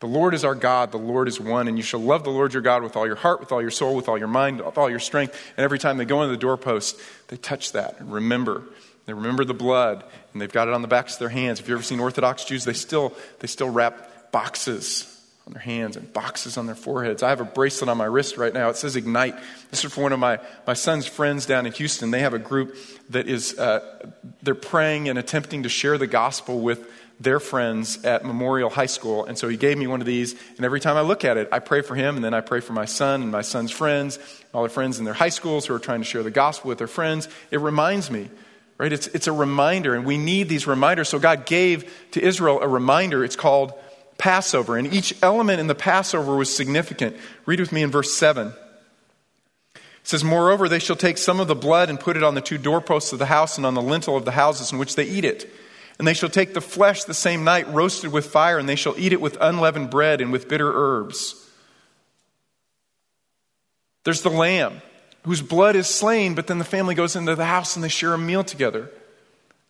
The 0.00 0.06
Lord 0.06 0.32
is 0.32 0.44
our 0.44 0.54
God, 0.54 0.92
the 0.92 0.98
Lord 0.98 1.26
is 1.26 1.40
one, 1.40 1.66
and 1.66 1.76
you 1.76 1.82
shall 1.82 2.00
love 2.00 2.22
the 2.22 2.30
Lord 2.30 2.52
your 2.52 2.62
God 2.62 2.84
with 2.84 2.96
all 2.96 3.06
your 3.06 3.16
heart, 3.16 3.40
with 3.40 3.50
all 3.50 3.60
your 3.60 3.72
soul, 3.72 3.96
with 3.96 4.08
all 4.08 4.16
your 4.16 4.28
mind, 4.28 4.60
with 4.60 4.78
all 4.78 4.88
your 4.88 5.00
strength. 5.00 5.36
And 5.56 5.64
every 5.64 5.78
time 5.78 5.96
they 5.96 6.04
go 6.04 6.22
into 6.22 6.30
the 6.30 6.40
doorpost, 6.40 7.00
they 7.28 7.36
touch 7.36 7.72
that 7.72 7.98
and 7.98 8.12
remember. 8.12 8.62
They 9.06 9.12
remember 9.12 9.44
the 9.44 9.54
blood, 9.54 10.04
and 10.32 10.40
they've 10.40 10.52
got 10.52 10.68
it 10.68 10.74
on 10.74 10.82
the 10.82 10.88
backs 10.88 11.14
of 11.14 11.18
their 11.18 11.28
hands. 11.30 11.58
If 11.58 11.66
you've 11.66 11.78
ever 11.78 11.82
seen 11.82 11.98
Orthodox 11.98 12.44
Jews, 12.44 12.64
they 12.64 12.74
still, 12.74 13.12
they 13.40 13.48
still 13.48 13.70
wrap 13.70 14.30
boxes 14.30 15.14
on 15.48 15.54
their 15.54 15.62
hands 15.62 15.96
and 15.96 16.12
boxes 16.12 16.58
on 16.58 16.66
their 16.66 16.74
foreheads. 16.74 17.22
I 17.22 17.30
have 17.30 17.40
a 17.40 17.44
bracelet 17.44 17.88
on 17.88 17.96
my 17.96 18.04
wrist 18.04 18.36
right 18.36 18.52
now. 18.52 18.68
It 18.68 18.76
says 18.76 18.96
Ignite. 18.96 19.34
This 19.70 19.82
is 19.82 19.92
for 19.92 20.02
one 20.02 20.12
of 20.12 20.20
my, 20.20 20.38
my 20.66 20.74
son's 20.74 21.06
friends 21.06 21.46
down 21.46 21.64
in 21.64 21.72
Houston. 21.72 22.10
They 22.10 22.20
have 22.20 22.34
a 22.34 22.38
group 22.38 22.76
that 23.08 23.26
is, 23.26 23.58
uh, 23.58 24.12
they're 24.42 24.54
praying 24.54 25.08
and 25.08 25.18
attempting 25.18 25.62
to 25.62 25.70
share 25.70 25.96
the 25.96 26.06
gospel 26.06 26.60
with 26.60 26.86
their 27.20 27.40
friends 27.40 28.04
at 28.04 28.24
Memorial 28.24 28.70
High 28.70 28.86
School. 28.86 29.24
And 29.24 29.36
so 29.36 29.48
he 29.48 29.56
gave 29.56 29.76
me 29.76 29.86
one 29.86 30.00
of 30.00 30.06
these. 30.06 30.34
And 30.56 30.64
every 30.64 30.80
time 30.80 30.96
I 30.96 31.00
look 31.00 31.24
at 31.24 31.36
it, 31.36 31.48
I 31.50 31.58
pray 31.58 31.82
for 31.82 31.94
him. 31.94 32.16
And 32.16 32.24
then 32.24 32.34
I 32.34 32.40
pray 32.40 32.60
for 32.60 32.72
my 32.72 32.84
son 32.84 33.22
and 33.22 33.32
my 33.32 33.42
son's 33.42 33.70
friends, 33.70 34.18
all 34.54 34.62
their 34.62 34.70
friends 34.70 34.98
in 34.98 35.04
their 35.04 35.14
high 35.14 35.28
schools 35.28 35.66
who 35.66 35.74
are 35.74 35.80
trying 35.80 36.00
to 36.00 36.04
share 36.04 36.22
the 36.22 36.30
gospel 36.30 36.68
with 36.68 36.78
their 36.78 36.86
friends. 36.86 37.28
It 37.50 37.60
reminds 37.60 38.10
me 38.10 38.28
right? 38.78 38.92
It's, 38.92 39.08
it's 39.08 39.26
a 39.26 39.32
reminder, 39.32 39.94
and 39.94 40.06
we 40.06 40.16
need 40.16 40.48
these 40.48 40.66
reminders. 40.66 41.08
So 41.08 41.18
God 41.18 41.44
gave 41.44 41.92
to 42.12 42.22
Israel 42.22 42.60
a 42.62 42.68
reminder. 42.68 43.24
It's 43.24 43.36
called 43.36 43.72
Passover, 44.16 44.76
and 44.76 44.92
each 44.92 45.14
element 45.22 45.60
in 45.60 45.66
the 45.66 45.74
Passover 45.74 46.36
was 46.36 46.54
significant. 46.54 47.16
Read 47.44 47.60
with 47.60 47.72
me 47.72 47.82
in 47.82 47.90
verse 47.90 48.12
7. 48.12 48.52
It 49.74 49.82
says, 50.02 50.24
Moreover, 50.24 50.68
they 50.68 50.78
shall 50.78 50.96
take 50.96 51.18
some 51.18 51.40
of 51.40 51.48
the 51.48 51.54
blood 51.54 51.90
and 51.90 52.00
put 52.00 52.16
it 52.16 52.22
on 52.22 52.34
the 52.34 52.40
two 52.40 52.58
doorposts 52.58 53.12
of 53.12 53.18
the 53.18 53.26
house 53.26 53.58
and 53.58 53.66
on 53.66 53.74
the 53.74 53.82
lintel 53.82 54.16
of 54.16 54.24
the 54.24 54.32
houses 54.32 54.72
in 54.72 54.78
which 54.78 54.94
they 54.94 55.04
eat 55.04 55.24
it. 55.24 55.52
And 55.98 56.06
they 56.06 56.14
shall 56.14 56.28
take 56.28 56.54
the 56.54 56.60
flesh 56.60 57.04
the 57.04 57.14
same 57.14 57.42
night, 57.42 57.68
roasted 57.68 58.12
with 58.12 58.26
fire, 58.26 58.58
and 58.58 58.68
they 58.68 58.76
shall 58.76 58.94
eat 58.96 59.12
it 59.12 59.20
with 59.20 59.36
unleavened 59.40 59.90
bread 59.90 60.20
and 60.20 60.30
with 60.30 60.48
bitter 60.48 60.70
herbs. 60.72 61.44
There's 64.04 64.22
the 64.22 64.30
lamb 64.30 64.80
whose 65.24 65.42
blood 65.42 65.76
is 65.76 65.88
slain, 65.88 66.34
but 66.34 66.46
then 66.46 66.58
the 66.58 66.64
family 66.64 66.94
goes 66.94 67.16
into 67.16 67.34
the 67.34 67.44
house 67.44 67.74
and 67.74 67.84
they 67.84 67.88
share 67.88 68.14
a 68.14 68.18
meal 68.18 68.44
together. 68.44 68.90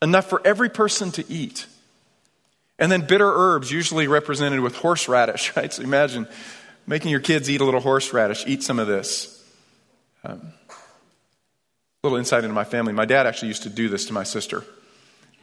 Enough 0.03 0.27
for 0.27 0.41
every 0.45 0.69
person 0.69 1.11
to 1.13 1.25
eat. 1.33 1.67
And 2.79 2.93
then 2.93 3.01
bitter 3.07 3.27
herbs, 3.27 3.73
usually 3.73 4.07
represented 4.07 4.61
with 4.61 4.77
horseradish, 4.77 5.53
right? 5.57 5.73
So 5.73 5.83
imagine 5.83 6.29
making 6.87 7.11
your 7.11 7.21
kids 7.21 7.51
eat 7.51 7.61
a 7.61 7.65
little 7.65 7.81
horseradish, 7.81 8.45
eat 8.47 8.63
some 8.63 8.79
of 8.79 8.87
this. 8.87 9.35
Um, 10.25 10.53
little 12.05 12.19
insight 12.19 12.45
into 12.45 12.55
my 12.55 12.65
family. 12.65 12.93
My 12.93 13.07
dad 13.07 13.27
actually 13.27 13.49
used 13.49 13.65
to 13.65 13.71
do 13.71 13.89
this 13.89 14.07
to 14.07 14.13
my 14.13 14.23
sister. 14.23 14.63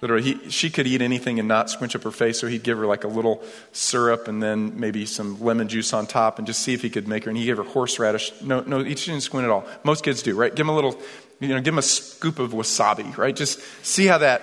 Literally, 0.02 0.24
he, 0.24 0.50
she 0.50 0.70
could 0.70 0.88
eat 0.88 1.02
anything 1.02 1.40
and 1.40 1.48
not 1.48 1.70
squinch 1.70 1.96
up 1.96 2.04
her 2.04 2.12
face, 2.12 2.40
so 2.40 2.48
he'd 2.48 2.64
give 2.64 2.78
her 2.78 2.86
like 2.86 3.04
a 3.04 3.08
little 3.08 3.42
syrup 3.72 4.28
and 4.28 4.44
then 4.44 4.80
maybe 4.80 5.06
some 5.06 5.42
lemon 5.42 5.68
juice 5.68 5.94
on 5.94 6.06
top 6.06 6.38
and 6.38 6.46
just 6.46 6.62
see 6.62 6.74
if 6.74 6.82
he 6.82 6.90
could 6.90 7.08
make 7.08 7.24
her. 7.24 7.30
And 7.30 7.38
he 7.38 7.46
gave 7.46 7.58
her 7.58 7.64
horseradish. 7.64 8.32
No, 8.42 8.62
no, 8.62 8.84
he 8.84 8.94
didn't 8.94 9.22
squint 9.22 9.46
at 9.46 9.52
all. 9.52 9.66
Most 9.84 10.04
kids 10.04 10.22
do, 10.22 10.36
right? 10.36 10.54
Give 10.54 10.66
him 10.66 10.70
a 10.70 10.76
little, 10.76 11.00
you 11.40 11.48
know, 11.48 11.60
give 11.62 11.74
him 11.74 11.80
a 11.80 11.84
scoop 11.84 12.40
of 12.40 12.52
wasabi, 12.52 13.18
right? 13.18 13.36
Just 13.36 13.60
see 13.84 14.06
how 14.06 14.18
that 14.20 14.42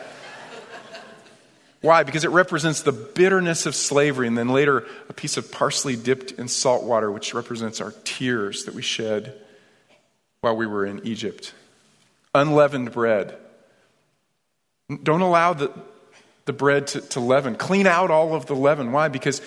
why? 1.82 2.04
Because 2.04 2.22
it 2.24 2.30
represents 2.30 2.82
the 2.82 2.92
bitterness 2.92 3.66
of 3.66 3.74
slavery, 3.74 4.28
and 4.28 4.38
then 4.38 4.48
later 4.48 4.86
a 5.08 5.12
piece 5.12 5.36
of 5.36 5.50
parsley 5.50 5.96
dipped 5.96 6.30
in 6.32 6.46
salt 6.46 6.84
water, 6.84 7.10
which 7.10 7.34
represents 7.34 7.80
our 7.80 7.92
tears 8.04 8.64
that 8.64 8.74
we 8.74 8.82
shed 8.82 9.34
while 10.42 10.56
we 10.56 10.66
were 10.66 10.86
in 10.86 11.04
Egypt. 11.04 11.52
Unleavened 12.34 12.92
bread. 12.92 13.36
Don't 15.02 15.20
allow 15.20 15.54
the, 15.54 15.72
the 16.44 16.52
bread 16.52 16.88
to, 16.88 17.00
to 17.00 17.20
leaven. 17.20 17.54
Clean 17.54 17.86
out 17.86 18.10
all 18.10 18.34
of 18.34 18.46
the 18.46 18.54
leaven. 18.54 18.92
Why? 18.92 19.08
Because 19.08 19.40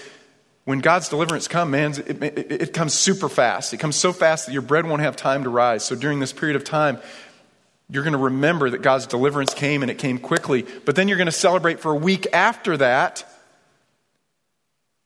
when 0.66 0.80
God's 0.80 1.10
deliverance 1.10 1.48
comes, 1.48 1.72
man, 1.72 1.92
it, 1.92 2.24
it, 2.24 2.52
it, 2.52 2.74
comes 2.74 2.94
super 2.94 3.30
fast. 3.30 3.74
It 3.74 3.78
comes 3.78 3.96
so 3.96 4.12
fast 4.12 4.48
that 4.48 4.54
your 4.54 4.64
bread 4.64 4.86
won't 4.86 5.02
have 5.02 5.16
time 5.16 5.44
to 5.44 5.50
rise. 5.50 5.86
So 5.86 5.96
during 5.96 6.20
this 6.20 6.34
period 6.34 6.56
of 6.56 6.64
time, 6.64 7.00
you're 7.90 8.04
going 8.04 8.14
to 8.14 8.20
remember 8.20 8.72
that 8.72 8.82
God's 8.82 9.06
deliverance 9.06 9.54
came 9.54 9.84
and 9.84 9.92
it 9.92 10.00
came 10.00 10.18
quickly. 10.18 10.66
But 10.86 10.96
then 10.96 11.08
you're 11.08 11.18
going 11.18 11.28
to 11.28 11.32
celebrate 11.32 11.80
for 11.80 11.92
a 11.92 11.96
week 11.96 12.28
after 12.34 12.78
that 12.78 13.24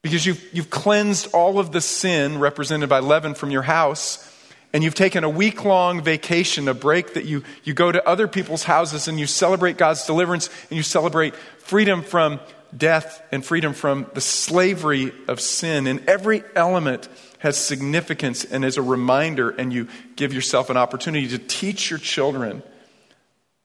because 0.01 0.25
you've, 0.25 0.41
you've 0.53 0.69
cleansed 0.69 1.33
all 1.33 1.59
of 1.59 1.73
the 1.73 1.81
sin 1.81 2.39
represented 2.39 2.87
by 2.87 2.99
leaven 2.99 3.33
from 3.33 3.51
your 3.51 3.63
house. 3.63 4.25
And 4.71 4.83
you've 4.83 4.95
taken 4.95 5.23
a 5.23 5.29
week 5.29 5.65
long 5.65 6.03
vacation, 6.03 6.67
a 6.67 6.73
break 6.73 7.15
that 7.15 7.25
you, 7.25 7.43
you 7.63 7.73
go 7.73 7.91
to 7.91 8.07
other 8.07 8.27
people's 8.27 8.63
houses 8.63 9.07
and 9.07 9.19
you 9.19 9.25
celebrate 9.25 9.77
God's 9.77 10.05
deliverance 10.05 10.49
and 10.69 10.77
you 10.77 10.83
celebrate 10.83 11.35
freedom 11.35 12.03
from 12.03 12.39
death 12.75 13.23
and 13.31 13.43
freedom 13.43 13.73
from 13.73 14.05
the 14.13 14.21
slavery 14.21 15.11
of 15.27 15.41
sin. 15.41 15.87
And 15.87 16.07
every 16.07 16.43
element 16.55 17.09
has 17.39 17.57
significance 17.57 18.43
and 18.43 18.63
is 18.63 18.77
a 18.77 18.81
reminder, 18.81 19.49
and 19.49 19.71
you 19.71 19.87
give 20.15 20.33
yourself 20.33 20.69
an 20.69 20.77
opportunity 20.77 21.29
to 21.29 21.39
teach 21.39 21.89
your 21.89 21.99
children 21.99 22.61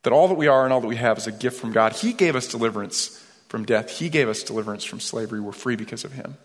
that 0.04 0.12
all 0.12 0.28
that 0.28 0.34
we 0.34 0.46
are 0.46 0.64
and 0.64 0.72
all 0.72 0.80
that 0.80 0.86
we 0.86 0.96
have 0.96 1.18
is 1.18 1.26
a 1.26 1.32
gift 1.32 1.60
from 1.60 1.72
God. 1.72 1.92
He 1.92 2.12
gave 2.12 2.36
us 2.36 2.46
deliverance 2.46 3.20
from 3.48 3.64
death, 3.64 3.90
He 3.90 4.08
gave 4.08 4.28
us 4.28 4.42
deliverance 4.42 4.84
from 4.84 5.00
slavery. 5.00 5.40
We're 5.40 5.52
free 5.52 5.76
because 5.76 6.04
of 6.04 6.12
Him. 6.12 6.36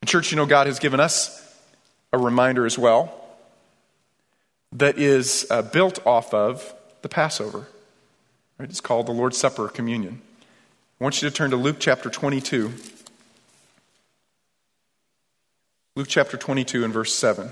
And, 0.00 0.08
church, 0.08 0.30
you 0.30 0.36
know, 0.36 0.46
God 0.46 0.66
has 0.66 0.78
given 0.78 1.00
us 1.00 1.49
a 2.12 2.18
reminder 2.18 2.66
as 2.66 2.78
well 2.78 3.14
that 4.72 4.98
is 4.98 5.46
uh, 5.50 5.62
built 5.62 6.04
off 6.06 6.32
of 6.32 6.74
the 7.02 7.08
Passover. 7.08 7.66
Right? 8.58 8.68
It's 8.68 8.80
called 8.80 9.06
the 9.06 9.12
Lord's 9.12 9.38
Supper 9.38 9.68
communion. 9.68 10.20
I 11.00 11.04
want 11.04 11.20
you 11.20 11.28
to 11.28 11.34
turn 11.34 11.50
to 11.50 11.56
Luke 11.56 11.76
chapter 11.80 12.10
22. 12.10 12.72
Luke 15.96 16.08
chapter 16.08 16.36
22 16.36 16.84
and 16.84 16.92
verse 16.92 17.14
7. 17.14 17.50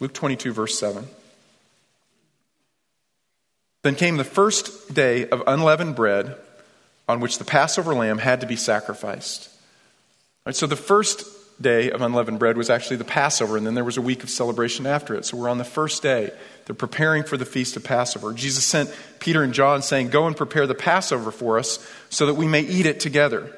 Luke 0.00 0.12
22, 0.14 0.52
verse 0.52 0.76
7. 0.78 1.06
Then 3.82 3.94
came 3.94 4.16
the 4.16 4.24
first 4.24 4.92
day 4.92 5.28
of 5.28 5.42
unleavened 5.46 5.94
bread 5.94 6.36
on 7.08 7.20
which 7.20 7.38
the 7.38 7.44
Passover 7.44 7.94
lamb 7.94 8.18
had 8.18 8.40
to 8.40 8.46
be 8.46 8.56
sacrificed. 8.56 9.48
Right, 10.44 10.56
so 10.56 10.66
the 10.66 10.76
first 10.76 11.24
day 11.62 11.90
of 11.90 12.02
unleavened 12.02 12.40
bread 12.40 12.56
was 12.56 12.68
actually 12.68 12.96
the 12.96 13.04
Passover, 13.04 13.56
and 13.56 13.64
then 13.64 13.74
there 13.74 13.84
was 13.84 13.96
a 13.96 14.02
week 14.02 14.24
of 14.24 14.30
celebration 14.30 14.86
after 14.86 15.14
it. 15.14 15.24
So 15.24 15.36
we're 15.36 15.48
on 15.48 15.58
the 15.58 15.64
first 15.64 16.02
day. 16.02 16.32
They're 16.64 16.74
preparing 16.74 17.22
for 17.22 17.36
the 17.36 17.44
feast 17.44 17.76
of 17.76 17.84
Passover. 17.84 18.32
Jesus 18.32 18.64
sent 18.64 18.92
Peter 19.20 19.44
and 19.44 19.54
John 19.54 19.82
saying, 19.82 20.08
Go 20.08 20.26
and 20.26 20.36
prepare 20.36 20.66
the 20.66 20.74
Passover 20.74 21.30
for 21.30 21.58
us 21.58 21.88
so 22.10 22.26
that 22.26 22.34
we 22.34 22.48
may 22.48 22.62
eat 22.62 22.86
it 22.86 22.98
together. 22.98 23.56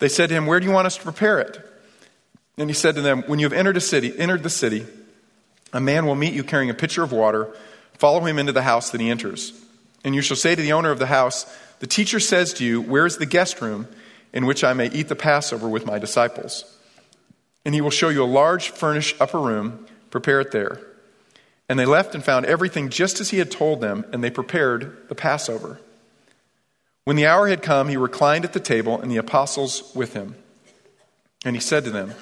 They 0.00 0.08
said 0.08 0.28
to 0.30 0.34
him, 0.34 0.46
Where 0.46 0.58
do 0.58 0.66
you 0.66 0.72
want 0.72 0.86
us 0.86 0.96
to 0.96 1.02
prepare 1.02 1.38
it? 1.38 1.60
And 2.56 2.68
he 2.68 2.74
said 2.74 2.96
to 2.96 3.00
them, 3.00 3.22
When 3.26 3.38
you 3.38 3.46
have 3.46 3.52
entered 3.52 3.76
a 3.76 3.80
city, 3.80 4.16
entered 4.18 4.42
the 4.42 4.50
city, 4.50 4.86
a 5.72 5.80
man 5.80 6.06
will 6.06 6.16
meet 6.16 6.34
you 6.34 6.42
carrying 6.42 6.70
a 6.70 6.74
pitcher 6.74 7.04
of 7.04 7.12
water. 7.12 7.54
Follow 7.94 8.24
him 8.24 8.38
into 8.38 8.52
the 8.52 8.62
house 8.62 8.90
that 8.90 9.00
he 9.00 9.10
enters. 9.10 9.52
And 10.04 10.14
you 10.14 10.22
shall 10.22 10.36
say 10.36 10.54
to 10.54 10.62
the 10.62 10.72
owner 10.72 10.90
of 10.90 10.98
the 10.98 11.06
house, 11.06 11.46
The 11.78 11.86
teacher 11.86 12.18
says 12.18 12.54
to 12.54 12.64
you, 12.64 12.80
Where 12.80 13.06
is 13.06 13.18
the 13.18 13.26
guest 13.26 13.60
room 13.60 13.86
in 14.32 14.46
which 14.46 14.64
I 14.64 14.72
may 14.72 14.90
eat 14.90 15.08
the 15.08 15.16
Passover 15.16 15.68
with 15.68 15.86
my 15.86 15.98
disciples? 15.98 16.76
And 17.64 17.74
he 17.74 17.80
will 17.80 17.90
show 17.90 18.08
you 18.08 18.22
a 18.22 18.26
large 18.26 18.70
furnished 18.70 19.20
upper 19.20 19.40
room. 19.40 19.86
Prepare 20.10 20.40
it 20.40 20.52
there. 20.52 20.80
And 21.68 21.78
they 21.78 21.84
left 21.84 22.14
and 22.14 22.24
found 22.24 22.46
everything 22.46 22.88
just 22.88 23.20
as 23.20 23.30
he 23.30 23.38
had 23.38 23.50
told 23.50 23.80
them, 23.80 24.06
and 24.12 24.24
they 24.24 24.30
prepared 24.30 25.08
the 25.08 25.14
Passover. 25.14 25.80
When 27.04 27.16
the 27.16 27.26
hour 27.26 27.48
had 27.48 27.62
come, 27.62 27.88
he 27.88 27.96
reclined 27.96 28.44
at 28.44 28.52
the 28.52 28.60
table, 28.60 29.00
and 29.00 29.10
the 29.10 29.16
apostles 29.16 29.92
with 29.94 30.14
him. 30.14 30.34
And 31.44 31.56
he 31.56 31.60
said 31.60 31.84
to 31.84 31.90
them, 31.90 32.14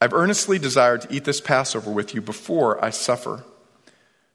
I've 0.00 0.12
earnestly 0.12 0.58
desired 0.58 1.02
to 1.02 1.12
eat 1.12 1.24
this 1.24 1.40
Passover 1.40 1.90
with 1.90 2.14
you 2.14 2.20
before 2.20 2.82
I 2.84 2.90
suffer. 2.90 3.44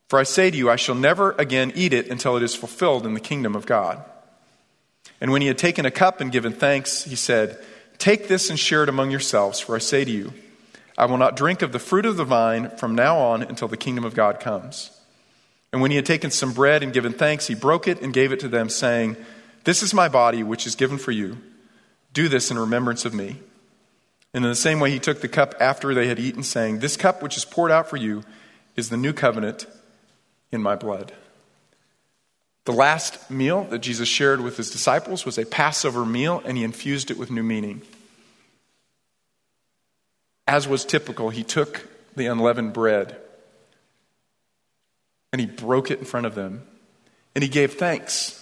For 0.09 0.19
I 0.19 0.23
say 0.23 0.51
to 0.51 0.57
you, 0.57 0.69
I 0.69 0.75
shall 0.75 0.95
never 0.95 1.31
again 1.33 1.71
eat 1.73 1.93
it 1.93 2.07
until 2.09 2.35
it 2.37 2.43
is 2.43 2.53
fulfilled 2.55 3.05
in 3.05 3.13
the 3.13 3.19
kingdom 3.19 3.55
of 3.55 3.65
God. 3.65 4.03
And 5.23 5.31
when 5.31 5.41
he 5.41 5.47
had 5.47 5.57
taken 5.57 5.85
a 5.85 5.91
cup 5.91 6.19
and 6.19 6.33
given 6.33 6.51
thanks, 6.51 7.05
he 7.05 7.15
said, 7.15 7.57
Take 7.97 8.27
this 8.27 8.49
and 8.49 8.59
share 8.59 8.83
it 8.83 8.89
among 8.89 9.09
yourselves, 9.09 9.57
for 9.57 9.73
I 9.73 9.79
say 9.79 10.03
to 10.03 10.11
you, 10.11 10.33
I 10.97 11.05
will 11.05 11.15
not 11.15 11.37
drink 11.37 11.61
of 11.61 11.71
the 11.71 11.79
fruit 11.79 12.05
of 12.05 12.17
the 12.17 12.25
vine 12.25 12.69
from 12.71 12.93
now 12.93 13.17
on 13.17 13.41
until 13.41 13.69
the 13.69 13.77
kingdom 13.77 14.03
of 14.03 14.15
God 14.15 14.41
comes. 14.41 14.91
And 15.71 15.81
when 15.81 15.91
he 15.91 15.95
had 15.95 16.05
taken 16.05 16.29
some 16.29 16.51
bread 16.51 16.83
and 16.83 16.91
given 16.91 17.13
thanks, 17.13 17.47
he 17.47 17.55
broke 17.55 17.87
it 17.87 18.01
and 18.01 18.13
gave 18.13 18.33
it 18.33 18.41
to 18.41 18.49
them, 18.49 18.67
saying, 18.67 19.15
This 19.63 19.81
is 19.81 19.93
my 19.93 20.09
body, 20.09 20.43
which 20.43 20.67
is 20.67 20.75
given 20.75 20.97
for 20.97 21.11
you. 21.11 21.37
Do 22.11 22.27
this 22.27 22.51
in 22.51 22.59
remembrance 22.59 23.05
of 23.05 23.13
me. 23.13 23.37
And 24.33 24.43
in 24.43 24.51
the 24.51 24.55
same 24.55 24.81
way, 24.81 24.91
he 24.91 24.99
took 24.99 25.21
the 25.21 25.29
cup 25.29 25.55
after 25.57 25.93
they 25.93 26.07
had 26.09 26.19
eaten, 26.19 26.43
saying, 26.43 26.79
This 26.79 26.97
cup 26.97 27.23
which 27.23 27.37
is 27.37 27.45
poured 27.45 27.71
out 27.71 27.89
for 27.89 27.95
you 27.95 28.25
is 28.75 28.89
the 28.89 28.97
new 28.97 29.13
covenant 29.13 29.67
in 30.51 30.61
my 30.61 30.75
blood. 30.75 31.13
The 32.65 32.71
last 32.71 33.29
meal 33.29 33.65
that 33.65 33.79
Jesus 33.79 34.07
shared 34.07 34.41
with 34.41 34.57
his 34.57 34.69
disciples 34.71 35.25
was 35.25 35.37
a 35.37 35.45
Passover 35.45 36.05
meal, 36.05 36.41
and 36.45 36.57
he 36.57 36.63
infused 36.63 37.11
it 37.11 37.17
with 37.17 37.29
new 37.29 37.43
meaning. 37.43 37.81
As 40.47 40.67
was 40.67 40.85
typical, 40.85 41.29
he 41.29 41.43
took 41.43 41.87
the 42.15 42.27
unleavened 42.27 42.73
bread 42.73 43.17
and 45.33 45.39
he 45.39 45.47
broke 45.47 45.89
it 45.89 45.97
in 45.97 46.05
front 46.05 46.27
of 46.27 46.35
them, 46.35 46.61
and 47.33 47.43
he 47.43 47.49
gave 47.49 47.73
thanks 47.73 48.39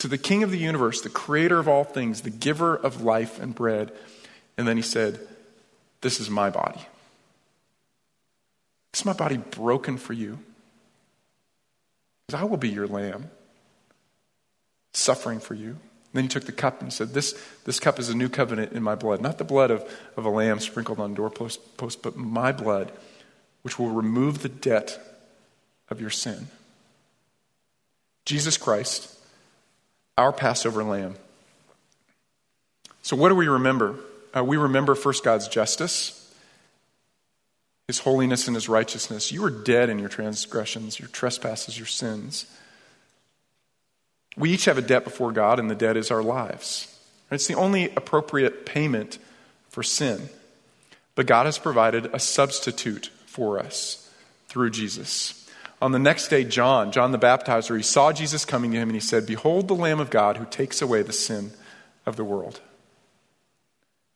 to 0.00 0.08
the 0.08 0.18
King 0.18 0.42
of 0.42 0.50
the 0.50 0.58
universe, 0.58 1.00
the 1.00 1.08
creator 1.08 1.60
of 1.60 1.68
all 1.68 1.84
things, 1.84 2.22
the 2.22 2.30
giver 2.30 2.74
of 2.74 3.02
life 3.02 3.40
and 3.40 3.54
bread. 3.54 3.92
And 4.58 4.66
then 4.66 4.76
he 4.76 4.82
said, 4.82 5.20
This 6.00 6.18
is 6.18 6.28
my 6.28 6.50
body. 6.50 6.80
This 8.90 9.02
is 9.02 9.04
my 9.06 9.12
body 9.12 9.36
broken 9.36 9.98
for 9.98 10.12
you. 10.12 10.40
I 12.32 12.44
will 12.44 12.56
be 12.56 12.68
your 12.68 12.86
lamb, 12.86 13.30
suffering 14.92 15.40
for 15.40 15.54
you. 15.54 15.76
Then 16.12 16.24
he 16.24 16.28
took 16.28 16.44
the 16.44 16.52
cup 16.52 16.82
and 16.82 16.92
said, 16.92 17.14
This, 17.14 17.34
this 17.64 17.80
cup 17.80 17.98
is 17.98 18.08
a 18.08 18.16
new 18.16 18.28
covenant 18.28 18.72
in 18.72 18.82
my 18.82 18.94
blood. 18.94 19.20
Not 19.20 19.38
the 19.38 19.44
blood 19.44 19.70
of, 19.70 19.84
of 20.16 20.24
a 20.24 20.30
lamb 20.30 20.60
sprinkled 20.60 21.00
on 21.00 21.14
doorpost, 21.14 21.76
post, 21.76 22.02
but 22.02 22.16
my 22.16 22.52
blood, 22.52 22.92
which 23.62 23.78
will 23.78 23.88
remove 23.88 24.42
the 24.42 24.48
debt 24.48 24.98
of 25.88 26.00
your 26.00 26.10
sin. 26.10 26.48
Jesus 28.24 28.56
Christ, 28.56 29.14
our 30.18 30.32
Passover 30.32 30.84
lamb. 30.84 31.16
So, 33.02 33.16
what 33.16 33.30
do 33.30 33.34
we 33.34 33.48
remember? 33.48 33.96
Uh, 34.36 34.44
we 34.44 34.56
remember 34.56 34.94
first 34.94 35.24
God's 35.24 35.48
justice, 35.48 36.21
His 37.86 38.00
holiness, 38.00 38.46
and 38.46 38.56
His 38.56 38.68
righteousness. 38.68 39.32
You 39.32 39.42
were 39.42 39.50
dead 39.50 39.90
in 39.90 39.98
your 39.98 40.08
transgressions, 40.08 40.98
your 40.98 41.08
trespasses, 41.08 41.78
your 41.78 41.86
sins. 41.86 42.46
We 44.36 44.50
each 44.50 44.64
have 44.64 44.78
a 44.78 44.82
debt 44.82 45.04
before 45.04 45.32
God, 45.32 45.58
and 45.58 45.70
the 45.70 45.74
debt 45.74 45.96
is 45.96 46.10
our 46.10 46.22
lives. 46.22 46.88
It's 47.30 47.46
the 47.46 47.54
only 47.54 47.86
appropriate 47.96 48.66
payment 48.66 49.18
for 49.68 49.82
sin. 49.82 50.28
But 51.14 51.26
God 51.26 51.46
has 51.46 51.58
provided 51.58 52.10
a 52.12 52.18
substitute 52.18 53.10
for 53.26 53.58
us 53.58 54.10
through 54.48 54.70
Jesus. 54.70 55.38
On 55.80 55.92
the 55.92 55.98
next 55.98 56.28
day, 56.28 56.44
John, 56.44 56.92
John 56.92 57.10
the 57.10 57.18
Baptizer, 57.18 57.76
he 57.76 57.82
saw 57.82 58.12
Jesus 58.12 58.44
coming 58.44 58.70
to 58.72 58.78
him 58.78 58.88
and 58.88 58.94
he 58.94 59.00
said, 59.00 59.26
Behold 59.26 59.66
the 59.66 59.74
Lamb 59.74 59.98
of 59.98 60.10
God 60.10 60.36
who 60.36 60.44
takes 60.44 60.80
away 60.80 61.02
the 61.02 61.12
sin 61.12 61.52
of 62.06 62.16
the 62.16 62.24
world. 62.24 62.60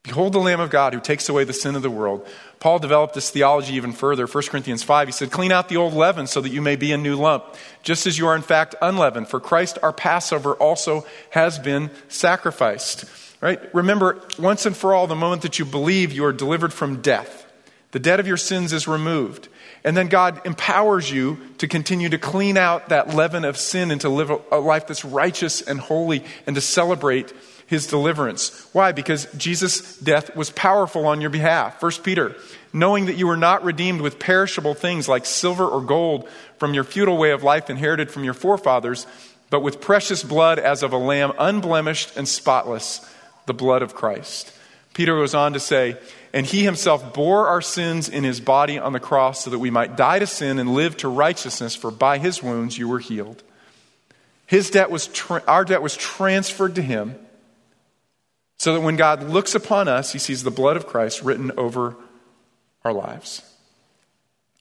Behold 0.06 0.32
the 0.32 0.38
Lamb 0.38 0.60
of 0.60 0.70
God 0.70 0.94
who 0.94 1.00
takes 1.00 1.28
away 1.28 1.42
the 1.42 1.52
sin 1.52 1.74
of 1.74 1.82
the 1.82 1.90
world. 1.90 2.26
Paul 2.60 2.78
developed 2.78 3.14
this 3.14 3.30
theology 3.30 3.74
even 3.74 3.92
further. 3.92 4.26
1 4.26 4.44
Corinthians 4.44 4.84
5, 4.84 5.08
he 5.08 5.12
said, 5.12 5.32
Clean 5.32 5.50
out 5.50 5.68
the 5.68 5.76
old 5.76 5.94
leaven 5.94 6.28
so 6.28 6.40
that 6.40 6.50
you 6.50 6.62
may 6.62 6.76
be 6.76 6.92
a 6.92 6.96
new 6.96 7.16
lump, 7.16 7.44
just 7.82 8.06
as 8.06 8.16
you 8.16 8.28
are 8.28 8.36
in 8.36 8.42
fact 8.42 8.76
unleavened. 8.80 9.28
For 9.28 9.40
Christ, 9.40 9.78
our 9.82 9.92
Passover, 9.92 10.54
also 10.54 11.04
has 11.30 11.58
been 11.58 11.90
sacrificed. 12.08 13.04
Right? 13.40 13.60
Remember, 13.74 14.22
once 14.38 14.64
and 14.64 14.76
for 14.76 14.94
all, 14.94 15.08
the 15.08 15.16
moment 15.16 15.42
that 15.42 15.58
you 15.58 15.64
believe, 15.64 16.12
you 16.12 16.24
are 16.24 16.32
delivered 16.32 16.72
from 16.72 17.02
death. 17.02 17.44
The 17.90 17.98
debt 17.98 18.20
of 18.20 18.26
your 18.26 18.36
sins 18.36 18.72
is 18.72 18.86
removed. 18.86 19.48
And 19.84 19.96
then 19.96 20.08
God 20.08 20.44
empowers 20.46 21.10
you 21.10 21.38
to 21.58 21.68
continue 21.68 22.08
to 22.08 22.18
clean 22.18 22.56
out 22.56 22.88
that 22.88 23.14
leaven 23.14 23.44
of 23.44 23.56
sin 23.56 23.90
and 23.90 24.00
to 24.00 24.08
live 24.08 24.30
a 24.50 24.58
life 24.58 24.86
that's 24.86 25.04
righteous 25.04 25.62
and 25.62 25.78
holy 25.78 26.24
and 26.46 26.56
to 26.56 26.60
celebrate 26.60 27.32
his 27.66 27.86
deliverance. 27.86 28.68
Why? 28.72 28.92
Because 28.92 29.26
Jesus' 29.36 29.98
death 29.98 30.34
was 30.36 30.50
powerful 30.50 31.06
on 31.06 31.20
your 31.20 31.30
behalf. 31.30 31.82
1 31.82 31.92
Peter, 32.02 32.36
knowing 32.72 33.06
that 33.06 33.16
you 33.16 33.26
were 33.26 33.36
not 33.36 33.64
redeemed 33.64 34.00
with 34.00 34.18
perishable 34.18 34.74
things 34.74 35.08
like 35.08 35.26
silver 35.26 35.66
or 35.66 35.80
gold 35.80 36.28
from 36.58 36.74
your 36.74 36.84
futile 36.84 37.16
way 37.16 37.32
of 37.32 37.42
life 37.42 37.68
inherited 37.68 38.10
from 38.10 38.24
your 38.24 38.34
forefathers, 38.34 39.06
but 39.50 39.62
with 39.62 39.80
precious 39.80 40.22
blood 40.22 40.58
as 40.58 40.82
of 40.82 40.92
a 40.92 40.96
lamb, 40.96 41.32
unblemished 41.38 42.16
and 42.16 42.28
spotless, 42.28 43.00
the 43.46 43.54
blood 43.54 43.82
of 43.82 43.94
Christ. 43.94 44.52
Peter 44.94 45.14
goes 45.14 45.34
on 45.34 45.52
to 45.52 45.60
say, 45.60 45.96
and 46.32 46.46
he 46.46 46.64
himself 46.64 47.12
bore 47.12 47.48
our 47.48 47.60
sins 47.60 48.08
in 48.08 48.24
his 48.24 48.40
body 48.40 48.78
on 48.78 48.92
the 48.92 49.00
cross 49.00 49.44
so 49.44 49.50
that 49.50 49.58
we 49.58 49.70
might 49.70 49.96
die 49.96 50.18
to 50.18 50.26
sin 50.26 50.58
and 50.58 50.74
live 50.74 50.96
to 50.98 51.08
righteousness, 51.08 51.74
for 51.74 51.90
by 51.90 52.18
his 52.18 52.42
wounds 52.42 52.78
you 52.78 52.88
were 52.88 52.98
healed. 52.98 53.42
His 54.46 54.70
debt 54.70 54.90
was 54.90 55.08
tra- 55.08 55.42
our 55.46 55.64
debt 55.64 55.82
was 55.82 55.96
transferred 55.96 56.76
to 56.76 56.82
him 56.82 57.16
so 58.66 58.74
that 58.74 58.80
when 58.80 58.96
God 58.96 59.22
looks 59.22 59.54
upon 59.54 59.86
us, 59.86 60.12
he 60.12 60.18
sees 60.18 60.42
the 60.42 60.50
blood 60.50 60.76
of 60.76 60.88
Christ 60.88 61.22
written 61.22 61.52
over 61.56 61.94
our 62.84 62.92
lives. 62.92 63.42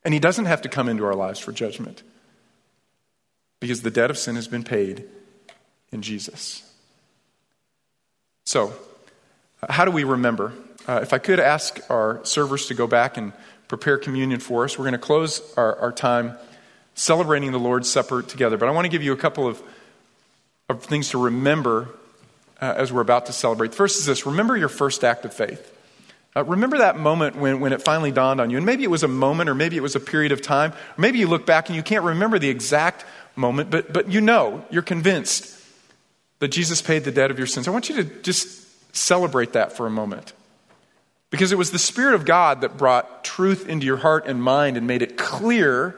And 0.03 0.13
he 0.13 0.19
doesn't 0.19 0.45
have 0.45 0.61
to 0.61 0.69
come 0.69 0.87
into 0.87 1.03
our 1.05 1.15
lives 1.15 1.39
for 1.39 1.51
judgment 1.51 2.03
because 3.59 3.81
the 3.81 3.89
debt 3.89 4.11
of 4.11 4.19
sin 4.19 4.35
has 4.35 4.47
been 4.47 4.63
paid 4.63 5.05
in 5.91 6.03
Jesus. 6.03 6.71
So, 8.43 8.73
how 9.67 9.85
do 9.85 9.89
we 9.89 10.03
remember? 10.03 10.53
Uh, 10.87 10.99
if 11.01 11.11
I 11.11 11.17
could 11.17 11.39
ask 11.39 11.79
our 11.89 12.23
servers 12.23 12.67
to 12.67 12.75
go 12.75 12.85
back 12.85 13.17
and 13.17 13.33
prepare 13.67 13.97
communion 13.97 14.39
for 14.39 14.65
us, 14.65 14.77
we're 14.77 14.83
going 14.83 14.91
to 14.91 14.99
close 14.99 15.41
our, 15.57 15.77
our 15.77 15.91
time 15.91 16.37
celebrating 16.93 17.51
the 17.51 17.59
Lord's 17.59 17.89
Supper 17.89 18.21
together. 18.21 18.55
But 18.55 18.69
I 18.69 18.71
want 18.71 18.85
to 18.85 18.89
give 18.89 19.01
you 19.01 19.13
a 19.13 19.17
couple 19.17 19.47
of, 19.47 19.63
of 20.69 20.83
things 20.83 21.09
to 21.09 21.17
remember 21.17 21.89
uh, 22.65 22.73
as 22.73 22.91
we're 22.91 23.01
about 23.01 23.27
to 23.27 23.33
celebrate. 23.33 23.71
The 23.71 23.77
first 23.77 23.99
is 23.99 24.05
this 24.05 24.25
remember 24.25 24.57
your 24.57 24.69
first 24.69 25.03
act 25.03 25.25
of 25.25 25.33
faith. 25.33 25.71
Uh, 26.35 26.43
remember 26.43 26.79
that 26.79 26.99
moment 26.99 27.35
when, 27.37 27.59
when 27.59 27.71
it 27.71 27.81
finally 27.81 28.11
dawned 28.11 28.41
on 28.41 28.49
you. 28.49 28.57
And 28.57 28.65
maybe 28.65 28.83
it 28.83 28.89
was 28.89 29.03
a 29.03 29.07
moment, 29.07 29.49
or 29.49 29.55
maybe 29.55 29.77
it 29.77 29.83
was 29.83 29.95
a 29.95 30.01
period 30.01 30.31
of 30.31 30.41
time, 30.41 30.71
or 30.71 31.01
maybe 31.01 31.19
you 31.19 31.27
look 31.27 31.45
back 31.45 31.69
and 31.69 31.75
you 31.75 31.83
can't 31.83 32.03
remember 32.03 32.39
the 32.39 32.49
exact 32.49 33.05
moment, 33.35 33.69
but, 33.69 33.93
but 33.93 34.09
you 34.09 34.19
know, 34.19 34.65
you're 34.69 34.81
convinced 34.81 35.51
that 36.39 36.49
Jesus 36.49 36.81
paid 36.81 37.05
the 37.05 37.11
debt 37.11 37.31
of 37.31 37.37
your 37.37 37.47
sins. 37.47 37.67
I 37.67 37.71
want 37.71 37.87
you 37.87 37.95
to 37.95 38.03
just 38.03 38.95
celebrate 38.95 39.53
that 39.53 39.73
for 39.73 39.87
a 39.87 39.89
moment. 39.89 40.33
Because 41.29 41.51
it 41.51 41.57
was 41.57 41.71
the 41.71 41.79
Spirit 41.79 42.15
of 42.15 42.25
God 42.25 42.61
that 42.61 42.77
brought 42.77 43.23
truth 43.23 43.67
into 43.67 43.85
your 43.85 43.97
heart 43.97 44.25
and 44.27 44.41
mind 44.41 44.77
and 44.77 44.87
made 44.87 45.01
it 45.01 45.17
clear 45.17 45.95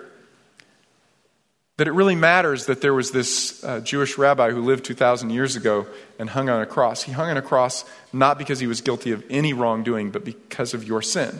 that 1.77 1.87
it 1.87 1.91
really 1.91 2.15
matters 2.15 2.65
that 2.65 2.81
there 2.81 2.93
was 2.93 3.11
this 3.11 3.63
uh, 3.63 3.79
Jewish 3.79 4.17
rabbi 4.17 4.49
who 4.49 4.61
lived 4.61 4.83
2,000 4.85 5.29
years 5.29 5.55
ago 5.55 5.85
and 6.17 6.29
hung 6.29 6.49
on 6.49 6.61
a 6.61 6.65
cross. 6.65 7.03
He 7.03 7.11
hung 7.11 7.29
on 7.29 7.37
a 7.37 7.41
cross 7.41 7.85
not 8.11 8.39
because 8.39 8.59
he 8.59 8.65
was 8.65 8.81
guilty 8.81 9.11
of 9.11 9.23
any 9.29 9.53
wrongdoing, 9.53 10.09
but 10.09 10.25
because 10.25 10.73
of 10.73 10.83
your 10.83 11.03
sin. 11.03 11.39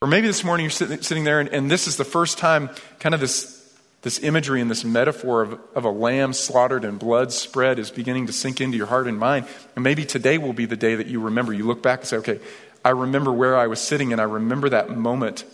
Or 0.00 0.08
maybe 0.08 0.26
this 0.26 0.44
morning 0.44 0.64
you're 0.64 0.70
sitting, 0.70 1.24
there 1.24 1.40
and, 1.40 1.48
and, 1.50 1.70
this 1.70 1.86
is 1.86 1.96
the 1.96 2.04
first 2.04 2.38
time, 2.38 2.70
kind 3.00 3.14
of 3.14 3.20
this, 3.20 3.78
this 4.02 4.18
imagery 4.22 4.60
and 4.60 4.70
this 4.70 4.84
metaphor 4.84 5.42
of, 5.42 5.60
of 5.74 5.84
a 5.84 5.90
lamb 5.90 6.32
slaughtered 6.32 6.84
and 6.84 6.98
blood 6.98 7.32
spread 7.32 7.78
is 7.78 7.90
beginning 7.90 8.26
to 8.26 8.32
sink 8.32 8.60
into 8.60 8.76
your 8.76 8.86
heart 8.86 9.06
and 9.06 9.18
mind. 9.18 9.46
And 9.74 9.84
maybe 9.84 10.04
today 10.04 10.38
will 10.38 10.52
be 10.54 10.66
the 10.66 10.76
day 10.76 10.94
that 10.94 11.06
you 11.06 11.20
remember. 11.20 11.52
You 11.52 11.66
look 11.66 11.82
back 11.82 12.00
and 12.00 12.08
say, 12.08 12.16
okay, 12.18 12.40
I 12.82 12.90
remember 12.90 13.32
where 13.32 13.56
I 13.56 13.66
was 13.66 13.80
sitting 13.80 14.12
and 14.12 14.20
I 14.20 14.24
remember 14.24 14.70
that 14.70 14.90
moment 14.90 15.44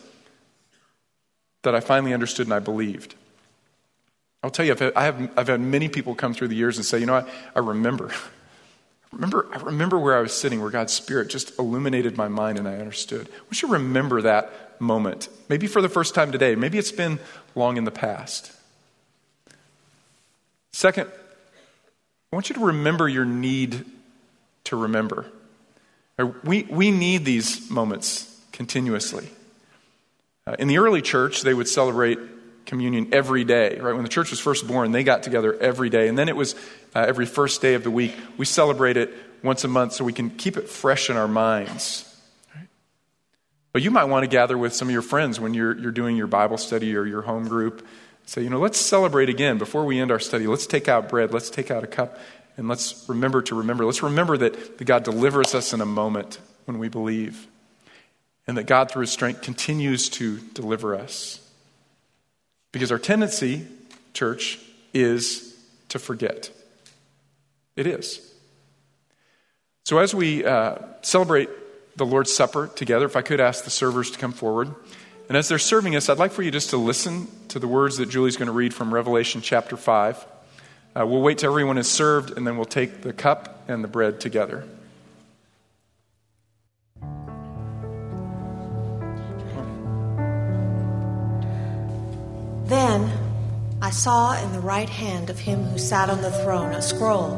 that 1.63 1.75
I 1.75 1.81
finally 1.81 2.15
understood 2.15 2.47
and 2.47 2.55
I 2.55 2.59
believed. 2.59 3.15
I'll 4.43 4.51
tell 4.51 4.65
you, 4.65 4.73
I've 4.73 4.79
had, 4.79 4.93
I 4.95 5.05
have, 5.05 5.31
I've 5.37 5.49
had 5.49 5.61
many 5.61 5.89
people 5.89 6.15
come 6.15 6.33
through 6.33 6.49
the 6.49 6.57
years 6.57 6.77
and 6.77 6.85
say, 6.85 6.99
you 6.99 7.07
know, 7.07 7.17
I, 7.17 7.31
I 7.55 7.59
remember. 7.61 8.11
remember. 9.13 9.49
I 9.53 9.59
remember 9.59 9.99
where 9.99 10.17
I 10.17 10.21
was 10.21 10.33
sitting, 10.33 10.61
where 10.61 10.71
God's 10.71 10.93
Spirit 10.93 11.29
just 11.29 11.59
illuminated 11.59 12.17
my 12.17 12.29
mind 12.29 12.59
and 12.59 12.67
I 12.67 12.77
understood. 12.77 13.29
We 13.51 13.57
should 13.57 13.71
remember 13.71 14.23
that 14.23 14.81
moment. 14.81 15.29
Maybe 15.49 15.67
for 15.67 15.83
the 15.83 15.89
first 15.89 16.15
time 16.15 16.33
today. 16.33 16.55
Maybe 16.55 16.79
it's 16.79 16.93
been 16.93 17.19
long 17.55 17.77
in 17.77 17.85
the 17.85 17.91
past. 17.91 18.53
Second, 20.73 21.11
I 22.33 22.37
want 22.37 22.49
you 22.49 22.55
to 22.55 22.65
remember 22.65 23.09
your 23.09 23.25
need 23.25 23.85
to 24.65 24.77
remember. 24.77 25.27
We, 26.45 26.63
we 26.65 26.91
need 26.91 27.25
these 27.25 27.71
moments 27.71 28.41
continuously. 28.53 29.29
Uh, 30.47 30.57
in 30.59 30.69
the 30.69 30.79
early 30.79 31.03
church, 31.03 31.43
they 31.43 31.55
would 31.55 31.69
celebrate 31.69 32.19
communion 32.67 33.09
every 33.13 33.45
day, 33.45 33.79
right? 33.79 33.95
When 33.95 34.03
the 34.03 34.09
church 34.09 34.31
was 34.31 34.41
first 34.41 34.67
born, 34.67 34.93
they 34.93 35.05
got 35.05 35.23
together 35.23 35.59
every 35.61 35.91
day. 35.91 36.09
And 36.09 36.17
then 36.17 36.29
it 36.29 36.37
was 36.37 36.55
uh, 36.95 37.01
every 37.01 37.27
first 37.27 37.61
day 37.61 37.75
of 37.75 37.83
the 37.83 37.91
week. 37.91 38.15
We 38.37 38.47
celebrate 38.47 38.97
it 38.97 39.13
once 39.43 39.65
a 39.65 39.69
month 39.69 39.93
so 39.93 40.05
we 40.05 40.13
can 40.13 40.31
keep 40.31 40.57
it 40.57 40.69
fresh 40.69 41.11
in 41.11 41.17
our 41.17 41.29
minds. 41.29 42.07
But 43.73 43.83
you 43.83 43.91
might 43.91 44.05
want 44.05 44.25
to 44.25 44.29
gather 44.29 44.59
with 44.59 44.75
some 44.75 44.89
of 44.89 44.93
your 44.93 45.03
friends 45.03 45.39
when 45.39 45.55
you're, 45.55 45.77
you're 45.79 45.93
doing 45.93 46.17
your 46.17 46.27
Bible 46.27 46.59
study 46.59 46.97
or 46.97 47.07
your 47.07 47.23
home 47.23 47.47
group. 47.47 47.87
Say, 48.27 48.43
you 48.43 48.51
know, 48.51 48.59
let's 48.59 48.79
celebrate 48.79 49.29
again 49.29 49.59
before 49.59 49.85
we 49.85 50.01
end 50.01 50.11
our 50.11 50.19
study. 50.19 50.47
Let's 50.47 50.67
take 50.67 50.89
out 50.89 51.09
bread, 51.09 51.33
let's 51.33 51.51
take 51.51 51.71
out 51.71 51.85
a 51.85 51.87
cup, 51.87 52.19
and 52.57 52.69
let's 52.69 53.05
remember 53.09 53.43
to 53.43 53.55
remember. 53.57 53.85
Let's 53.85 54.03
remember 54.03 54.37
that, 54.39 54.79
that 54.79 54.85
God 54.85 55.05
delivers 55.05 55.55
us 55.55 55.73
in 55.73 55.81
a 55.81 55.87
moment 55.87 56.39
when 56.65 56.79
we 56.79 56.89
believe, 56.89 57.47
and 58.47 58.57
that 58.57 58.67
God, 58.67 58.91
through 58.91 59.03
His 59.03 59.11
strength, 59.11 59.43
continues 59.43 60.09
to 60.11 60.39
deliver 60.55 60.95
us. 60.95 61.47
Because 62.73 62.93
our 62.93 62.99
tendency, 62.99 63.67
church, 64.15 64.59
is 64.95 65.57
to 65.89 65.99
forget. 65.99 66.51
It 67.77 67.87
is. 67.87 68.27
So 69.85 69.99
as 69.99 70.15
we 70.15 70.45
uh, 70.45 70.77
celebrate 71.03 71.49
the 71.97 72.07
Lord's 72.07 72.33
Supper 72.33 72.69
together, 72.69 73.07
if 73.07 73.17
I 73.17 73.23
could 73.23 73.41
ask 73.41 73.65
the 73.65 73.71
servers 73.71 74.11
to 74.13 74.19
come 74.19 74.33
forward. 74.33 74.75
And 75.29 75.37
as 75.37 75.49
they're 75.49 75.59
serving 75.59 75.97
us, 75.97 76.09
I'd 76.09 76.19
like 76.19 76.33
for 76.33 76.43
you 76.43 76.51
just 76.51 76.71
to 76.71 76.77
listen 76.77 77.29
to 77.49 77.59
the 77.59 77.69
words 77.69 77.99
that 77.99 78.07
Julie's 78.07 78.37
going 78.37 78.47
to 78.47 78.53
read 78.53 78.75
from 78.75 78.93
Revelation 78.93 79.41
chapter 79.43 79.77
5. 79.77 80.27
Uh, 80.97 81.07
we'll 81.07 81.23
wait 81.23 81.39
till 81.39 81.51
everyone 81.51 81.79
is 81.79 81.89
served, 81.89 82.37
and 82.37 82.47
then 82.47 82.57
we'll 82.57 82.65
take 82.65 83.03
the 83.03 83.13
cup 83.13 83.65
and 83.69 83.85
the 83.85 83.89
bread 83.89 84.21
together. 84.21 84.67
I 93.91 93.93
saw 93.93 94.41
in 94.41 94.53
the 94.53 94.61
right 94.61 94.89
hand 94.89 95.31
of 95.31 95.39
him 95.41 95.65
who 95.65 95.77
sat 95.77 96.11
on 96.11 96.23
the 96.23 96.31
throne 96.31 96.71
a 96.75 96.81
scroll 96.81 97.35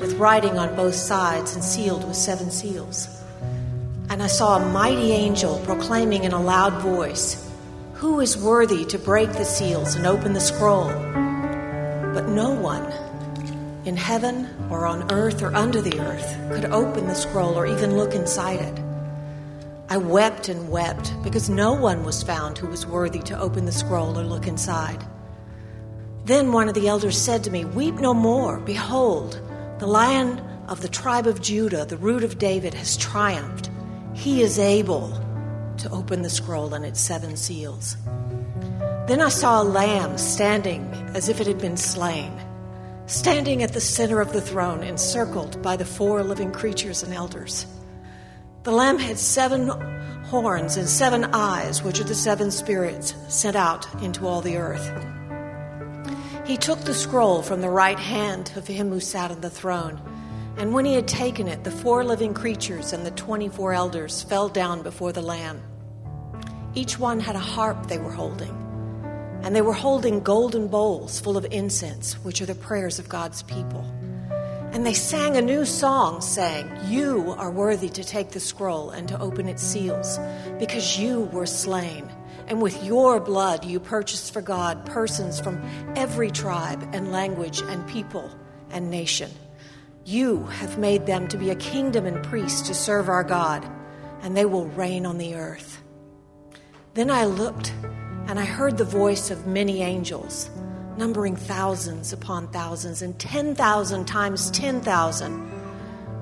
with 0.00 0.14
writing 0.14 0.58
on 0.58 0.74
both 0.74 0.94
sides 0.94 1.54
and 1.54 1.62
sealed 1.62 2.08
with 2.08 2.16
seven 2.16 2.50
seals. 2.50 3.06
And 4.08 4.22
I 4.22 4.28
saw 4.28 4.56
a 4.56 4.66
mighty 4.72 5.12
angel 5.12 5.60
proclaiming 5.66 6.24
in 6.24 6.32
a 6.32 6.40
loud 6.40 6.80
voice, 6.80 7.36
Who 7.96 8.20
is 8.20 8.34
worthy 8.34 8.86
to 8.86 8.98
break 8.98 9.30
the 9.34 9.44
seals 9.44 9.94
and 9.94 10.06
open 10.06 10.32
the 10.32 10.40
scroll? 10.40 10.88
But 12.14 12.30
no 12.30 12.52
one 12.52 12.90
in 13.84 13.98
heaven 13.98 14.48
or 14.70 14.86
on 14.86 15.12
earth 15.12 15.42
or 15.42 15.54
under 15.54 15.82
the 15.82 16.00
earth 16.00 16.34
could 16.50 16.64
open 16.72 17.08
the 17.08 17.14
scroll 17.14 17.58
or 17.58 17.66
even 17.66 17.98
look 17.98 18.14
inside 18.14 18.60
it. 18.60 18.80
I 19.90 19.98
wept 19.98 20.48
and 20.48 20.70
wept 20.70 21.12
because 21.22 21.50
no 21.50 21.74
one 21.74 22.04
was 22.04 22.22
found 22.22 22.56
who 22.56 22.68
was 22.68 22.86
worthy 22.86 23.20
to 23.24 23.38
open 23.38 23.66
the 23.66 23.70
scroll 23.70 24.18
or 24.18 24.24
look 24.24 24.46
inside. 24.46 25.04
Then 26.24 26.52
one 26.52 26.68
of 26.68 26.74
the 26.74 26.88
elders 26.88 27.20
said 27.20 27.44
to 27.44 27.50
me, 27.50 27.64
Weep 27.64 27.96
no 27.96 28.14
more. 28.14 28.58
Behold, 28.60 29.40
the 29.78 29.86
lion 29.86 30.38
of 30.68 30.80
the 30.80 30.88
tribe 30.88 31.26
of 31.26 31.42
Judah, 31.42 31.84
the 31.84 31.98
root 31.98 32.24
of 32.24 32.38
David, 32.38 32.72
has 32.74 32.96
triumphed. 32.96 33.68
He 34.14 34.40
is 34.40 34.58
able 34.58 35.08
to 35.78 35.90
open 35.90 36.22
the 36.22 36.30
scroll 36.30 36.72
and 36.72 36.84
its 36.84 37.00
seven 37.00 37.36
seals. 37.36 37.96
Then 39.06 39.20
I 39.20 39.28
saw 39.28 39.60
a 39.60 39.64
lamb 39.64 40.16
standing 40.16 40.90
as 41.14 41.28
if 41.28 41.40
it 41.42 41.46
had 41.46 41.58
been 41.58 41.76
slain, 41.76 42.32
standing 43.04 43.62
at 43.62 43.74
the 43.74 43.80
center 43.80 44.22
of 44.22 44.32
the 44.32 44.40
throne, 44.40 44.82
encircled 44.82 45.60
by 45.60 45.76
the 45.76 45.84
four 45.84 46.22
living 46.22 46.52
creatures 46.52 47.02
and 47.02 47.12
elders. 47.12 47.66
The 48.62 48.72
Lamb 48.72 48.98
had 48.98 49.18
seven 49.18 49.68
horns 50.24 50.78
and 50.78 50.88
seven 50.88 51.24
eyes, 51.34 51.82
which 51.82 52.00
are 52.00 52.04
the 52.04 52.14
seven 52.14 52.50
spirits 52.50 53.14
sent 53.28 53.56
out 53.56 53.86
into 54.02 54.26
all 54.26 54.40
the 54.40 54.56
earth. 54.56 54.90
He 56.44 56.58
took 56.58 56.80
the 56.80 56.92
scroll 56.92 57.40
from 57.40 57.62
the 57.62 57.70
right 57.70 57.98
hand 57.98 58.52
of 58.54 58.66
him 58.66 58.90
who 58.90 59.00
sat 59.00 59.30
on 59.30 59.40
the 59.40 59.48
throne. 59.48 59.98
And 60.58 60.74
when 60.74 60.84
he 60.84 60.94
had 60.94 61.08
taken 61.08 61.48
it, 61.48 61.64
the 61.64 61.70
four 61.70 62.04
living 62.04 62.34
creatures 62.34 62.92
and 62.92 63.04
the 63.04 63.10
24 63.12 63.72
elders 63.72 64.22
fell 64.22 64.50
down 64.50 64.82
before 64.82 65.10
the 65.10 65.22
Lamb. 65.22 65.62
Each 66.74 66.98
one 66.98 67.18
had 67.18 67.34
a 67.34 67.40
harp 67.40 67.86
they 67.86 67.98
were 67.98 68.12
holding, 68.12 68.54
and 69.42 69.56
they 69.56 69.62
were 69.62 69.72
holding 69.72 70.20
golden 70.20 70.68
bowls 70.68 71.18
full 71.18 71.38
of 71.38 71.46
incense, 71.50 72.14
which 72.24 72.42
are 72.42 72.46
the 72.46 72.54
prayers 72.54 72.98
of 72.98 73.08
God's 73.08 73.42
people. 73.42 73.82
And 74.72 74.84
they 74.84 74.92
sang 74.92 75.36
a 75.36 75.42
new 75.42 75.64
song, 75.64 76.20
saying, 76.20 76.68
You 76.88 77.34
are 77.38 77.50
worthy 77.50 77.88
to 77.88 78.04
take 78.04 78.30
the 78.30 78.40
scroll 78.40 78.90
and 78.90 79.08
to 79.08 79.18
open 79.18 79.48
its 79.48 79.62
seals, 79.62 80.18
because 80.58 80.98
you 80.98 81.22
were 81.32 81.46
slain. 81.46 82.10
And 82.46 82.60
with 82.60 82.82
your 82.84 83.20
blood 83.20 83.64
you 83.64 83.80
purchased 83.80 84.32
for 84.32 84.42
God 84.42 84.84
persons 84.86 85.40
from 85.40 85.62
every 85.96 86.30
tribe 86.30 86.88
and 86.92 87.12
language 87.12 87.60
and 87.62 87.86
people 87.88 88.30
and 88.70 88.90
nation. 88.90 89.30
You 90.04 90.44
have 90.44 90.76
made 90.78 91.06
them 91.06 91.28
to 91.28 91.38
be 91.38 91.50
a 91.50 91.54
kingdom 91.54 92.04
and 92.04 92.22
priests 92.24 92.68
to 92.68 92.74
serve 92.74 93.08
our 93.08 93.24
God, 93.24 93.66
and 94.22 94.36
they 94.36 94.44
will 94.44 94.66
reign 94.66 95.06
on 95.06 95.16
the 95.16 95.34
earth. 95.34 95.82
Then 96.92 97.10
I 97.10 97.24
looked, 97.24 97.72
and 98.26 98.38
I 98.38 98.44
heard 98.44 98.76
the 98.76 98.84
voice 98.84 99.30
of 99.30 99.46
many 99.46 99.82
angels 99.82 100.50
numbering 100.96 101.36
thousands 101.36 102.12
upon 102.12 102.48
thousands 102.48 103.02
and 103.02 103.18
10,000 103.18 104.04
times 104.04 104.50
10,000. 104.50 105.63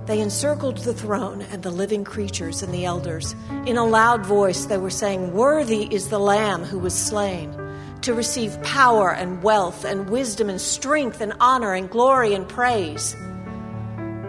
They 0.06 0.20
encircled 0.20 0.78
the 0.78 0.94
throne 0.94 1.42
and 1.42 1.62
the 1.62 1.70
living 1.70 2.02
creatures 2.02 2.62
and 2.62 2.74
the 2.74 2.84
elders. 2.84 3.36
In 3.66 3.76
a 3.76 3.86
loud 3.86 4.26
voice, 4.26 4.64
they 4.64 4.78
were 4.78 4.90
saying, 4.90 5.32
Worthy 5.32 5.84
is 5.94 6.08
the 6.08 6.18
Lamb 6.18 6.64
who 6.64 6.80
was 6.80 6.92
slain 6.92 7.56
to 8.02 8.12
receive 8.12 8.60
power 8.62 9.12
and 9.12 9.44
wealth 9.44 9.84
and 9.84 10.10
wisdom 10.10 10.50
and 10.50 10.60
strength 10.60 11.20
and 11.20 11.32
honor 11.38 11.72
and 11.72 11.88
glory 11.88 12.34
and 12.34 12.48
praise. 12.48 13.14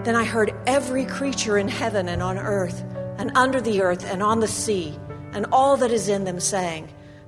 Then 0.04 0.16
I 0.16 0.26
heard 0.26 0.54
every 0.68 1.06
creature 1.06 1.58
in 1.58 1.68
heaven 1.68 2.08
and 2.08 2.22
on 2.22 2.38
earth 2.38 2.84
and 3.18 3.32
under 3.36 3.60
the 3.60 3.82
earth 3.82 4.06
and 4.06 4.22
on 4.22 4.42
the 4.42 4.48
sea 4.48 4.98
and 5.32 5.48
all 5.52 5.78
that 5.78 5.92
is 5.92 6.08
in 6.08 6.24
them 6.24 6.40
saying, 6.40 6.88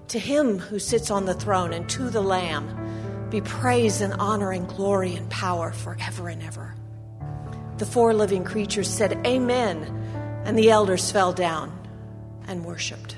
To 0.10 0.20
him 0.20 0.60
who 0.60 0.78
sits 0.78 1.10
on 1.10 1.26
the 1.26 1.34
throne 1.34 1.74
and 1.74 1.89
to 1.89 2.12
the 2.12 2.22
Lamb 2.22 3.28
be 3.32 3.41
praise 3.41 4.02
and 4.02 4.14
honor 4.14 4.52
and 4.52 4.68
glory 4.68 5.16
and 5.16 5.28
power 5.32 5.72
forever 5.72 6.30
and 6.30 6.43
ever. 6.43 6.76
The 7.78 7.86
four 7.86 8.13
living 8.13 8.43
creatures 8.43 8.89
said, 8.89 9.26
Amen, 9.26 9.84
and 10.45 10.57
the 10.57 10.71
elders 10.71 11.11
fell 11.11 11.34
down 11.34 11.78
and 12.47 12.63
worshiped. 12.63 13.17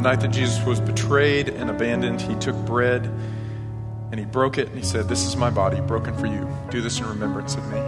The 0.00 0.08
night 0.08 0.20
that 0.20 0.28
Jesus 0.28 0.64
was 0.64 0.80
betrayed 0.80 1.50
and 1.50 1.68
abandoned, 1.68 2.22
he 2.22 2.34
took 2.36 2.56
bread 2.64 3.04
and 4.10 4.18
he 4.18 4.24
broke 4.24 4.56
it 4.56 4.68
and 4.68 4.78
he 4.78 4.82
said, 4.82 5.08
This 5.08 5.26
is 5.26 5.36
my 5.36 5.50
body 5.50 5.78
broken 5.82 6.16
for 6.16 6.26
you. 6.26 6.48
Do 6.70 6.80
this 6.80 6.98
in 7.00 7.06
remembrance 7.06 7.54
of 7.54 7.66
me. 7.66 7.80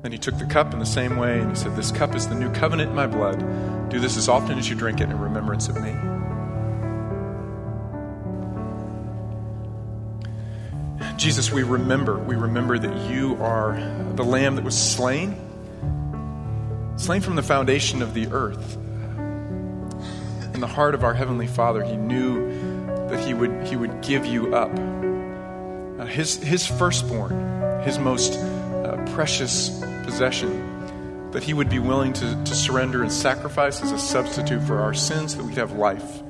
Then 0.00 0.12
he 0.12 0.18
took 0.18 0.38
the 0.38 0.46
cup 0.46 0.72
in 0.72 0.78
the 0.78 0.86
same 0.86 1.18
way 1.18 1.40
and 1.40 1.50
he 1.50 1.56
said, 1.56 1.76
This 1.76 1.92
cup 1.92 2.14
is 2.14 2.26
the 2.26 2.34
new 2.34 2.50
covenant 2.52 2.88
in 2.88 2.96
my 2.96 3.06
blood. 3.06 3.40
Do 3.90 4.00
this 4.00 4.16
as 4.16 4.30
often 4.30 4.58
as 4.58 4.66
you 4.66 4.74
drink 4.74 5.02
it 5.02 5.10
in 5.10 5.18
remembrance 5.18 5.68
of 5.68 5.78
me. 5.82 5.94
Jesus, 11.18 11.52
we 11.52 11.64
remember, 11.64 12.18
we 12.18 12.34
remember 12.34 12.78
that 12.78 13.10
you 13.10 13.36
are 13.42 13.74
the 14.14 14.24
lamb 14.24 14.56
that 14.56 14.64
was 14.64 14.74
slain 14.74 15.36
slain 17.10 17.20
from 17.22 17.34
the 17.34 17.42
foundation 17.42 18.02
of 18.02 18.14
the 18.14 18.28
earth. 18.28 18.76
In 20.54 20.60
the 20.60 20.68
heart 20.68 20.94
of 20.94 21.02
our 21.02 21.12
Heavenly 21.12 21.48
Father, 21.48 21.82
He 21.82 21.96
knew 21.96 22.48
that 23.08 23.18
He 23.26 23.34
would, 23.34 23.66
he 23.66 23.74
would 23.74 24.00
give 24.00 24.24
you 24.26 24.54
up. 24.54 24.70
Uh, 25.98 26.06
his, 26.06 26.36
his 26.36 26.64
firstborn, 26.64 27.82
His 27.82 27.98
most 27.98 28.34
uh, 28.34 29.04
precious 29.12 29.82
possession, 30.04 31.30
that 31.32 31.42
he 31.42 31.52
would 31.52 31.68
be 31.68 31.80
willing 31.80 32.12
to, 32.12 32.44
to 32.44 32.54
surrender 32.54 33.02
and 33.02 33.10
sacrifice 33.10 33.82
as 33.82 33.90
a 33.90 33.98
substitute 33.98 34.62
for 34.62 34.78
our 34.78 34.94
sins, 34.94 35.34
that 35.34 35.44
we'd 35.44 35.56
have 35.56 35.72
life. 35.72 36.22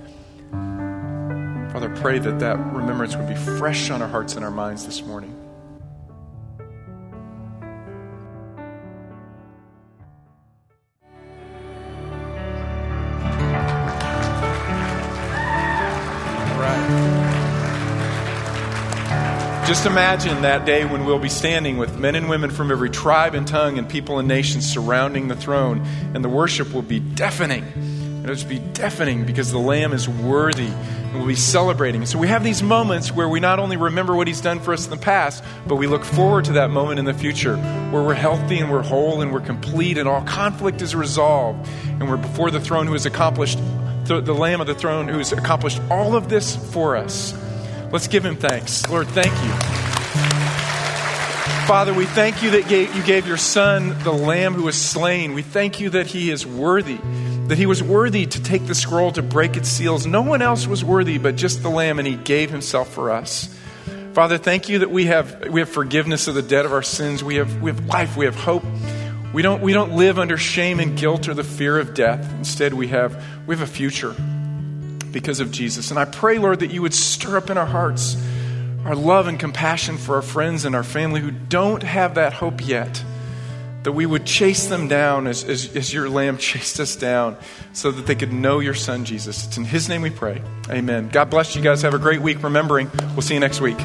Father, 1.73 1.95
pray 1.97 2.19
that 2.21 2.39
that 2.39 2.57
remembrance 2.73 3.17
would 3.17 3.29
be 3.29 3.35
fresh 3.35 3.91
on 3.91 4.01
our 4.01 4.09
hearts 4.09 4.35
and 4.35 4.47
our 4.47 4.51
minds 4.51 4.87
this 4.87 5.05
morning. 5.05 5.40
Just 19.71 19.87
imagine 19.87 20.43
that 20.43 20.67
day 20.67 20.85
when 20.85 21.05
we'll 21.05 21.21
be 21.21 21.29
standing 21.29 21.77
with 21.77 21.97
men 21.97 22.17
and 22.17 22.29
women 22.29 22.51
from 22.51 22.73
every 22.73 22.91
tribe 22.91 23.37
and 23.37 23.47
tongue 23.47 23.79
and 23.79 23.89
people 23.89 24.19
and 24.19 24.27
nation 24.27 24.63
surrounding 24.63 25.29
the 25.29 25.37
throne, 25.37 25.87
and 26.13 26.25
the 26.25 26.29
worship 26.29 26.73
will 26.73 26.83
be 26.83 26.99
deafening. 26.99 27.63
It'll 28.25 28.35
just 28.35 28.49
be 28.49 28.59
deafening 28.59 29.25
because 29.27 29.53
the 29.53 29.61
Lamb 29.61 29.93
is 29.93 30.09
worthy, 30.09 30.67
and 30.67 31.15
we'll 31.15 31.29
be 31.29 31.37
celebrating. 31.37 32.05
So 32.05 32.19
we 32.19 32.27
have 32.27 32.43
these 32.43 32.65
moments 32.65 33.13
where 33.13 33.29
we 33.29 33.39
not 33.39 33.61
only 33.61 33.77
remember 33.77 34.17
what 34.17 34.27
He's 34.27 34.41
done 34.41 34.59
for 34.59 34.73
us 34.73 34.87
in 34.87 34.91
the 34.91 34.97
past, 34.97 35.45
but 35.69 35.77
we 35.77 35.87
look 35.87 36.03
forward 36.03 36.47
to 36.47 36.53
that 36.55 36.71
moment 36.71 36.99
in 36.99 37.05
the 37.05 37.15
future 37.15 37.57
where 37.57 38.03
we're 38.03 38.15
healthy 38.15 38.59
and 38.59 38.73
we're 38.73 38.83
whole 38.83 39.21
and 39.21 39.33
we're 39.33 39.39
complete 39.39 39.99
and 39.99 40.09
all 40.09 40.23
conflict 40.23 40.83
is 40.83 40.97
resolved, 40.97 41.65
and 41.87 42.09
we're 42.09 42.17
before 42.17 42.51
the 42.51 42.61
throne 42.61 42.89
who 42.89 42.95
has 42.95 43.07
accomplished 43.07 43.61
the, 44.07 44.35
Lamb 44.35 44.61
of 44.61 44.67
the 44.67 44.75
throne 44.75 45.07
who 45.07 45.19
has 45.19 45.31
accomplished 45.31 45.81
all 45.89 46.17
of 46.17 46.29
this 46.29 46.57
for 46.73 46.97
us. 46.97 47.35
Let's 47.93 48.07
give 48.07 48.25
him 48.25 48.37
thanks. 48.37 48.89
Lord, 48.89 49.09
thank 49.09 49.33
you. 49.43 49.51
Father, 51.67 51.93
we 51.93 52.05
thank 52.05 52.43
you 52.43 52.51
that 52.51 52.71
you 52.71 53.03
gave 53.03 53.27
your 53.27 53.37
son, 53.37 53.97
the 54.05 54.13
lamb 54.13 54.55
who 54.55 54.63
was 54.63 54.81
slain. 54.81 55.35
We 55.35 55.43
thank 55.43 55.81
you 55.81 55.91
that 55.91 56.07
he 56.07 56.31
is 56.31 56.47
worthy, 56.47 56.99
that 57.49 57.59
he 57.59 57.67
was 57.67 57.83
worthy 57.83 58.27
to 58.27 58.43
take 58.43 58.67
the 58.67 58.75
scroll 58.75 59.11
to 59.13 59.23
break 59.23 59.57
its 59.57 59.69
seals. 59.69 60.07
No 60.07 60.23
one 60.23 60.41
else 60.41 60.67
was 60.67 60.85
worthy 60.85 61.19
but 61.19 61.37
just 61.37 61.63
the 61.63 61.69
lamb, 61.69 61.99
and 61.99 62.07
he 62.07 62.15
gave 62.17 62.51
himself 62.51 62.93
for 62.93 63.11
us. 63.11 63.53
Father, 64.15 64.39
thank 64.39 64.69
you 64.69 64.81
that 64.81 64.91
we 64.91 65.07
have, 65.07 65.49
we 65.49 65.61
have 65.61 65.69
forgiveness 65.69 66.29
of 66.29 66.35
the 66.35 66.43
debt 66.43 66.65
of 66.65 66.73
our 66.73 66.83
sins. 66.83 67.25
We 67.25 67.37
have, 67.37 67.61
we 67.61 67.71
have 67.71 67.87
life. 67.87 68.17
We 68.17 68.25
have 68.25 68.37
hope. 68.37 68.65
We 69.33 69.43
don't, 69.43 69.63
we 69.63 69.73
don't 69.73 69.93
live 69.93 70.19
under 70.19 70.37
shame 70.37 70.81
and 70.81 70.97
guilt 70.99 71.29
or 71.29 71.35
the 71.35 71.45
fear 71.45 71.79
of 71.79 71.95
death. 71.95 72.33
Instead, 72.35 72.75
we 72.75 72.89
have, 72.89 73.25
we 73.47 73.55
have 73.57 73.63
a 73.63 73.73
future 73.73 74.15
because 75.13 75.41
of 75.41 75.51
Jesus. 75.51 75.91
And 75.91 75.99
I 75.99 76.05
pray, 76.05 76.39
Lord, 76.39 76.61
that 76.61 76.71
you 76.71 76.83
would 76.83 76.95
stir 76.95 77.37
up 77.37 77.51
in 77.51 77.59
our 77.59 77.67
hearts 77.67 78.17
our 78.85 78.95
love 78.95 79.27
and 79.29 79.39
compassion 79.39 79.99
for 79.99 80.17
our 80.17 80.23
friends 80.23 80.65
and 80.65 80.75
our 80.75 80.83
family 80.83 81.21
who 81.21 81.31
don't 81.31 81.83
have 81.83 82.15
that 82.15 82.33
hope 82.33 82.67
yet. 82.67 83.05
That 83.83 83.93
we 83.93 84.05
would 84.05 84.27
chase 84.27 84.67
them 84.67 84.89
down 84.89 85.27
as, 85.27 85.45
as, 85.45 85.75
as 85.77 85.93
your 85.93 86.09
lamb 86.09 86.39
chased 86.39 86.81
us 86.81 86.97
down 86.97 87.37
so 87.73 87.91
that 87.91 88.07
they 88.07 88.15
could 88.15 88.33
know 88.33 88.59
your 88.59 88.75
son, 88.75 89.05
Jesus. 89.05 89.47
It's 89.47 89.57
in 89.57 89.65
his 89.65 89.89
name 89.89 90.03
we 90.03 90.11
pray. 90.11 90.43
Amen. 90.69 91.09
God 91.09 91.31
bless 91.31 91.57
you 91.57 91.63
guys. 91.63 91.83
Have 91.83 91.95
a 91.95 91.99
great 91.99 92.21
week 92.21 92.43
remembering. 92.43 92.91
We'll 93.13 93.23
see 93.23 93.35
you 93.35 93.41
next 93.41 93.61
week. 93.61 93.79